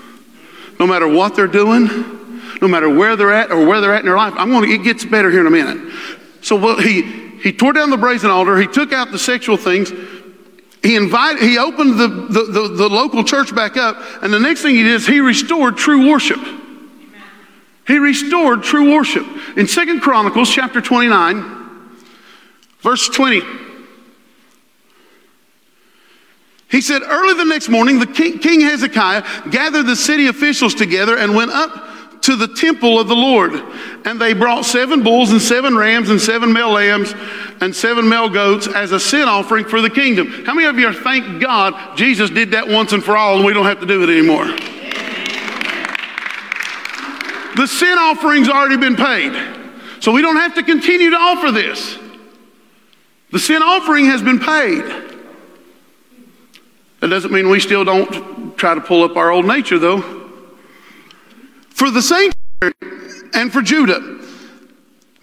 No 0.79 0.85
matter 0.85 1.07
what 1.07 1.35
they're 1.35 1.47
doing, 1.47 1.87
no 2.61 2.67
matter 2.67 2.87
where 2.87 3.15
they're 3.15 3.33
at 3.33 3.49
or 3.49 3.65
where 3.65 3.81
they're 3.81 3.95
at 3.95 4.01
in 4.01 4.05
their 4.05 4.17
life. 4.17 4.35
I'm 4.37 4.51
going 4.51 4.69
to, 4.69 4.75
it 4.75 4.83
gets 4.83 5.03
better 5.03 5.31
here 5.31 5.39
in 5.41 5.47
a 5.47 5.49
minute. 5.49 5.93
So 6.43 6.57
what 6.57 6.85
he 6.85 7.01
he 7.41 7.51
tore 7.51 7.73
down 7.73 7.89
the 7.89 7.97
brazen 7.97 8.29
altar, 8.29 8.55
he 8.55 8.67
took 8.67 8.93
out 8.93 9.09
the 9.11 9.17
sexual 9.17 9.57
things, 9.57 9.91
he 10.83 10.95
invited, 10.95 11.41
he 11.41 11.57
opened 11.57 11.97
the, 11.97 12.07
the, 12.07 12.43
the, 12.51 12.67
the 12.67 12.87
local 12.87 13.23
church 13.23 13.55
back 13.55 13.77
up, 13.77 13.97
and 14.21 14.31
the 14.31 14.39
next 14.39 14.61
thing 14.61 14.75
he 14.75 14.83
did 14.83 14.91
is 14.91 15.07
he 15.07 15.21
restored 15.21 15.75
true 15.75 16.07
worship. 16.07 16.39
He 17.87 17.97
restored 17.97 18.61
true 18.61 18.93
worship. 18.93 19.25
In 19.57 19.65
Second 19.65 20.01
Chronicles 20.01 20.51
chapter 20.51 20.81
29, 20.81 21.58
verse 22.81 23.07
20, 23.09 23.41
he 26.69 26.81
said, 26.81 27.01
Early 27.01 27.33
the 27.33 27.45
next 27.45 27.67
morning, 27.69 27.99
the 27.99 28.05
king, 28.05 28.37
king 28.39 28.61
Hezekiah 28.61 29.49
gathered 29.49 29.87
the 29.87 29.95
city 29.95 30.27
officials 30.27 30.75
together 30.75 31.17
and 31.17 31.35
went 31.35 31.51
up 31.51 32.21
to 32.21 32.35
the 32.35 32.47
temple 32.47 32.99
of 32.99 33.07
the 33.07 33.15
Lord. 33.15 33.53
And 34.05 34.21
they 34.21 34.33
brought 34.33 34.65
seven 34.65 35.01
bulls 35.01 35.31
and 35.31 35.41
seven 35.41 35.75
rams 35.75 36.09
and 36.09 36.21
seven 36.21 36.53
male 36.53 36.71
lambs 36.71 37.13
and 37.59 37.75
seven 37.75 38.07
male 38.07 38.29
goats 38.29 38.67
as 38.67 38.91
a 38.91 38.99
sin 38.99 39.27
offering 39.27 39.65
for 39.65 39.81
the 39.81 39.89
kingdom. 39.89 40.27
How 40.45 40.53
many 40.53 40.67
of 40.67 40.77
you 40.77 40.87
are 40.87 40.93
thank 40.93 41.41
God 41.41 41.97
Jesus 41.97 42.29
did 42.29 42.51
that 42.51 42.67
once 42.67 42.93
and 42.93 43.03
for 43.03 43.17
all 43.17 43.37
and 43.37 43.45
we 43.45 43.53
don't 43.53 43.65
have 43.65 43.79
to 43.79 43.87
do 43.87 44.03
it 44.03 44.09
anymore? 44.09 44.45
The 47.55 47.67
sin 47.67 47.97
offering's 47.97 48.47
already 48.47 48.77
been 48.77 48.95
paid. 48.95 49.57
So 50.01 50.11
we 50.11 50.21
don't 50.21 50.37
have 50.37 50.55
to 50.55 50.63
continue 50.63 51.09
to 51.09 51.17
offer 51.17 51.51
this. 51.51 51.97
The 53.31 53.39
sin 53.39 53.61
offering 53.61 54.05
has 54.05 54.21
been 54.21 54.39
paid. 54.39 54.83
That 56.99 57.07
doesn't 57.07 57.31
mean 57.31 57.49
we 57.49 57.59
still 57.59 57.85
don't 57.85 58.57
try 58.57 58.75
to 58.75 58.81
pull 58.81 59.03
up 59.03 59.15
our 59.15 59.31
old 59.31 59.45
nature, 59.45 59.79
though. 59.79 60.01
For 61.69 61.89
the 61.91 62.01
sanctuary 62.01 62.73
and 63.33 63.53
for 63.53 63.61
Judah, 63.61 64.19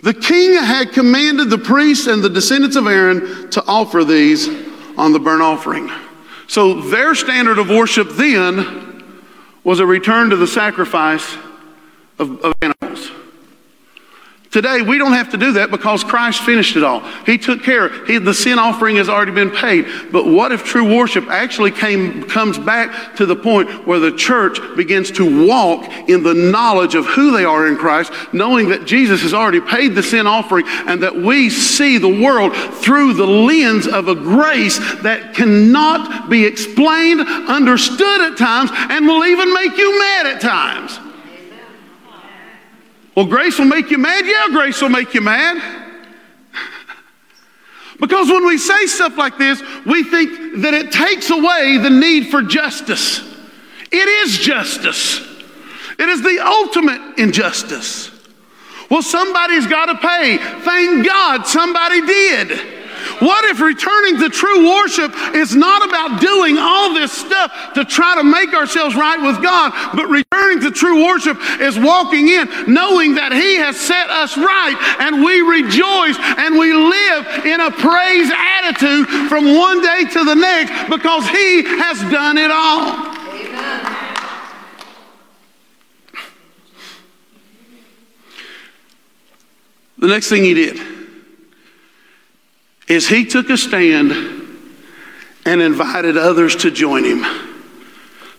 the 0.02 0.14
king 0.14 0.54
had 0.54 0.92
commanded 0.92 1.50
the 1.50 1.58
priests 1.58 2.06
and 2.06 2.22
the 2.22 2.30
descendants 2.30 2.76
of 2.76 2.86
Aaron 2.86 3.50
to 3.50 3.64
offer 3.66 4.04
these 4.04 4.48
on 4.96 5.12
the 5.12 5.18
burnt 5.18 5.42
offering. 5.42 5.90
So 6.46 6.80
their 6.80 7.14
standard 7.14 7.58
of 7.58 7.68
worship 7.68 8.10
then 8.10 9.02
was 9.64 9.80
a 9.80 9.86
return 9.86 10.30
to 10.30 10.36
the 10.36 10.46
sacrifice 10.46 11.36
of, 12.18 12.40
of 12.40 12.54
animals. 12.62 12.75
Today, 14.56 14.80
we 14.80 14.96
don't 14.96 15.12
have 15.12 15.32
to 15.32 15.36
do 15.36 15.52
that 15.52 15.70
because 15.70 16.02
Christ 16.02 16.42
finished 16.42 16.76
it 16.76 16.82
all. 16.82 17.00
He 17.26 17.36
took 17.36 17.62
care. 17.62 18.06
He, 18.06 18.16
the 18.16 18.32
sin 18.32 18.58
offering 18.58 18.96
has 18.96 19.06
already 19.06 19.32
been 19.32 19.50
paid. 19.50 19.84
But 20.10 20.26
what 20.26 20.50
if 20.50 20.64
true 20.64 20.96
worship 20.96 21.28
actually 21.28 21.72
came, 21.72 22.22
comes 22.22 22.58
back 22.58 23.16
to 23.16 23.26
the 23.26 23.36
point 23.36 23.86
where 23.86 23.98
the 23.98 24.16
church 24.16 24.58
begins 24.74 25.10
to 25.10 25.46
walk 25.46 25.86
in 26.08 26.22
the 26.22 26.32
knowledge 26.32 26.94
of 26.94 27.04
who 27.04 27.32
they 27.32 27.44
are 27.44 27.68
in 27.68 27.76
Christ, 27.76 28.10
knowing 28.32 28.70
that 28.70 28.86
Jesus 28.86 29.20
has 29.20 29.34
already 29.34 29.60
paid 29.60 29.94
the 29.94 30.02
sin 30.02 30.26
offering 30.26 30.64
and 30.66 31.02
that 31.02 31.14
we 31.14 31.50
see 31.50 31.98
the 31.98 32.08
world 32.08 32.56
through 32.56 33.12
the 33.12 33.26
lens 33.26 33.86
of 33.86 34.08
a 34.08 34.14
grace 34.14 34.78
that 35.02 35.34
cannot 35.34 36.30
be 36.30 36.46
explained, 36.46 37.20
understood 37.20 38.22
at 38.22 38.38
times, 38.38 38.70
and 38.72 39.06
will 39.06 39.22
even 39.26 39.52
make 39.52 39.76
you 39.76 39.98
mad 39.98 40.26
at 40.28 40.40
times. 40.40 40.98
Well, 43.16 43.26
grace 43.26 43.58
will 43.58 43.66
make 43.66 43.90
you 43.90 43.96
mad? 43.96 44.26
Yeah, 44.26 44.48
grace 44.50 44.80
will 44.82 44.90
make 44.90 45.14
you 45.14 45.22
mad. 45.22 45.88
because 48.00 48.28
when 48.28 48.46
we 48.46 48.58
say 48.58 48.84
stuff 48.86 49.16
like 49.16 49.38
this, 49.38 49.62
we 49.86 50.04
think 50.04 50.60
that 50.60 50.74
it 50.74 50.92
takes 50.92 51.30
away 51.30 51.78
the 51.78 51.88
need 51.88 52.28
for 52.28 52.42
justice. 52.42 53.20
It 53.90 54.08
is 54.08 54.36
justice, 54.36 55.20
it 55.98 56.08
is 56.08 56.22
the 56.22 56.44
ultimate 56.44 57.18
injustice. 57.18 58.10
Well, 58.90 59.02
somebody's 59.02 59.66
got 59.66 59.86
to 59.86 59.96
pay. 59.96 60.36
Thank 60.36 61.04
God 61.06 61.44
somebody 61.46 62.06
did. 62.06 62.75
What 63.20 63.44
if 63.46 63.60
returning 63.60 64.18
to 64.20 64.28
true 64.28 64.68
worship 64.68 65.12
is 65.34 65.54
not 65.54 65.84
about 65.86 66.20
doing 66.20 66.58
all 66.58 66.94
this 66.94 67.12
stuff 67.12 67.74
to 67.74 67.84
try 67.84 68.16
to 68.16 68.24
make 68.24 68.54
ourselves 68.54 68.94
right 68.94 69.20
with 69.20 69.42
God, 69.42 69.72
but 69.94 70.06
returning 70.08 70.60
to 70.60 70.70
true 70.70 71.04
worship 71.06 71.38
is 71.60 71.78
walking 71.78 72.28
in 72.28 72.48
knowing 72.72 73.14
that 73.14 73.32
He 73.32 73.56
has 73.56 73.78
set 73.78 74.10
us 74.10 74.36
right 74.36 74.76
and 75.00 75.24
we 75.24 75.40
rejoice 75.40 76.16
and 76.38 76.58
we 76.58 76.72
live 76.72 77.46
in 77.46 77.60
a 77.60 77.70
praise 77.70 78.30
attitude 78.30 79.08
from 79.28 79.54
one 79.54 79.80
day 79.82 80.04
to 80.12 80.24
the 80.24 80.34
next 80.34 80.90
because 80.90 81.28
He 81.28 81.62
has 81.62 82.00
done 82.10 82.38
it 82.38 82.50
all. 82.50 83.16
The 89.98 90.08
next 90.08 90.28
thing 90.28 90.44
he 90.44 90.54
did 90.54 90.95
is 92.88 93.08
he 93.08 93.24
took 93.24 93.50
a 93.50 93.56
stand 93.56 94.12
and 95.44 95.60
invited 95.60 96.16
others 96.16 96.56
to 96.56 96.70
join 96.70 97.04
him. 97.04 97.20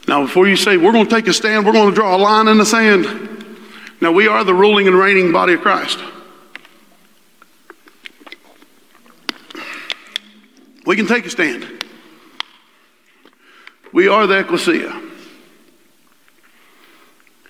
Now, 0.07 0.21
before 0.21 0.47
you 0.47 0.55
say, 0.55 0.77
we're 0.77 0.93
going 0.93 1.07
to 1.07 1.13
take 1.13 1.27
a 1.27 1.33
stand, 1.33 1.65
we're 1.65 1.73
going 1.73 1.89
to 1.89 1.95
draw 1.95 2.15
a 2.15 2.17
line 2.17 2.47
in 2.47 2.57
the 2.57 2.65
sand. 2.65 3.05
Now, 3.99 4.11
we 4.11 4.27
are 4.27 4.43
the 4.43 4.53
ruling 4.53 4.87
and 4.87 4.97
reigning 4.97 5.31
body 5.31 5.53
of 5.53 5.61
Christ. 5.61 5.99
We 10.85 10.95
can 10.95 11.07
take 11.07 11.25
a 11.25 11.29
stand. 11.29 11.67
We 13.91 14.07
are 14.07 14.27
the 14.27 14.39
ecclesia. 14.39 15.01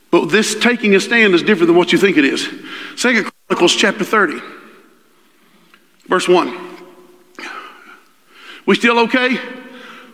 But 0.09 0.27
this 0.27 0.55
taking 0.55 0.95
a 0.95 0.99
stand 0.99 1.35
is 1.35 1.43
different 1.43 1.67
than 1.67 1.75
what 1.75 1.91
you 1.91 1.99
think 1.99 2.17
it 2.17 2.25
is. 2.25 2.49
Second 2.95 3.31
Chronicles 3.47 3.75
chapter 3.75 4.03
30, 4.03 4.39
verse 6.07 6.27
1. 6.27 6.66
We 8.67 8.75
still 8.75 8.99
okay? 8.99 9.39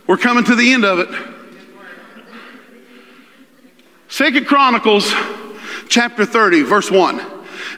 We're 0.07 0.17
coming 0.17 0.45
to 0.45 0.55
the 0.55 0.71
end 0.71 0.85
of 0.85 0.99
it. 0.99 1.09
Second 4.07 4.45
Chronicles 4.45 5.11
chapter 5.89 6.23
30, 6.23 6.61
verse 6.61 6.91
1. 6.91 7.19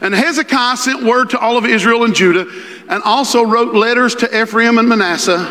And 0.01 0.13
Hezekiah 0.13 0.75
sent 0.75 1.03
word 1.03 1.29
to 1.29 1.39
all 1.39 1.57
of 1.57 1.65
Israel 1.65 2.03
and 2.03 2.13
Judah, 2.13 2.45
and 2.89 3.01
also 3.03 3.43
wrote 3.43 3.73
letters 3.73 4.15
to 4.15 4.41
Ephraim 4.41 4.77
and 4.77 4.89
Manasseh, 4.89 5.47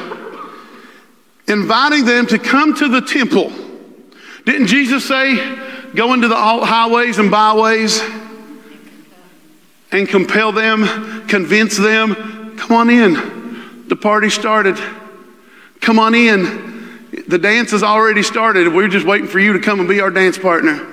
inviting 1.49 2.05
them 2.05 2.27
to 2.27 2.39
come 2.39 2.75
to 2.75 2.89
the 2.89 3.01
temple. 3.01 3.51
Didn't 4.45 4.67
Jesus 4.67 5.09
say, 5.09 5.57
go 5.95 6.13
into 6.13 6.29
the 6.29 6.37
highways 6.37 7.19
and 7.19 7.31
byways 7.31 8.03
and 9.91 10.07
compel 10.07 10.53
them, 10.53 11.27
convince 11.29 11.79
them, 11.79 12.59
come 12.59 12.73
on 12.73 12.91
in. 12.91 13.89
The 13.89 13.97
party 13.97 14.29
started. 14.29 14.79
Come 15.81 15.99
on 15.99 16.15
in. 16.15 17.11
The 17.29 17.39
dance 17.39 17.71
has 17.71 17.83
already 17.83 18.23
started. 18.23 18.73
We're 18.73 18.89
just 18.89 19.07
waiting 19.07 19.29
for 19.29 19.39
you 19.39 19.53
to 19.53 19.61
come 19.61 19.81
and 19.81 19.89
be 19.89 20.01
our 20.01 20.11
dance 20.11 20.39
partner. 20.39 20.87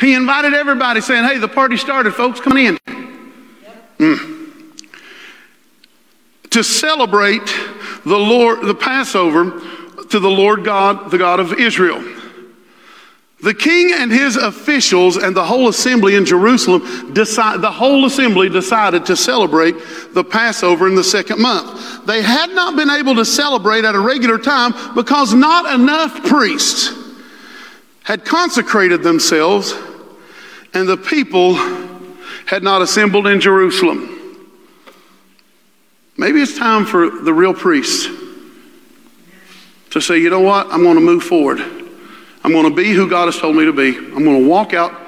He 0.00 0.14
invited 0.14 0.54
everybody 0.54 1.00
saying, 1.00 1.24
Hey, 1.24 1.38
the 1.38 1.48
party 1.48 1.76
started, 1.76 2.14
folks. 2.14 2.40
Come 2.40 2.56
in. 2.56 2.78
Mm. 3.98 4.36
To 6.50 6.62
celebrate 6.62 7.46
the 8.04 8.18
Lord, 8.18 8.62
the 8.62 8.74
Passover 8.74 9.60
to 10.10 10.20
the 10.20 10.30
Lord 10.30 10.64
God, 10.64 11.10
the 11.10 11.18
God 11.18 11.40
of 11.40 11.52
Israel. 11.54 12.02
The 13.40 13.54
king 13.54 13.92
and 13.92 14.10
his 14.10 14.36
officials 14.36 15.16
and 15.16 15.34
the 15.34 15.44
whole 15.44 15.68
assembly 15.68 16.16
in 16.16 16.24
Jerusalem 16.24 17.12
decide, 17.14 17.60
the 17.60 17.70
whole 17.70 18.04
assembly 18.04 18.48
decided 18.48 19.06
to 19.06 19.16
celebrate 19.16 19.76
the 20.12 20.24
Passover 20.24 20.88
in 20.88 20.96
the 20.96 21.04
second 21.04 21.40
month. 21.40 22.04
They 22.04 22.20
had 22.20 22.50
not 22.50 22.74
been 22.74 22.90
able 22.90 23.14
to 23.14 23.24
celebrate 23.24 23.84
at 23.84 23.94
a 23.94 24.00
regular 24.00 24.38
time 24.38 24.74
because 24.96 25.34
not 25.34 25.72
enough 25.72 26.24
priests 26.24 26.92
had 28.02 28.24
consecrated 28.24 29.04
themselves 29.04 29.72
and 30.74 30.88
the 30.88 30.96
people 30.96 31.54
had 32.46 32.64
not 32.64 32.82
assembled 32.82 33.28
in 33.28 33.40
Jerusalem. 33.40 34.16
Maybe 36.16 36.42
it's 36.42 36.58
time 36.58 36.84
for 36.84 37.08
the 37.08 37.32
real 37.32 37.54
priests 37.54 38.06
to 39.90 40.00
say, 40.00 40.18
you 40.18 40.28
know 40.28 40.40
what? 40.40 40.66
I'm 40.72 40.82
going 40.82 40.96
to 40.96 41.00
move 41.00 41.22
forward. 41.22 41.77
I'm 42.48 42.54
going 42.54 42.64
to 42.64 42.74
be 42.74 42.92
who 42.92 43.10
God 43.10 43.26
has 43.26 43.38
told 43.38 43.56
me 43.56 43.66
to 43.66 43.74
be. 43.74 43.94
I'm 43.94 44.24
going 44.24 44.42
to 44.42 44.48
walk 44.48 44.72
out 44.72 44.98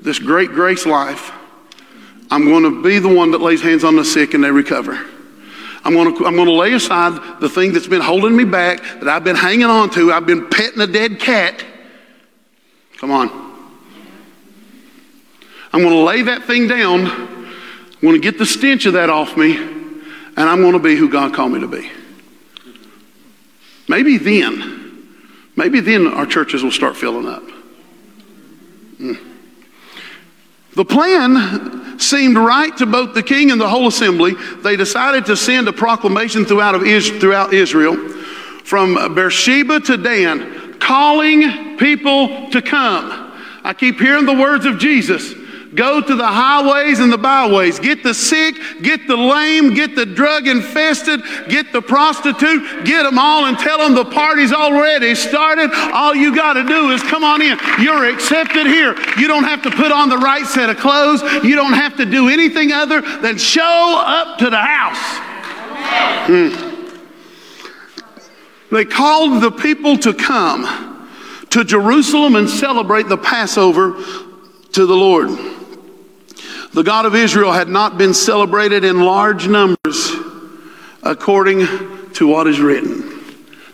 this 0.00 0.20
great 0.20 0.50
grace 0.50 0.86
life. 0.86 1.32
I'm 2.30 2.44
going 2.44 2.62
to 2.62 2.80
be 2.84 3.00
the 3.00 3.12
one 3.12 3.32
that 3.32 3.40
lays 3.40 3.60
hands 3.60 3.82
on 3.82 3.96
the 3.96 4.04
sick 4.04 4.32
and 4.32 4.44
they 4.44 4.50
recover. 4.52 5.04
I'm 5.84 5.92
going, 5.92 6.16
to, 6.16 6.24
I'm 6.24 6.36
going 6.36 6.46
to 6.46 6.54
lay 6.54 6.72
aside 6.72 7.40
the 7.40 7.48
thing 7.48 7.72
that's 7.72 7.88
been 7.88 8.00
holding 8.00 8.36
me 8.36 8.44
back, 8.44 8.80
that 9.00 9.08
I've 9.08 9.24
been 9.24 9.34
hanging 9.34 9.64
on 9.64 9.90
to. 9.90 10.12
I've 10.12 10.24
been 10.24 10.48
petting 10.48 10.80
a 10.80 10.86
dead 10.86 11.18
cat. 11.18 11.64
Come 12.98 13.10
on. 13.10 13.28
I'm 15.72 15.82
going 15.82 15.96
to 15.96 16.04
lay 16.04 16.22
that 16.22 16.44
thing 16.44 16.68
down. 16.68 17.06
I'm 17.08 18.00
going 18.00 18.14
to 18.14 18.20
get 18.20 18.38
the 18.38 18.46
stench 18.46 18.86
of 18.86 18.92
that 18.92 19.10
off 19.10 19.36
me, 19.36 19.56
and 19.56 20.38
I'm 20.38 20.60
going 20.60 20.74
to 20.74 20.78
be 20.78 20.94
who 20.94 21.08
God 21.08 21.34
called 21.34 21.50
me 21.50 21.58
to 21.58 21.66
be. 21.66 21.90
Maybe 23.88 24.16
then, 24.16 24.81
maybe 25.56 25.80
then 25.80 26.06
our 26.06 26.26
churches 26.26 26.62
will 26.62 26.70
start 26.70 26.96
filling 26.96 27.26
up. 27.26 27.42
Mm. 28.98 29.18
The 30.74 30.84
plan 30.84 31.98
seemed 31.98 32.36
right 32.36 32.74
to 32.78 32.86
both 32.86 33.14
the 33.14 33.22
king 33.22 33.50
and 33.50 33.60
the 33.60 33.68
whole 33.68 33.88
assembly. 33.88 34.34
They 34.62 34.76
decided 34.76 35.26
to 35.26 35.36
send 35.36 35.68
a 35.68 35.72
proclamation 35.72 36.44
throughout, 36.44 36.74
of 36.74 36.82
Is- 36.82 37.10
throughout 37.10 37.52
Israel 37.52 37.96
from 38.64 39.14
Beersheba 39.14 39.80
to 39.80 39.96
Dan, 39.96 40.78
calling 40.78 41.76
people 41.78 42.50
to 42.50 42.62
come. 42.62 43.32
I 43.64 43.74
keep 43.74 44.00
hearing 44.00 44.24
the 44.24 44.34
words 44.34 44.64
of 44.64 44.78
Jesus. 44.78 45.34
Go 45.74 46.02
to 46.02 46.14
the 46.14 46.26
highways 46.26 46.98
and 46.98 47.10
the 47.10 47.18
byways. 47.18 47.78
Get 47.78 48.02
the 48.02 48.12
sick, 48.12 48.56
get 48.82 49.06
the 49.06 49.16
lame, 49.16 49.72
get 49.72 49.96
the 49.96 50.04
drug 50.04 50.46
infested, 50.46 51.22
get 51.48 51.72
the 51.72 51.80
prostitute, 51.80 52.84
get 52.84 53.04
them 53.04 53.18
all 53.18 53.46
and 53.46 53.58
tell 53.58 53.78
them 53.78 53.94
the 53.94 54.04
party's 54.04 54.52
already 54.52 55.14
started. 55.14 55.70
All 55.94 56.14
you 56.14 56.34
got 56.34 56.54
to 56.54 56.64
do 56.64 56.90
is 56.90 57.02
come 57.02 57.24
on 57.24 57.40
in. 57.40 57.58
You're 57.80 58.10
accepted 58.10 58.66
here. 58.66 58.94
You 59.16 59.28
don't 59.28 59.44
have 59.44 59.62
to 59.62 59.70
put 59.70 59.90
on 59.90 60.10
the 60.10 60.18
right 60.18 60.44
set 60.44 60.68
of 60.68 60.76
clothes. 60.76 61.22
You 61.42 61.54
don't 61.54 61.72
have 61.72 61.96
to 61.96 62.04
do 62.04 62.28
anything 62.28 62.72
other 62.72 63.00
than 63.00 63.38
show 63.38 64.02
up 64.06 64.38
to 64.38 64.50
the 64.50 64.58
house. 64.58 64.98
Hmm. 66.26 66.72
They 68.74 68.84
called 68.84 69.42
the 69.42 69.50
people 69.50 69.96
to 69.98 70.12
come 70.12 71.08
to 71.50 71.64
Jerusalem 71.64 72.36
and 72.36 72.48
celebrate 72.48 73.08
the 73.08 73.18
Passover 73.18 73.94
to 74.72 74.86
the 74.86 74.94
Lord. 74.94 75.51
The 76.72 76.82
God 76.82 77.04
of 77.04 77.14
Israel 77.14 77.52
had 77.52 77.68
not 77.68 77.98
been 77.98 78.14
celebrated 78.14 78.82
in 78.82 79.04
large 79.04 79.46
numbers 79.46 80.10
according 81.02 81.66
to 82.14 82.26
what 82.26 82.46
is 82.46 82.60
written. 82.60 83.20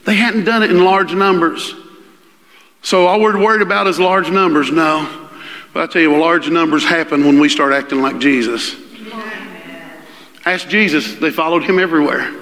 They 0.04 0.16
hadn't 0.16 0.44
done 0.44 0.62
it 0.64 0.70
in 0.70 0.82
large 0.82 1.12
numbers. 1.14 1.74
So 2.82 3.06
all 3.06 3.20
we're 3.20 3.38
worried 3.38 3.62
about 3.62 3.86
is 3.86 4.00
large 4.00 4.30
numbers. 4.30 4.70
No. 4.72 5.28
But 5.72 5.82
I 5.82 5.92
tell 5.92 6.02
you, 6.02 6.16
large 6.18 6.50
numbers 6.50 6.84
happen 6.84 7.24
when 7.24 7.38
we 7.38 7.48
start 7.48 7.72
acting 7.72 8.02
like 8.02 8.18
Jesus. 8.18 8.74
Ask 10.44 10.68
Jesus. 10.68 11.14
They 11.16 11.30
followed 11.30 11.62
him 11.62 11.78
everywhere. 11.78 12.34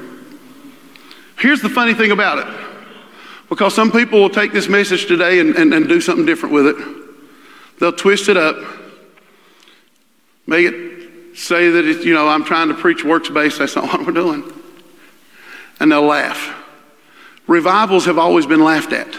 Here's 1.38 1.60
the 1.60 1.68
funny 1.68 1.92
thing 1.92 2.12
about 2.12 2.38
it. 2.38 2.66
Because 3.50 3.74
some 3.74 3.92
people 3.92 4.20
will 4.20 4.30
take 4.30 4.52
this 4.52 4.68
message 4.68 5.06
today 5.06 5.40
and, 5.40 5.54
and, 5.56 5.74
and 5.74 5.88
do 5.88 6.00
something 6.00 6.24
different 6.24 6.54
with 6.54 6.66
it. 6.68 6.76
They'll 7.78 7.92
twist 7.92 8.28
it 8.28 8.36
up 8.36 8.56
Make 10.46 10.66
it 10.66 10.96
say 11.36 11.70
that 11.70 11.84
it's, 11.84 12.04
you 12.04 12.14
know, 12.14 12.28
I'm 12.28 12.44
trying 12.44 12.68
to 12.68 12.74
preach 12.74 13.04
works 13.04 13.28
based. 13.28 13.58
That's 13.58 13.76
not 13.76 13.84
what 13.92 14.06
we're 14.06 14.12
doing. 14.12 14.44
And 15.80 15.92
they'll 15.92 16.02
laugh. 16.02 16.54
Revivals 17.46 18.06
have 18.06 18.18
always 18.18 18.46
been 18.46 18.64
laughed 18.64 18.92
at. 18.92 19.16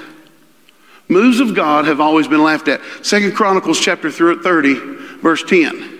Moves 1.07 1.39
of 1.39 1.55
God 1.55 1.86
have 1.86 2.01
always 2.01 2.28
been 2.28 2.43
laughed 2.43 2.67
at. 2.67 2.82
Second 3.01 3.34
Chronicles 3.34 3.80
chapter 3.80 4.11
30, 4.11 4.73
verse 5.21 5.43
10. 5.43 5.93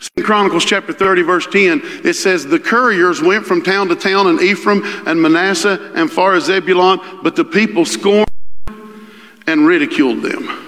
Second 0.00 0.26
Chronicles 0.26 0.64
chapter 0.64 0.92
30, 0.92 1.22
verse 1.22 1.46
10, 1.46 1.80
it 2.04 2.14
says, 2.14 2.44
The 2.44 2.58
couriers 2.58 3.22
went 3.22 3.46
from 3.46 3.62
town 3.62 3.88
to 3.88 3.96
town 3.96 4.26
in 4.26 4.40
Ephraim 4.40 4.82
and 5.06 5.20
Manasseh 5.22 5.92
and 5.94 6.10
far 6.10 6.34
as 6.34 6.44
Zebulun, 6.44 7.00
but 7.22 7.36
the 7.36 7.44
people 7.44 7.86
scorned 7.86 8.28
and 9.46 9.66
ridiculed 9.66 10.22
them. 10.22 10.67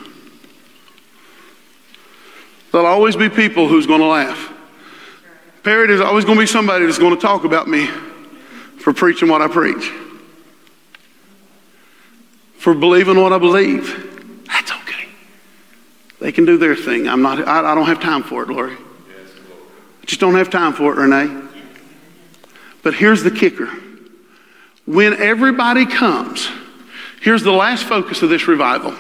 There'll 2.73 2.87
always 2.87 3.17
be 3.17 3.29
people 3.29 3.67
who's 3.69 3.87
going 3.87 4.01
to 4.01 4.07
laugh. 4.07 4.53
Parrot 5.65 5.91
is 5.91 6.01
always 6.01 6.25
going 6.25 6.39
to 6.39 6.43
be 6.43 6.47
somebody 6.47 6.87
that's 6.87 6.99
going 6.99 7.15
to 7.15 7.21
talk 7.21 7.45
about 7.45 7.69
me 7.69 7.87
for 8.79 8.93
preaching 8.93 9.29
what 9.29 9.43
I 9.43 9.49
preach, 9.49 9.91
for 12.57 12.75
believing 12.75 13.21
what 13.21 13.33
I 13.33 13.39
believe. 13.39 14.45
That's 14.47 14.71
okay. 14.71 15.09
They 16.21 16.33
can 16.33 16.45
do 16.45 16.57
their 16.57 16.77
thing. 16.77 17.09
I'm 17.09 17.23
not. 17.23 17.47
I, 17.47 17.73
I 17.73 17.75
don't 17.75 17.87
have 17.87 18.01
time 18.01 18.23
for 18.23 18.43
it, 18.45 18.49
Lori. 18.49 18.73
I 18.73 20.07
just 20.07 20.21
don't 20.21 20.37
have 20.37 20.49
time 20.49 20.73
for 20.73 20.93
it, 20.93 20.97
Renee. 20.97 21.49
But 22.83 22.95
here's 22.95 23.23
the 23.23 23.31
kicker: 23.31 23.69
when 24.87 25.13
everybody 25.21 25.85
comes, 25.85 26.49
here's 27.21 27.43
the 27.43 27.53
last 27.53 27.85
focus 27.85 28.23
of 28.23 28.31
this 28.31 28.49
revival. 28.49 28.95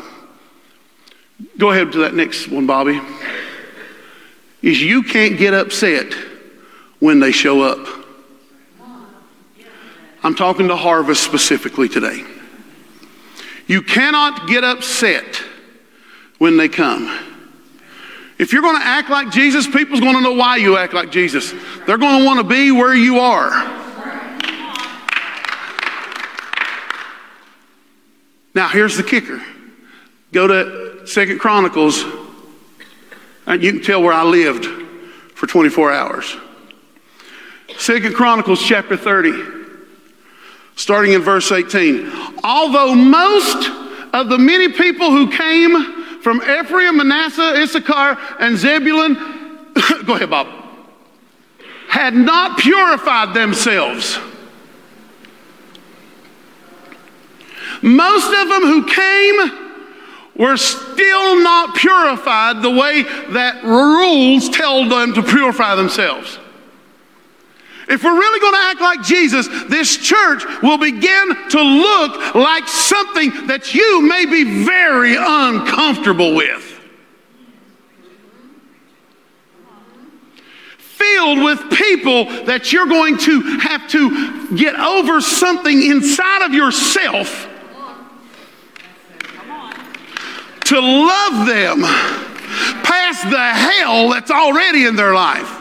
Go 1.56 1.70
ahead 1.70 1.92
to 1.92 1.98
that 2.00 2.12
next 2.12 2.48
one, 2.48 2.66
Bobby 2.66 3.00
is 4.62 4.80
you 4.80 5.02
can't 5.02 5.38
get 5.38 5.54
upset 5.54 6.12
when 6.98 7.20
they 7.20 7.32
show 7.32 7.62
up. 7.62 7.86
I'm 10.22 10.34
talking 10.34 10.68
to 10.68 10.76
Harvest 10.76 11.22
specifically 11.22 11.88
today. 11.88 12.24
You 13.66 13.82
cannot 13.82 14.48
get 14.48 14.64
upset 14.64 15.42
when 16.38 16.56
they 16.56 16.68
come. 16.68 17.18
If 18.38 18.52
you're 18.52 18.62
going 18.62 18.78
to 18.78 18.86
act 18.86 19.10
like 19.10 19.30
Jesus, 19.30 19.66
people's 19.66 20.00
going 20.00 20.14
to 20.14 20.20
know 20.20 20.32
why 20.32 20.56
you 20.56 20.76
act 20.76 20.92
like 20.92 21.10
Jesus. 21.10 21.54
They're 21.86 21.98
going 21.98 22.20
to 22.20 22.26
want 22.26 22.38
to 22.38 22.44
be 22.44 22.72
where 22.72 22.94
you 22.94 23.18
are. 23.20 23.50
Now, 28.54 28.68
here's 28.68 28.96
the 28.96 29.02
kicker. 29.02 29.42
Go 30.32 30.46
to 30.46 31.06
Second 31.06 31.38
Chronicles 31.38 32.02
Uh, 33.46 33.54
you 33.54 33.72
can 33.72 33.82
tell 33.82 34.02
where 34.02 34.12
I 34.12 34.24
lived 34.24 34.66
for 35.34 35.46
24 35.46 35.92
hours. 35.92 36.36
Second 37.78 38.14
Chronicles 38.14 38.62
chapter 38.62 38.96
30, 38.96 39.32
starting 40.76 41.12
in 41.12 41.22
verse 41.22 41.50
18. 41.50 42.12
Although 42.44 42.94
most 42.94 43.70
of 44.12 44.28
the 44.28 44.38
many 44.38 44.68
people 44.68 45.10
who 45.10 45.30
came 45.30 46.20
from 46.20 46.42
Ephraim, 46.42 46.98
Manasseh, 46.98 47.62
Issachar, 47.62 48.18
and 48.38 48.56
Zebulun, 48.58 49.14
go 50.04 50.14
ahead, 50.14 50.30
Bob, 50.30 50.48
had 51.88 52.14
not 52.14 52.58
purified 52.58 53.34
themselves. 53.34 54.18
Most 57.82 58.26
of 58.26 58.48
them 58.48 58.62
who 58.62 58.86
came 58.86 59.69
were 60.40 60.56
still 60.56 61.38
not 61.42 61.76
purified 61.76 62.62
the 62.62 62.70
way 62.70 63.02
that 63.02 63.62
rules 63.62 64.48
tell 64.48 64.88
them 64.88 65.12
to 65.12 65.22
purify 65.22 65.74
themselves. 65.74 66.38
If 67.86 68.02
we're 68.02 68.18
really 68.18 68.40
going 68.40 68.54
to 68.54 68.68
act 68.70 68.80
like 68.80 69.02
Jesus, 69.02 69.46
this 69.68 69.98
church 69.98 70.42
will 70.62 70.78
begin 70.78 71.28
to 71.50 71.60
look 71.60 72.34
like 72.34 72.66
something 72.66 73.48
that 73.48 73.74
you 73.74 74.00
may 74.08 74.24
be 74.24 74.64
very 74.64 75.14
uncomfortable 75.18 76.34
with. 76.34 76.80
Filled 80.78 81.42
with 81.42 81.70
people 81.70 82.24
that 82.44 82.72
you're 82.72 82.86
going 82.86 83.18
to 83.18 83.42
have 83.58 83.86
to 83.90 84.56
get 84.56 84.74
over 84.76 85.20
something 85.20 85.82
inside 85.82 86.46
of 86.46 86.54
yourself 86.54 87.49
to 90.70 90.80
love 90.80 91.46
them 91.46 91.82
past 92.84 93.28
the 93.28 93.38
hell 93.38 94.10
that's 94.10 94.30
already 94.30 94.86
in 94.86 94.94
their 94.94 95.14
life. 95.14 95.60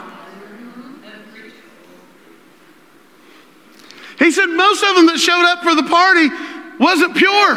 He 4.20 4.30
said 4.30 4.46
most 4.46 4.84
of 4.84 4.94
them 4.94 5.06
that 5.06 5.18
showed 5.18 5.44
up 5.44 5.64
for 5.64 5.74
the 5.74 5.82
party 5.82 6.28
wasn't 6.78 7.16
pure. 7.16 7.56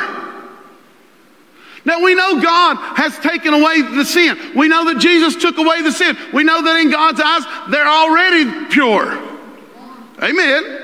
Now 1.85 2.01
we 2.01 2.15
know 2.15 2.41
God 2.41 2.77
has 2.97 3.19
taken 3.19 3.53
away 3.53 3.81
the 3.81 4.05
sin. 4.05 4.35
We 4.55 4.67
know 4.67 4.85
that 4.85 4.99
Jesus 4.99 5.35
took 5.35 5.59
away 5.59 5.83
the 5.83 5.91
sin. 5.91 6.17
We 6.33 6.43
know 6.43 6.63
that 6.63 6.79
in 6.79 6.89
God's 6.89 7.21
eyes 7.21 7.43
they're 7.69 7.87
already 7.87 8.65
pure. 8.71 9.11
Amen. 10.23 10.79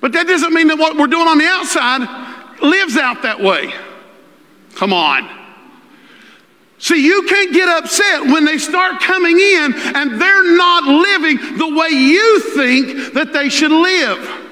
But 0.00 0.12
that 0.12 0.28
doesn't 0.28 0.52
mean 0.52 0.68
that 0.68 0.78
what 0.78 0.96
we're 0.96 1.08
doing 1.08 1.26
on 1.26 1.38
the 1.38 1.46
outside 1.46 2.62
lives 2.62 2.96
out 2.96 3.22
that 3.22 3.40
way. 3.40 3.72
Come 4.76 4.92
on. 4.92 5.28
See, 6.78 7.04
you 7.04 7.22
can't 7.22 7.52
get 7.52 7.68
upset 7.68 8.26
when 8.26 8.44
they 8.44 8.58
start 8.58 9.00
coming 9.00 9.38
in 9.38 9.74
and 9.74 10.20
they're 10.20 10.56
not 10.56 10.84
living 10.84 11.38
the 11.56 11.74
way 11.74 11.88
you 11.88 12.40
think 12.54 13.14
that 13.14 13.32
they 13.32 13.48
should 13.48 13.72
live. 13.72 14.42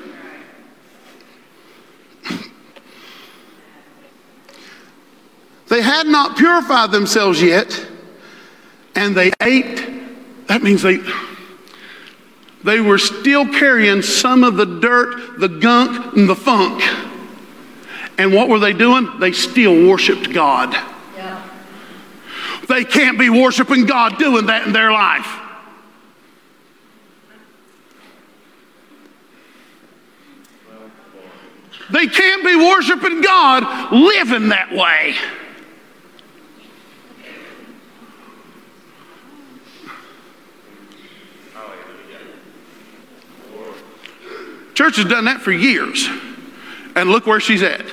They 5.69 5.83
had 5.83 6.07
not 6.07 6.37
purified 6.37 6.93
themselves 6.93 7.43
yet, 7.43 7.87
and 8.95 9.15
they 9.15 9.33
ate. 9.43 10.47
That 10.47 10.63
means 10.63 10.83
they, 10.83 11.01
they 12.63 12.81
were 12.81 12.99
still 12.99 13.47
carrying 13.47 14.03
some 14.03 14.45
of 14.45 14.57
the 14.57 14.67
dirt, 14.67 15.41
the 15.41 15.49
gunk, 15.49 16.17
and 16.17 16.29
the 16.29 16.37
funk. 16.37 16.83
And 18.19 18.33
what 18.33 18.49
were 18.49 18.59
they 18.59 18.73
doing? 18.73 19.19
They 19.19 19.33
still 19.33 19.89
worshiped 19.89 20.33
God. 20.33 20.73
Yeah. 21.17 21.43
They 22.69 22.85
can't 22.85 23.19
be 23.19 23.29
worshiping 23.29 23.87
God 23.87 24.19
doing 24.19 24.47
that 24.47 24.67
in 24.67 24.73
their 24.73 24.93
life. 24.93 25.41
They 31.91 32.07
can't 32.07 32.45
be 32.45 32.57
worshiping 32.57 33.21
God 33.21 33.93
living 33.93 34.49
that 34.49 34.73
way. 34.73 35.15
Church 44.75 44.97
has 44.97 45.05
done 45.05 45.27
that 45.27 45.41
for 45.41 45.53
years. 45.53 46.09
And 46.97 47.11
look 47.11 47.27
where 47.27 47.41
she's 47.41 47.63
at. 47.63 47.85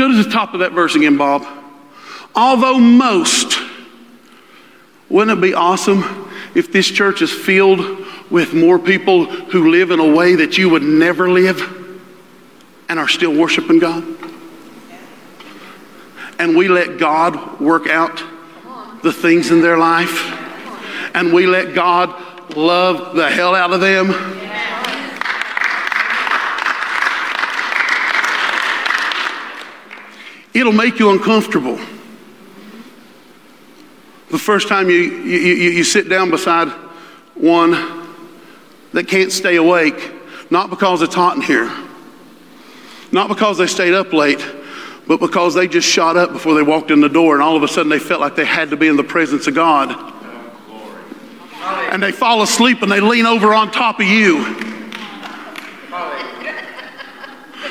Go 0.00 0.08
to 0.08 0.22
the 0.22 0.30
top 0.30 0.54
of 0.54 0.60
that 0.60 0.72
verse 0.72 0.94
again, 0.94 1.18
Bob. 1.18 1.46
Although 2.34 2.78
most, 2.78 3.60
wouldn't 5.10 5.36
it 5.36 5.42
be 5.42 5.52
awesome 5.52 6.32
if 6.54 6.72
this 6.72 6.90
church 6.90 7.20
is 7.20 7.30
filled 7.30 8.06
with 8.30 8.54
more 8.54 8.78
people 8.78 9.26
who 9.26 9.70
live 9.70 9.90
in 9.90 10.00
a 10.00 10.10
way 10.10 10.36
that 10.36 10.56
you 10.56 10.70
would 10.70 10.82
never 10.82 11.28
live 11.28 11.60
and 12.88 12.98
are 12.98 13.08
still 13.08 13.34
worshiping 13.34 13.78
God? 13.78 14.02
and 16.38 16.56
we 16.56 16.68
let 16.68 16.96
God 16.96 17.60
work 17.60 17.86
out 17.86 18.24
the 19.02 19.12
things 19.12 19.50
in 19.50 19.60
their 19.60 19.76
life, 19.76 20.32
and 21.14 21.30
we 21.30 21.46
let 21.46 21.74
God 21.74 22.56
love 22.56 23.14
the 23.14 23.28
hell 23.28 23.54
out 23.54 23.74
of 23.74 23.82
them. 23.82 24.49
It'll 30.52 30.72
make 30.72 30.98
you 30.98 31.10
uncomfortable. 31.10 31.78
The 34.30 34.38
first 34.38 34.68
time 34.68 34.88
you, 34.90 34.96
you, 34.96 35.38
you, 35.38 35.70
you 35.70 35.84
sit 35.84 36.08
down 36.08 36.30
beside 36.30 36.68
one 37.34 37.72
that 38.92 39.08
can't 39.08 39.32
stay 39.32 39.56
awake, 39.56 40.12
not 40.50 40.70
because 40.70 41.02
it's 41.02 41.14
hot 41.14 41.36
in 41.36 41.42
here, 41.42 41.72
not 43.12 43.28
because 43.28 43.58
they 43.58 43.66
stayed 43.66 43.94
up 43.94 44.12
late, 44.12 44.44
but 45.06 45.18
because 45.18 45.54
they 45.54 45.66
just 45.66 45.88
shot 45.88 46.16
up 46.16 46.32
before 46.32 46.54
they 46.54 46.62
walked 46.62 46.90
in 46.90 47.00
the 47.00 47.08
door, 47.08 47.34
and 47.34 47.42
all 47.42 47.56
of 47.56 47.62
a 47.62 47.68
sudden 47.68 47.90
they 47.90 47.98
felt 47.98 48.20
like 48.20 48.36
they 48.36 48.44
had 48.44 48.70
to 48.70 48.76
be 48.76 48.86
in 48.86 48.96
the 48.96 49.04
presence 49.04 49.46
of 49.46 49.54
God. 49.54 50.14
And 51.92 52.02
they 52.02 52.12
fall 52.12 52.42
asleep 52.42 52.82
and 52.82 52.90
they 52.90 53.00
lean 53.00 53.26
over 53.26 53.52
on 53.52 53.70
top 53.70 54.00
of 54.00 54.06
you. 54.06 54.69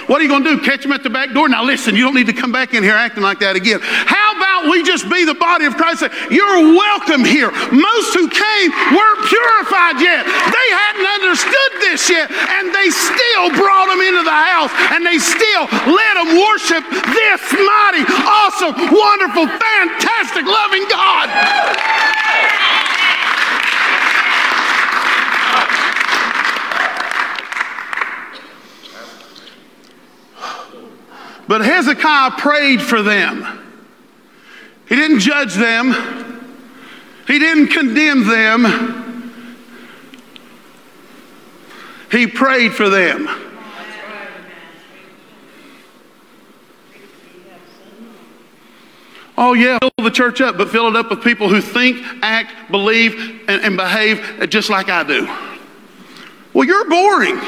What 0.09 0.17
are 0.17 0.23
you 0.25 0.33
going 0.33 0.41
to 0.41 0.57
do? 0.57 0.65
Catch 0.65 0.81
them 0.81 0.91
at 0.91 1.05
the 1.05 1.13
back 1.13 1.37
door? 1.37 1.45
Now, 1.45 1.61
listen, 1.61 1.93
you 1.93 2.01
don't 2.01 2.17
need 2.17 2.25
to 2.25 2.33
come 2.33 2.51
back 2.51 2.73
in 2.73 2.81
here 2.81 2.97
acting 2.97 3.21
like 3.21 3.45
that 3.45 3.53
again. 3.53 3.77
How 3.85 4.33
about 4.33 4.73
we 4.73 4.81
just 4.81 5.05
be 5.05 5.21
the 5.21 5.37
body 5.37 5.69
of 5.69 5.77
Christ? 5.77 6.01
You're 6.33 6.73
welcome 6.73 7.21
here. 7.21 7.53
Most 7.69 8.17
who 8.17 8.25
came 8.25 8.69
weren't 8.89 9.21
purified 9.29 10.01
yet. 10.01 10.25
They 10.25 10.67
hadn't 10.73 11.05
understood 11.21 11.71
this 11.85 12.09
yet, 12.09 12.25
and 12.25 12.73
they 12.73 12.89
still 12.89 13.53
brought 13.53 13.93
them 13.93 14.01
into 14.01 14.25
the 14.25 14.33
house, 14.33 14.73
and 14.97 15.05
they 15.05 15.21
still 15.21 15.69
let 15.85 16.13
them 16.17 16.33
worship 16.41 16.81
this 16.89 17.41
mighty, 17.53 18.01
awesome, 18.25 18.73
wonderful, 18.89 19.45
fantastic, 19.45 20.41
loving 20.41 20.89
God. 20.89 21.29
But 31.49 31.61
Hezekiah 31.61 32.37
prayed 32.37 32.79
for 32.79 33.01
them. 33.01 33.43
He 34.87 34.95
didn't 34.95 35.17
judge 35.17 35.55
them, 35.55 36.45
he 37.25 37.39
didn't 37.39 37.69
condemn 37.69 38.27
them. 38.27 39.33
He 42.11 42.27
prayed 42.27 42.73
for 42.73 42.87
them. 42.87 43.27
Oh, 49.35 49.53
yeah, 49.53 49.79
fill 49.79 50.05
the 50.05 50.11
church 50.11 50.41
up, 50.41 50.55
but 50.55 50.69
fill 50.69 50.87
it 50.87 50.95
up 50.95 51.09
with 51.09 51.23
people 51.23 51.49
who 51.49 51.61
think, 51.61 51.97
act, 52.21 52.69
believe, 52.69 53.41
and, 53.47 53.63
and 53.63 53.75
behave 53.75 54.47
just 54.49 54.69
like 54.69 54.89
I 54.89 55.01
do. 55.01 55.27
Well, 56.53 56.67
you're 56.67 56.87
boring. 56.87 57.39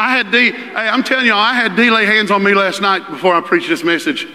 I 0.00 0.16
had 0.16 0.32
Dee, 0.32 0.54
I'm 0.74 1.02
telling 1.02 1.26
you, 1.26 1.34
I 1.34 1.52
had 1.52 1.76
Dee 1.76 1.90
lay 1.90 2.06
hands 2.06 2.30
on 2.30 2.42
me 2.42 2.54
last 2.54 2.80
night 2.80 3.06
before 3.10 3.34
I 3.34 3.42
preached 3.42 3.68
this 3.68 3.84
message. 3.84 4.26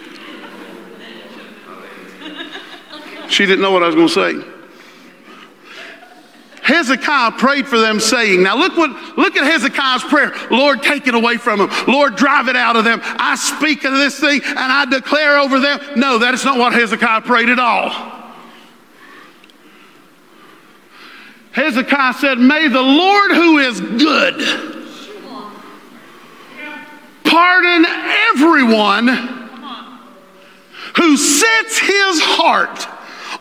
She 3.29 3.47
didn't 3.47 3.61
know 3.61 3.71
what 3.71 3.81
I 3.81 3.87
was 3.87 3.95
going 3.95 4.07
to 4.07 4.43
say. 4.43 4.51
Hezekiah 6.61 7.31
prayed 7.39 7.67
for 7.67 7.79
them, 7.79 7.99
saying, 7.99 8.43
Now 8.43 8.55
look 8.55 8.77
what 8.77 8.91
look 9.17 9.35
at 9.35 9.51
Hezekiah's 9.51 10.03
prayer. 10.03 10.33
Lord, 10.51 10.83
take 10.83 11.07
it 11.07 11.15
away 11.15 11.37
from 11.37 11.57
them. 11.57 11.71
Lord, 11.87 12.15
drive 12.15 12.47
it 12.47 12.55
out 12.55 12.75
of 12.75 12.83
them. 12.83 13.01
I 13.03 13.33
speak 13.33 13.85
of 13.85 13.93
this 13.93 14.19
thing 14.19 14.41
and 14.45 14.59
I 14.59 14.85
declare 14.85 15.39
over 15.39 15.59
them. 15.59 15.79
No, 15.95 16.19
that 16.19 16.35
is 16.35 16.45
not 16.45 16.59
what 16.59 16.73
Hezekiah 16.73 17.21
prayed 17.21 17.49
at 17.49 17.57
all. 17.57 17.89
Hezekiah 21.53 22.13
said, 22.13 22.37
May 22.37 22.67
the 22.67 22.83
Lord 22.83 23.31
who 23.31 23.57
is 23.57 23.81
good 23.81 24.75
pardon 27.35 27.83
everyone 28.35 29.07
who 30.97 31.17
sets 31.17 31.79
his 31.79 32.21
heart 32.21 32.87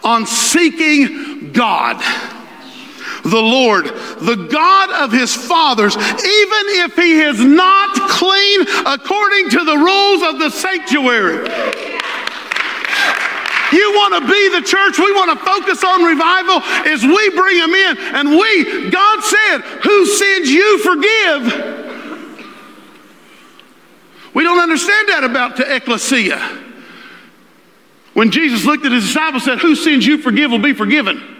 on 0.05 0.27
seeking 0.27 1.53
God. 1.53 1.99
The 3.25 3.41
Lord, 3.41 3.87
the 3.87 4.49
God 4.51 4.91
of 5.03 5.13
his 5.13 5.35
fathers, 5.35 5.97
even 5.97 6.65
if 6.85 6.95
he 6.95 7.21
is 7.23 7.41
not 7.41 7.95
clean 8.11 8.61
according 8.87 9.51
to 9.51 9.65
the 9.65 9.77
rules 9.77 10.23
of 10.23 10.39
the 10.39 10.51
sanctuary. 10.51 11.49
You 13.73 13.91
want 13.97 14.23
to 14.23 14.31
be 14.31 14.49
the 14.51 14.63
church, 14.63 14.99
we 14.99 15.11
want 15.13 15.37
to 15.37 15.45
focus 15.45 15.83
on 15.83 16.05
revival 16.05 16.61
as 16.87 17.03
we 17.03 17.31
bring 17.31 17.59
them 17.59 17.75
in. 17.75 17.99
And 18.15 18.29
we, 18.31 18.91
God 18.91 19.25
said, 19.25 19.59
Who 19.83 20.07
sins 20.07 20.51
you 20.51 20.79
forgive. 20.79 21.74
We 24.35 24.43
don't 24.43 24.59
understand 24.59 25.09
that 25.09 25.23
about 25.25 25.57
the 25.57 25.75
ecclesia. 25.75 26.39
When 28.15 28.31
Jesus 28.31 28.65
looked 28.65 28.85
at 28.85 28.93
his 28.93 29.05
disciples 29.05 29.47
and 29.47 29.61
said, 29.61 29.63
Whose 29.63 29.83
sins 29.83 30.07
you 30.07 30.19
forgive 30.19 30.51
will 30.51 30.59
be 30.59 30.73
forgiven. 30.73 31.31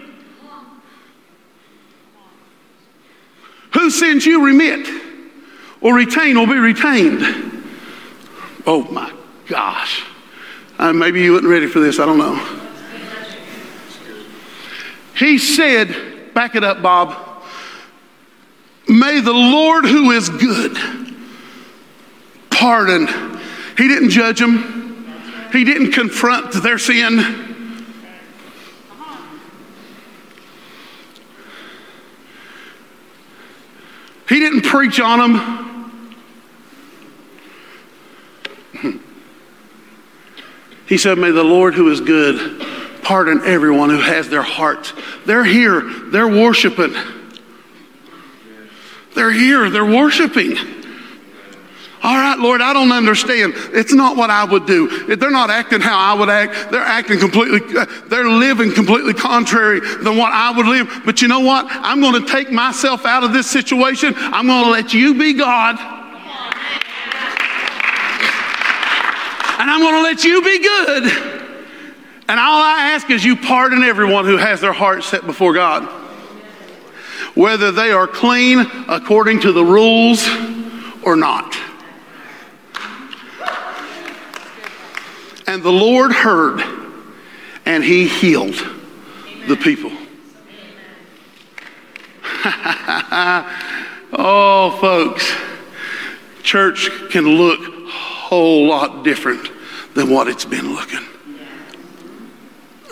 Whose 3.73 3.99
sins 3.99 4.25
you 4.25 4.45
remit 4.45 4.87
or 5.81 5.93
retain 5.93 6.37
will 6.37 6.47
be 6.47 6.57
retained. 6.57 7.21
Oh 8.65 8.83
my 8.89 9.13
gosh. 9.47 10.03
Uh, 10.79 10.93
maybe 10.93 11.21
you 11.21 11.33
weren't 11.33 11.45
ready 11.45 11.67
for 11.67 11.81
this. 11.81 11.99
I 11.99 12.05
don't 12.05 12.17
know. 12.17 12.61
He 15.17 15.37
said, 15.37 16.33
back 16.33 16.55
it 16.55 16.63
up, 16.63 16.81
Bob. 16.81 17.43
May 18.87 19.19
the 19.19 19.33
Lord 19.33 19.85
who 19.85 20.11
is 20.11 20.29
good 20.29 21.04
pardon. 22.55 23.07
He 23.77 23.87
didn't 23.87 24.09
judge 24.09 24.39
them, 24.39 25.49
he 25.51 25.63
didn't 25.63 25.91
confront 25.91 26.51
their 26.53 26.77
sin. 26.77 27.43
He 34.27 34.39
didn't 34.39 34.63
preach 34.63 34.99
on 34.99 35.19
them. 35.19 35.71
He 40.87 40.97
said, 40.99 41.17
May 41.17 41.31
the 41.31 41.43
Lord 41.43 41.73
who 41.73 41.89
is 41.89 41.99
good 41.99 42.61
pardon 43.05 43.41
everyone 43.45 43.91
who 43.91 43.99
has 43.99 44.29
their 44.29 44.41
heart. 44.41 44.91
They're 45.25 45.43
here, 45.43 45.81
they're 45.81 46.27
worshiping. 46.27 46.93
They're 49.13 49.31
here, 49.31 49.69
they're 49.69 49.85
worshiping. 49.85 50.57
All 52.05 52.13
right, 52.13 52.37
Lord, 52.37 52.61
I 52.61 52.71
don't 52.71 52.91
understand. 52.91 53.53
It's 53.73 53.91
not 53.91 54.15
what 54.15 54.29
I 54.29 54.43
would 54.43 54.67
do. 54.67 55.15
They're 55.15 55.31
not 55.31 55.49
acting 55.49 55.81
how 55.81 55.97
I 55.97 56.13
would 56.13 56.29
act. 56.29 56.69
They're 56.69 56.79
acting 56.79 57.17
completely, 57.17 57.61
uh, 57.75 57.87
they're 58.05 58.29
living 58.29 58.71
completely 58.71 59.15
contrary 59.15 59.79
than 59.79 60.15
what 60.15 60.31
I 60.31 60.55
would 60.55 60.67
live. 60.67 61.01
But 61.03 61.23
you 61.23 61.27
know 61.27 61.39
what? 61.39 61.65
I'm 61.67 62.01
going 62.01 62.23
to 62.23 62.31
take 62.31 62.51
myself 62.51 63.07
out 63.07 63.23
of 63.23 63.33
this 63.33 63.49
situation. 63.49 64.13
I'm 64.15 64.45
going 64.45 64.65
to 64.65 64.69
let 64.69 64.93
you 64.93 65.15
be 65.17 65.33
God. 65.33 65.79
And 69.59 69.71
I'm 69.71 69.81
going 69.81 69.95
to 69.95 70.03
let 70.03 70.23
you 70.23 70.43
be 70.43 70.59
good. 70.59 71.05
And 72.29 72.39
all 72.39 72.61
I 72.61 72.91
ask 72.93 73.09
is 73.09 73.25
you 73.25 73.35
pardon 73.35 73.81
everyone 73.81 74.25
who 74.25 74.37
has 74.37 74.61
their 74.61 74.73
heart 74.73 75.03
set 75.03 75.25
before 75.25 75.55
God. 75.55 75.85
Whether 77.33 77.71
they 77.71 77.91
are 77.91 78.05
clean 78.05 78.59
according 78.87 79.39
to 79.39 79.51
the 79.51 79.65
rules 79.65 80.23
or 81.01 81.15
not. 81.15 81.64
And 85.47 85.61
the 85.61 85.71
Lord 85.71 86.11
heard 86.11 86.61
and 87.65 87.83
he 87.83 88.07
healed 88.07 88.55
the 89.47 89.55
people. 89.55 89.91
oh, 94.13 94.77
folks, 94.79 95.33
church 96.43 96.89
can 97.09 97.27
look 97.27 97.59
a 97.59 97.89
whole 97.89 98.67
lot 98.67 99.03
different 99.03 99.49
than 99.93 100.09
what 100.09 100.27
it's 100.27 100.45
been 100.45 100.73
looking. 100.73 101.05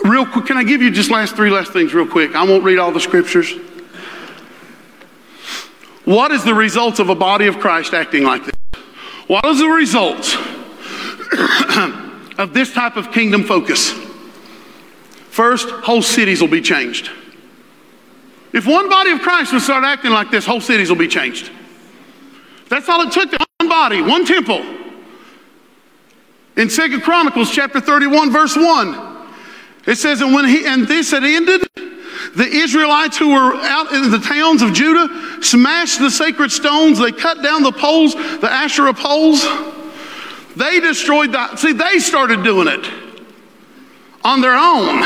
Real 0.04 0.26
quick, 0.26 0.46
can 0.46 0.56
I 0.56 0.64
give 0.64 0.82
you 0.82 0.90
just 0.90 1.10
last 1.10 1.34
three 1.34 1.50
last 1.50 1.72
things 1.72 1.94
real 1.94 2.06
quick? 2.06 2.34
I 2.34 2.44
won't 2.44 2.62
read 2.62 2.78
all 2.78 2.92
the 2.92 3.00
scriptures. 3.00 3.52
What 6.04 6.30
is 6.32 6.44
the 6.44 6.54
results 6.54 6.98
of 6.98 7.08
a 7.08 7.14
body 7.14 7.46
of 7.46 7.58
Christ 7.58 7.94
acting 7.94 8.24
like 8.24 8.44
this? 8.44 8.54
What 9.26 9.44
is 9.46 9.58
the 9.58 9.66
results 9.66 10.36
of 12.38 12.54
this 12.54 12.72
type 12.72 12.96
of 12.96 13.12
kingdom 13.12 13.44
focus? 13.44 13.92
First, 15.30 15.68
whole 15.68 16.02
cities 16.02 16.40
will 16.40 16.48
be 16.48 16.60
changed. 16.60 17.10
If 18.52 18.66
one 18.66 18.88
body 18.88 19.10
of 19.10 19.20
Christ 19.20 19.52
would 19.52 19.62
start 19.62 19.82
acting 19.82 20.12
like 20.12 20.30
this, 20.30 20.46
whole 20.46 20.60
cities 20.60 20.88
will 20.88 20.96
be 20.96 21.08
changed. 21.08 21.50
That's 22.68 22.88
all 22.88 23.02
it 23.02 23.12
took 23.12 23.32
one 23.32 23.68
body, 23.68 24.00
one 24.00 24.24
temple. 24.24 24.64
In 26.56 26.70
Second 26.70 27.02
Chronicles 27.02 27.50
chapter 27.50 27.80
31, 27.80 28.30
verse 28.30 28.56
1, 28.56 29.26
it 29.86 29.96
says, 29.96 30.20
and 30.20 30.32
when 30.32 30.46
he 30.46 30.64
and 30.66 30.86
this 30.86 31.10
had 31.10 31.24
ended, 31.24 31.62
the 32.36 32.46
Israelites 32.46 33.18
who 33.18 33.30
were 33.30 33.56
out 33.56 33.92
in 33.92 34.10
the 34.10 34.18
towns 34.18 34.62
of 34.62 34.72
Judah 34.72 35.42
smashed 35.42 35.98
the 35.98 36.10
sacred 36.10 36.50
stones. 36.50 36.98
They 36.98 37.12
cut 37.12 37.42
down 37.42 37.62
the 37.62 37.72
poles, 37.72 38.14
the 38.14 38.50
Asherah 38.50 38.94
poles. 38.94 39.44
They 40.56 40.80
destroyed 40.80 41.32
that. 41.32 41.58
See, 41.58 41.72
they 41.72 41.98
started 41.98 42.42
doing 42.42 42.68
it 42.68 42.86
on 44.22 44.40
their 44.40 44.56
own. 44.56 45.02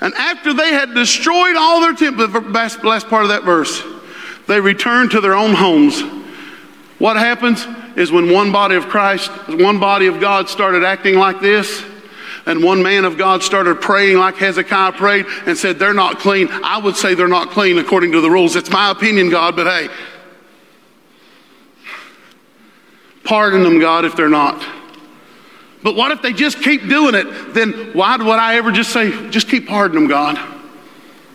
And 0.00 0.14
after 0.14 0.52
they 0.52 0.72
had 0.72 0.94
destroyed 0.94 1.56
all 1.56 1.80
their 1.80 1.94
temples, 1.94 2.32
the 2.32 2.40
last 2.84 3.08
part 3.08 3.24
of 3.24 3.30
that 3.30 3.44
verse, 3.44 3.82
they 4.46 4.60
returned 4.60 5.10
to 5.12 5.20
their 5.20 5.34
own 5.34 5.54
homes. 5.54 6.00
What 6.98 7.16
happens 7.16 7.66
is 7.96 8.12
when 8.12 8.32
one 8.32 8.52
body 8.52 8.76
of 8.76 8.88
Christ, 8.88 9.30
one 9.48 9.80
body 9.80 10.06
of 10.06 10.20
God 10.20 10.48
started 10.48 10.84
acting 10.84 11.16
like 11.16 11.40
this, 11.40 11.84
and 12.46 12.62
one 12.62 12.82
man 12.82 13.04
of 13.04 13.18
God 13.18 13.42
started 13.42 13.80
praying 13.80 14.16
like 14.16 14.36
Hezekiah 14.36 14.92
prayed 14.92 15.26
and 15.46 15.56
said, 15.56 15.78
They're 15.78 15.92
not 15.92 16.18
clean. 16.18 16.48
I 16.50 16.78
would 16.78 16.96
say 16.96 17.14
they're 17.14 17.28
not 17.28 17.50
clean 17.50 17.78
according 17.78 18.12
to 18.12 18.20
the 18.20 18.30
rules. 18.30 18.56
It's 18.56 18.70
my 18.70 18.90
opinion, 18.90 19.28
God, 19.28 19.54
but 19.54 19.66
hey, 19.66 19.88
pardon 23.28 23.62
them, 23.62 23.78
God, 23.78 24.06
if 24.06 24.16
they're 24.16 24.30
not. 24.30 24.66
But 25.82 25.94
what 25.94 26.10
if 26.10 26.22
they 26.22 26.32
just 26.32 26.62
keep 26.62 26.88
doing 26.88 27.14
it? 27.14 27.54
Then 27.54 27.92
why 27.92 28.16
would 28.16 28.26
I 28.26 28.56
ever 28.56 28.72
just 28.72 28.90
say, 28.90 29.30
just 29.30 29.48
keep 29.48 29.68
pardoning 29.68 30.08
them, 30.08 30.08
God? 30.08 30.56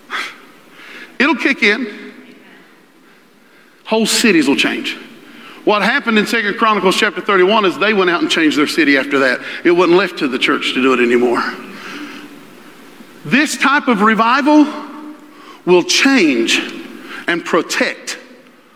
It'll 1.19 1.35
kick 1.35 1.61
in. 1.61 2.13
Whole 3.85 4.07
cities 4.07 4.47
will 4.47 4.55
change. 4.55 4.97
What 5.65 5.81
happened 5.81 6.17
in 6.17 6.25
Second 6.25 6.57
Chronicles 6.57 6.97
chapter 6.97 7.21
31 7.21 7.65
is 7.65 7.77
they 7.77 7.93
went 7.93 8.09
out 8.09 8.21
and 8.21 8.29
changed 8.29 8.57
their 8.57 8.67
city 8.67 8.97
after 8.97 9.19
that. 9.19 9.39
It 9.63 9.71
wasn't 9.71 9.97
left 9.97 10.17
to 10.17 10.27
the 10.27 10.39
church 10.39 10.73
to 10.73 10.81
do 10.81 10.93
it 10.93 10.99
anymore. 10.99 11.41
This 13.23 13.55
type 13.55 13.87
of 13.87 14.01
revival 14.01 14.65
will 15.65 15.83
change 15.83 16.57
and 17.27 17.45
protect 17.45 18.17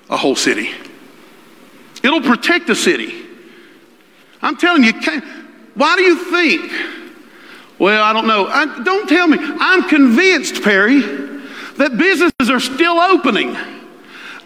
a 0.09 0.15
whole 0.15 0.35
city. 0.35 0.69
It'll 2.03 2.21
protect 2.21 2.67
the 2.67 2.75
city. 2.75 3.25
I'm 4.41 4.57
telling 4.57 4.83
you, 4.83 4.93
why 5.75 5.95
do 5.95 6.03
you 6.03 6.31
think? 6.31 6.71
Well, 7.79 8.03
I 8.03 8.13
don't 8.13 8.27
know. 8.27 8.47
I, 8.47 8.83
don't 8.83 9.07
tell 9.07 9.27
me. 9.27 9.37
I'm 9.39 9.87
convinced, 9.87 10.63
Perry, 10.63 11.01
that 11.01 11.97
businesses 11.97 12.49
are 12.49 12.59
still 12.59 12.99
opening. 12.99 13.55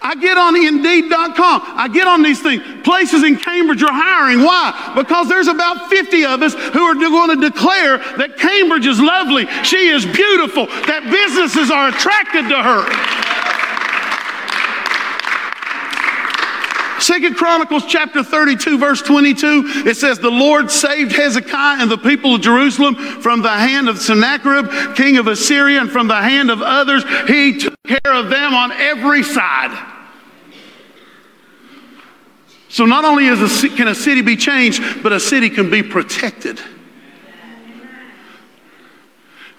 I 0.04 0.16
get 0.16 0.36
on 0.36 0.56
Indeed.com. 0.56 1.62
I 1.64 1.88
get 1.88 2.08
on 2.08 2.22
these 2.22 2.42
things. 2.42 2.62
Places 2.82 3.22
in 3.22 3.36
Cambridge 3.36 3.82
are 3.84 3.92
hiring. 3.92 4.42
Why? 4.42 4.92
Because 4.96 5.28
there's 5.28 5.46
about 5.46 5.88
50 5.88 6.24
of 6.26 6.42
us 6.42 6.54
who 6.54 6.82
are 6.82 6.94
going 6.94 7.38
to 7.38 7.48
declare 7.48 7.98
that 8.18 8.36
Cambridge 8.36 8.86
is 8.86 9.00
lovely. 9.00 9.46
She 9.62 9.88
is 9.88 10.04
beautiful. 10.04 10.66
That 10.90 11.06
businesses 11.06 11.70
are 11.70 11.88
attracted 11.88 12.50
to 12.50 12.58
her. 12.58 13.21
Second 17.02 17.34
Chronicles 17.34 17.84
chapter 17.86 18.22
32 18.22 18.78
verse 18.78 19.02
22, 19.02 19.84
it 19.86 19.96
says, 19.96 20.20
the 20.20 20.30
Lord 20.30 20.70
saved 20.70 21.10
Hezekiah 21.10 21.82
and 21.82 21.90
the 21.90 21.98
people 21.98 22.36
of 22.36 22.42
Jerusalem 22.42 22.94
from 22.94 23.42
the 23.42 23.50
hand 23.50 23.88
of 23.88 23.98
Sennacherib, 23.98 24.94
king 24.94 25.16
of 25.16 25.26
Assyria, 25.26 25.80
and 25.80 25.90
from 25.90 26.06
the 26.06 26.22
hand 26.22 26.48
of 26.48 26.62
others. 26.62 27.02
He 27.26 27.58
took 27.58 27.74
care 27.82 28.14
of 28.14 28.30
them 28.30 28.54
on 28.54 28.70
every 28.70 29.24
side. 29.24 29.76
So 32.68 32.86
not 32.86 33.04
only 33.04 33.26
is 33.26 33.64
a, 33.64 33.68
can 33.68 33.88
a 33.88 33.96
city 33.96 34.22
be 34.22 34.36
changed, 34.36 35.02
but 35.02 35.12
a 35.12 35.18
city 35.18 35.50
can 35.50 35.70
be 35.70 35.82
protected. 35.82 36.60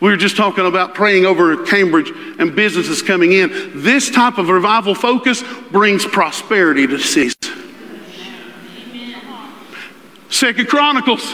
We 0.04 0.10
were 0.10 0.18
just 0.18 0.36
talking 0.36 0.66
about 0.66 0.96
praying 0.96 1.26
over 1.26 1.64
Cambridge 1.64 2.12
and 2.38 2.54
businesses 2.54 3.02
coming 3.02 3.32
in. 3.32 3.72
This 3.74 4.12
type 4.12 4.38
of 4.38 4.50
revival 4.50 4.96
focus 4.96 5.42
brings 5.72 6.06
prosperity 6.06 6.86
to 6.86 7.00
cities. 7.00 7.38
Second 10.30 10.68
Chronicles, 10.68 11.34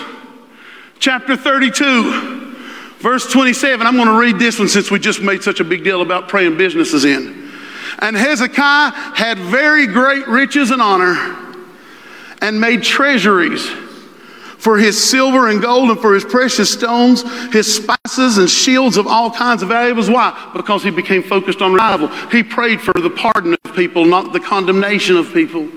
chapter 1.00 1.36
32, 1.36 2.54
verse 3.00 3.32
27. 3.32 3.88
I'm 3.88 3.96
going 3.96 4.08
to 4.08 4.20
read 4.20 4.38
this 4.38 4.60
one 4.60 4.68
since 4.68 4.92
we 4.92 5.00
just 5.00 5.20
made 5.20 5.42
such 5.42 5.60
a 5.60 5.64
big 5.64 5.84
deal 5.84 6.04
about 6.04 6.30
praying 6.30 6.56
businesses 6.56 7.06
in. 7.06 7.52
And 7.98 8.16
Hezekiah 8.16 8.92
had 9.16 9.40
very 9.40 9.88
great 9.88 10.28
riches 10.28 10.70
and 10.70 10.80
honor 10.80 11.56
and 12.40 12.62
made 12.62 12.84
treasuries 12.84 13.68
for 14.60 14.78
his 14.78 15.02
silver 15.02 15.48
and 15.48 15.62
gold 15.62 15.90
and 15.90 16.00
for 16.00 16.14
his 16.14 16.24
precious 16.24 16.72
stones, 16.72 17.24
his 17.52 17.76
spices 17.76 18.38
and 18.38 18.50
shields 18.50 18.98
of 18.98 19.08
all 19.08 19.32
kinds 19.32 19.64
of 19.64 19.70
valuables. 19.70 20.10
Why? 20.10 20.52
Because 20.54 20.84
he 20.84 20.92
became 20.92 21.24
focused 21.24 21.62
on 21.62 21.74
revival. 21.74 22.10
He 22.30 22.44
prayed 22.44 22.82
for 22.82 22.94
the 22.94 23.10
pardon 23.10 23.56
of 23.64 23.76
people, 23.76 24.06
not 24.06 24.34
the 24.34 24.40
condemnation 24.40 25.16
of 25.16 25.34
people. 25.34 25.70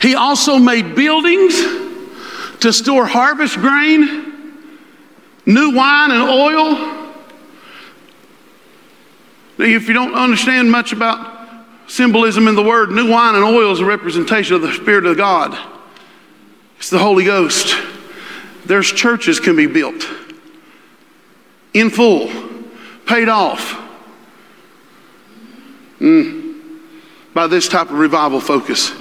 He 0.00 0.14
also 0.14 0.58
made 0.58 0.94
buildings 0.94 1.54
to 2.60 2.72
store 2.72 3.06
harvest 3.06 3.56
grain, 3.56 4.32
new 5.44 5.74
wine 5.74 6.10
and 6.10 6.22
oil. 6.22 6.74
Now, 9.58 9.64
if 9.64 9.88
you 9.88 9.94
don't 9.94 10.14
understand 10.14 10.70
much 10.70 10.92
about 10.92 11.36
symbolism 11.86 12.48
in 12.48 12.54
the 12.54 12.62
word. 12.62 12.90
New 12.90 13.10
wine 13.10 13.34
and 13.34 13.44
oil 13.44 13.72
is 13.72 13.80
a 13.80 13.84
representation 13.84 14.56
of 14.56 14.62
the 14.62 14.72
Spirit 14.72 15.06
of 15.06 15.16
God. 15.16 15.75
It's 16.86 16.92
the 16.92 17.00
Holy 17.00 17.24
Ghost. 17.24 17.76
There's 18.64 18.92
churches 18.92 19.40
can 19.40 19.56
be 19.56 19.66
built 19.66 20.06
in 21.74 21.90
full, 21.90 22.30
paid 23.06 23.28
off 23.28 23.76
mm, 25.98 26.80
by 27.34 27.48
this 27.48 27.66
type 27.66 27.90
of 27.90 27.98
revival 27.98 28.40
focus. 28.40 28.92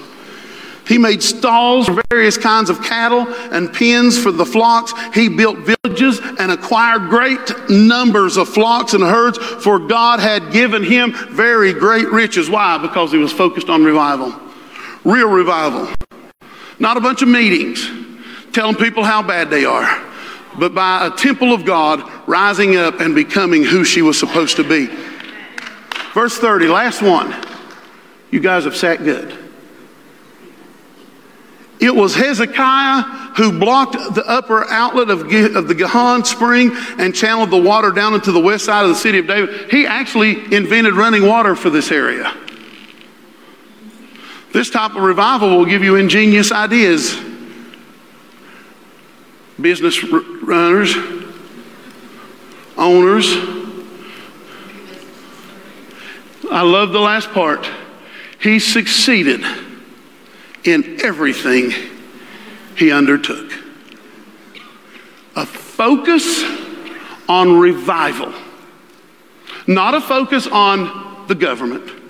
He 0.88 0.98
made 0.98 1.22
stalls 1.22 1.86
for 1.86 2.02
various 2.10 2.40
kinds 2.40 2.72
of 2.72 2.82
cattle 2.82 3.28
and 3.52 3.72
pens 3.72 4.18
for 4.18 4.32
the 4.32 4.48
flocks. 4.48 4.92
He 5.14 5.30
built 5.30 5.60
villages 5.60 6.20
and 6.40 6.52
acquired 6.52 7.12
great 7.12 7.70
numbers 7.70 8.38
of 8.38 8.50
flocks 8.50 8.96
and 8.96 9.04
herds, 9.04 9.38
for 9.38 9.78
God 9.78 10.20
had 10.20 10.52
given 10.52 10.82
him 10.84 11.14
very 11.30 11.72
great 11.72 12.10
riches. 12.10 12.50
Why? 12.50 12.80
Because 12.80 13.12
he 13.12 13.20
was 13.20 13.32
focused 13.32 13.70
on 13.70 13.84
revival. 13.84 14.34
Real 15.04 15.30
revival. 15.30 15.88
Not 16.80 16.97
a 16.97 17.01
bunch 17.01 17.21
of 17.21 17.28
meetings, 17.28 17.89
telling 18.53 18.76
people 18.76 19.03
how 19.03 19.21
bad 19.21 19.49
they 19.49 19.65
are, 19.65 20.03
but 20.57 20.73
by 20.73 21.07
a 21.07 21.11
temple 21.11 21.53
of 21.53 21.65
God 21.65 22.09
rising 22.28 22.76
up 22.76 22.99
and 22.99 23.15
becoming 23.15 23.63
who 23.63 23.84
she 23.84 24.01
was 24.01 24.19
supposed 24.19 24.57
to 24.57 24.63
be. 24.63 24.88
Verse 26.13 26.38
30, 26.38 26.67
last 26.67 27.01
one. 27.01 27.36
You 28.32 28.39
guys 28.39 28.65
have 28.65 28.76
sat 28.76 29.03
good. 29.03 29.38
It 31.80 31.93
was 31.93 32.15
Hezekiah 32.15 33.01
who 33.36 33.59
blocked 33.59 33.93
the 34.15 34.26
upper 34.26 34.65
outlet 34.69 35.09
of, 35.09 35.21
of 35.55 35.67
the 35.67 35.76
Gihon 35.76 36.23
spring 36.23 36.71
and 36.97 37.13
channeled 37.13 37.51
the 37.51 37.61
water 37.61 37.91
down 37.91 38.13
into 38.13 38.32
the 38.32 38.39
west 38.39 38.65
side 38.65 38.84
of 38.84 38.89
the 38.89 38.95
city 38.95 39.19
of 39.19 39.28
David. 39.28 39.71
He 39.71 39.86
actually 39.86 40.53
invented 40.55 40.93
running 40.93 41.28
water 41.28 41.55
for 41.55 41.69
this 41.69 41.91
area. 41.91 42.34
This 44.56 44.70
type 44.70 44.95
of 44.95 45.03
revival 45.03 45.49
will 45.49 45.66
give 45.66 45.84
you 45.84 45.97
ingenious 45.97 46.49
ideas. 46.53 47.20
Business 49.60 50.01
runners, 50.01 50.95
owners. 52.78 53.36
I 56.49 56.62
love 56.62 56.93
the 56.93 57.01
last 57.01 57.32
part. 57.32 57.70
He 58.39 58.60
succeeded 58.60 59.43
in 60.64 61.01
everything 61.03 61.74
he 62.78 62.93
undertook. 62.93 63.51
A 65.36 65.45
focus 65.45 66.45
on 67.28 67.60
revival, 67.60 68.34
not 69.68 69.95
a 69.95 69.99
focus 69.99 70.47
on 70.47 71.26
the 71.28 71.36
government. 71.36 72.05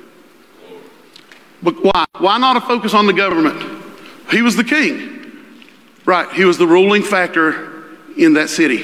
But 1.65 1.83
why? 1.83 2.05
Why 2.19 2.37
not 2.37 2.55
a 2.55 2.61
focus 2.61 2.93
on 2.93 3.07
the 3.07 3.13
government? 3.13 3.83
He 4.29 4.41
was 4.41 4.55
the 4.55 4.63
king. 4.63 5.11
Right, 6.05 6.31
he 6.31 6.45
was 6.45 6.59
the 6.59 6.67
ruling 6.67 7.01
factor 7.01 7.83
in 8.15 8.33
that 8.33 8.49
city. 8.49 8.83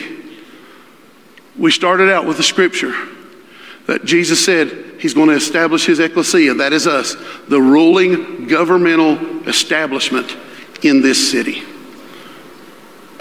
We 1.57 1.69
started 1.69 2.11
out 2.11 2.25
with 2.25 2.37
the 2.37 2.43
scripture 2.43 2.93
that 3.85 4.03
Jesus 4.03 4.43
said 4.43 4.99
he's 4.99 5.13
going 5.13 5.29
to 5.29 5.35
establish 5.35 5.85
his 5.85 5.99
ecclesia. 5.99 6.55
That 6.55 6.73
is 6.73 6.87
us, 6.87 7.15
the 7.47 7.61
ruling 7.61 8.47
governmental 8.47 9.47
establishment 9.47 10.35
in 10.81 11.01
this 11.01 11.31
city. 11.31 11.63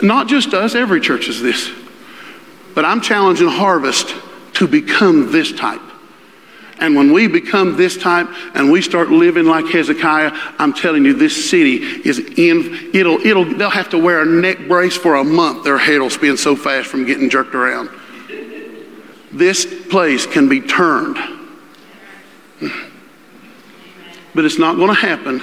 Not 0.00 0.28
just 0.28 0.54
us, 0.54 0.74
every 0.74 1.02
church 1.02 1.28
is 1.28 1.42
this. 1.42 1.70
But 2.74 2.86
I'm 2.86 3.02
challenging 3.02 3.48
Harvest 3.48 4.14
to 4.54 4.66
become 4.66 5.30
this 5.30 5.52
type. 5.52 5.82
And 6.80 6.96
when 6.96 7.12
we 7.12 7.26
become 7.26 7.76
this 7.76 7.96
type 7.96 8.26
and 8.54 8.72
we 8.72 8.80
start 8.80 9.10
living 9.10 9.44
like 9.44 9.66
Hezekiah, 9.66 10.30
I'm 10.58 10.72
telling 10.72 11.04
you, 11.04 11.12
this 11.12 11.50
city 11.50 11.76
is 11.76 12.18
in, 12.18 12.90
it'll, 12.94 13.18
it'll, 13.24 13.44
they'll 13.44 13.68
have 13.70 13.90
to 13.90 13.98
wear 13.98 14.22
a 14.22 14.26
neck 14.26 14.66
brace 14.66 14.96
for 14.96 15.16
a 15.16 15.24
month. 15.24 15.62
Their 15.62 15.76
head 15.76 16.00
will 16.00 16.10
spin 16.10 16.38
so 16.38 16.56
fast 16.56 16.88
from 16.88 17.04
getting 17.04 17.28
jerked 17.28 17.54
around. 17.54 17.90
This 19.30 19.66
place 19.88 20.26
can 20.26 20.48
be 20.48 20.60
turned. 20.60 21.18
But 24.34 24.44
it's 24.44 24.58
not 24.58 24.76
going 24.76 24.88
to 24.88 25.00
happen 25.00 25.42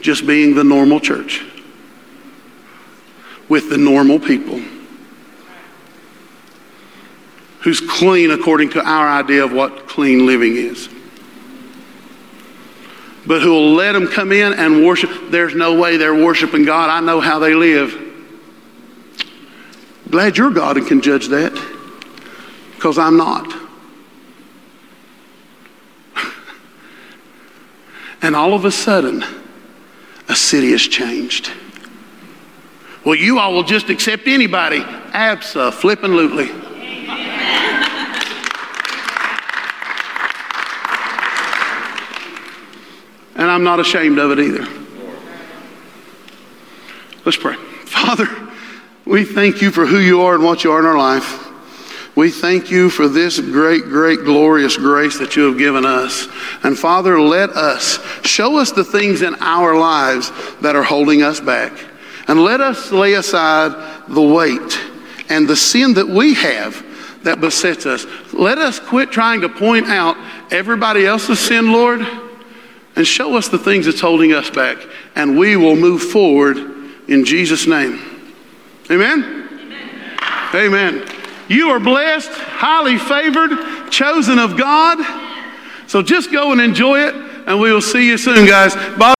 just 0.00 0.26
being 0.26 0.54
the 0.54 0.64
normal 0.64 1.00
church 1.00 1.44
with 3.48 3.68
the 3.68 3.78
normal 3.78 4.20
people 4.20 4.60
who's 7.60 7.80
clean 7.80 8.30
according 8.30 8.70
to 8.70 8.80
our 8.82 9.08
idea 9.08 9.44
of 9.44 9.52
what 9.52 9.87
clean 9.98 10.24
living 10.26 10.56
is. 10.56 10.88
But 13.26 13.42
who 13.42 13.50
will 13.50 13.72
let 13.72 13.94
them 13.94 14.06
come 14.06 14.30
in 14.30 14.52
and 14.52 14.86
worship. 14.86 15.10
There's 15.28 15.56
no 15.56 15.76
way 15.76 15.96
they're 15.96 16.14
worshiping 16.14 16.64
God. 16.64 16.88
I 16.88 17.00
know 17.04 17.18
how 17.18 17.40
they 17.40 17.52
live. 17.52 18.00
Glad 20.08 20.38
you're 20.38 20.52
God 20.52 20.76
and 20.76 20.86
can 20.86 21.00
judge 21.00 21.26
that 21.26 21.52
because 22.76 22.96
I'm 22.96 23.16
not. 23.16 23.52
and 28.22 28.36
all 28.36 28.54
of 28.54 28.64
a 28.66 28.70
sudden, 28.70 29.24
a 30.28 30.36
city 30.36 30.70
has 30.70 30.82
changed. 30.82 31.50
Well, 33.04 33.16
you 33.16 33.40
all 33.40 33.52
will 33.52 33.64
just 33.64 33.90
accept 33.90 34.28
anybody. 34.28 34.84
Absolutely. 35.12 36.67
And 43.38 43.50
I'm 43.50 43.64
not 43.64 43.80
ashamed 43.80 44.18
of 44.18 44.32
it 44.32 44.40
either. 44.40 44.66
Let's 47.24 47.38
pray. 47.38 47.54
Father, 47.54 48.28
we 49.04 49.24
thank 49.24 49.62
you 49.62 49.70
for 49.70 49.86
who 49.86 49.98
you 49.98 50.22
are 50.22 50.34
and 50.34 50.44
what 50.44 50.64
you 50.64 50.72
are 50.72 50.80
in 50.80 50.86
our 50.86 50.98
life. 50.98 51.46
We 52.16 52.32
thank 52.32 52.70
you 52.70 52.90
for 52.90 53.06
this 53.06 53.38
great, 53.38 53.84
great, 53.84 54.24
glorious 54.24 54.76
grace 54.76 55.18
that 55.20 55.36
you 55.36 55.44
have 55.44 55.56
given 55.56 55.86
us. 55.86 56.26
And 56.64 56.76
Father, 56.76 57.20
let 57.20 57.50
us 57.50 58.00
show 58.26 58.58
us 58.58 58.72
the 58.72 58.82
things 58.82 59.22
in 59.22 59.36
our 59.36 59.78
lives 59.78 60.32
that 60.60 60.74
are 60.74 60.82
holding 60.82 61.22
us 61.22 61.38
back. 61.38 61.72
And 62.26 62.40
let 62.40 62.60
us 62.60 62.90
lay 62.90 63.14
aside 63.14 63.70
the 64.08 64.20
weight 64.20 64.80
and 65.28 65.46
the 65.46 65.54
sin 65.54 65.94
that 65.94 66.08
we 66.08 66.34
have 66.34 66.84
that 67.22 67.40
besets 67.40 67.86
us. 67.86 68.04
Let 68.32 68.58
us 68.58 68.80
quit 68.80 69.12
trying 69.12 69.42
to 69.42 69.48
point 69.48 69.86
out 69.86 70.16
everybody 70.50 71.06
else's 71.06 71.38
sin, 71.38 71.72
Lord, 71.72 72.04
and 72.98 73.06
show 73.06 73.36
us 73.36 73.48
the 73.48 73.58
things 73.58 73.86
that's 73.86 74.00
holding 74.00 74.32
us 74.32 74.50
back. 74.50 74.76
And 75.14 75.38
we 75.38 75.54
will 75.54 75.76
move 75.76 76.02
forward 76.02 76.56
in 77.06 77.24
Jesus' 77.24 77.66
name. 77.66 78.00
Amen? 78.90 79.48
Amen. 80.52 80.98
Amen. 80.98 81.08
You 81.48 81.70
are 81.70 81.78
blessed, 81.78 82.30
highly 82.32 82.98
favored, 82.98 83.90
chosen 83.90 84.40
of 84.40 84.56
God. 84.56 84.98
So 85.86 86.02
just 86.02 86.32
go 86.32 86.50
and 86.50 86.60
enjoy 86.60 86.98
it, 86.98 87.14
and 87.46 87.60
we 87.60 87.72
will 87.72 87.80
see 87.80 88.04
you 88.04 88.18
soon, 88.18 88.46
guys. 88.46 88.74
Bye. 88.98 89.17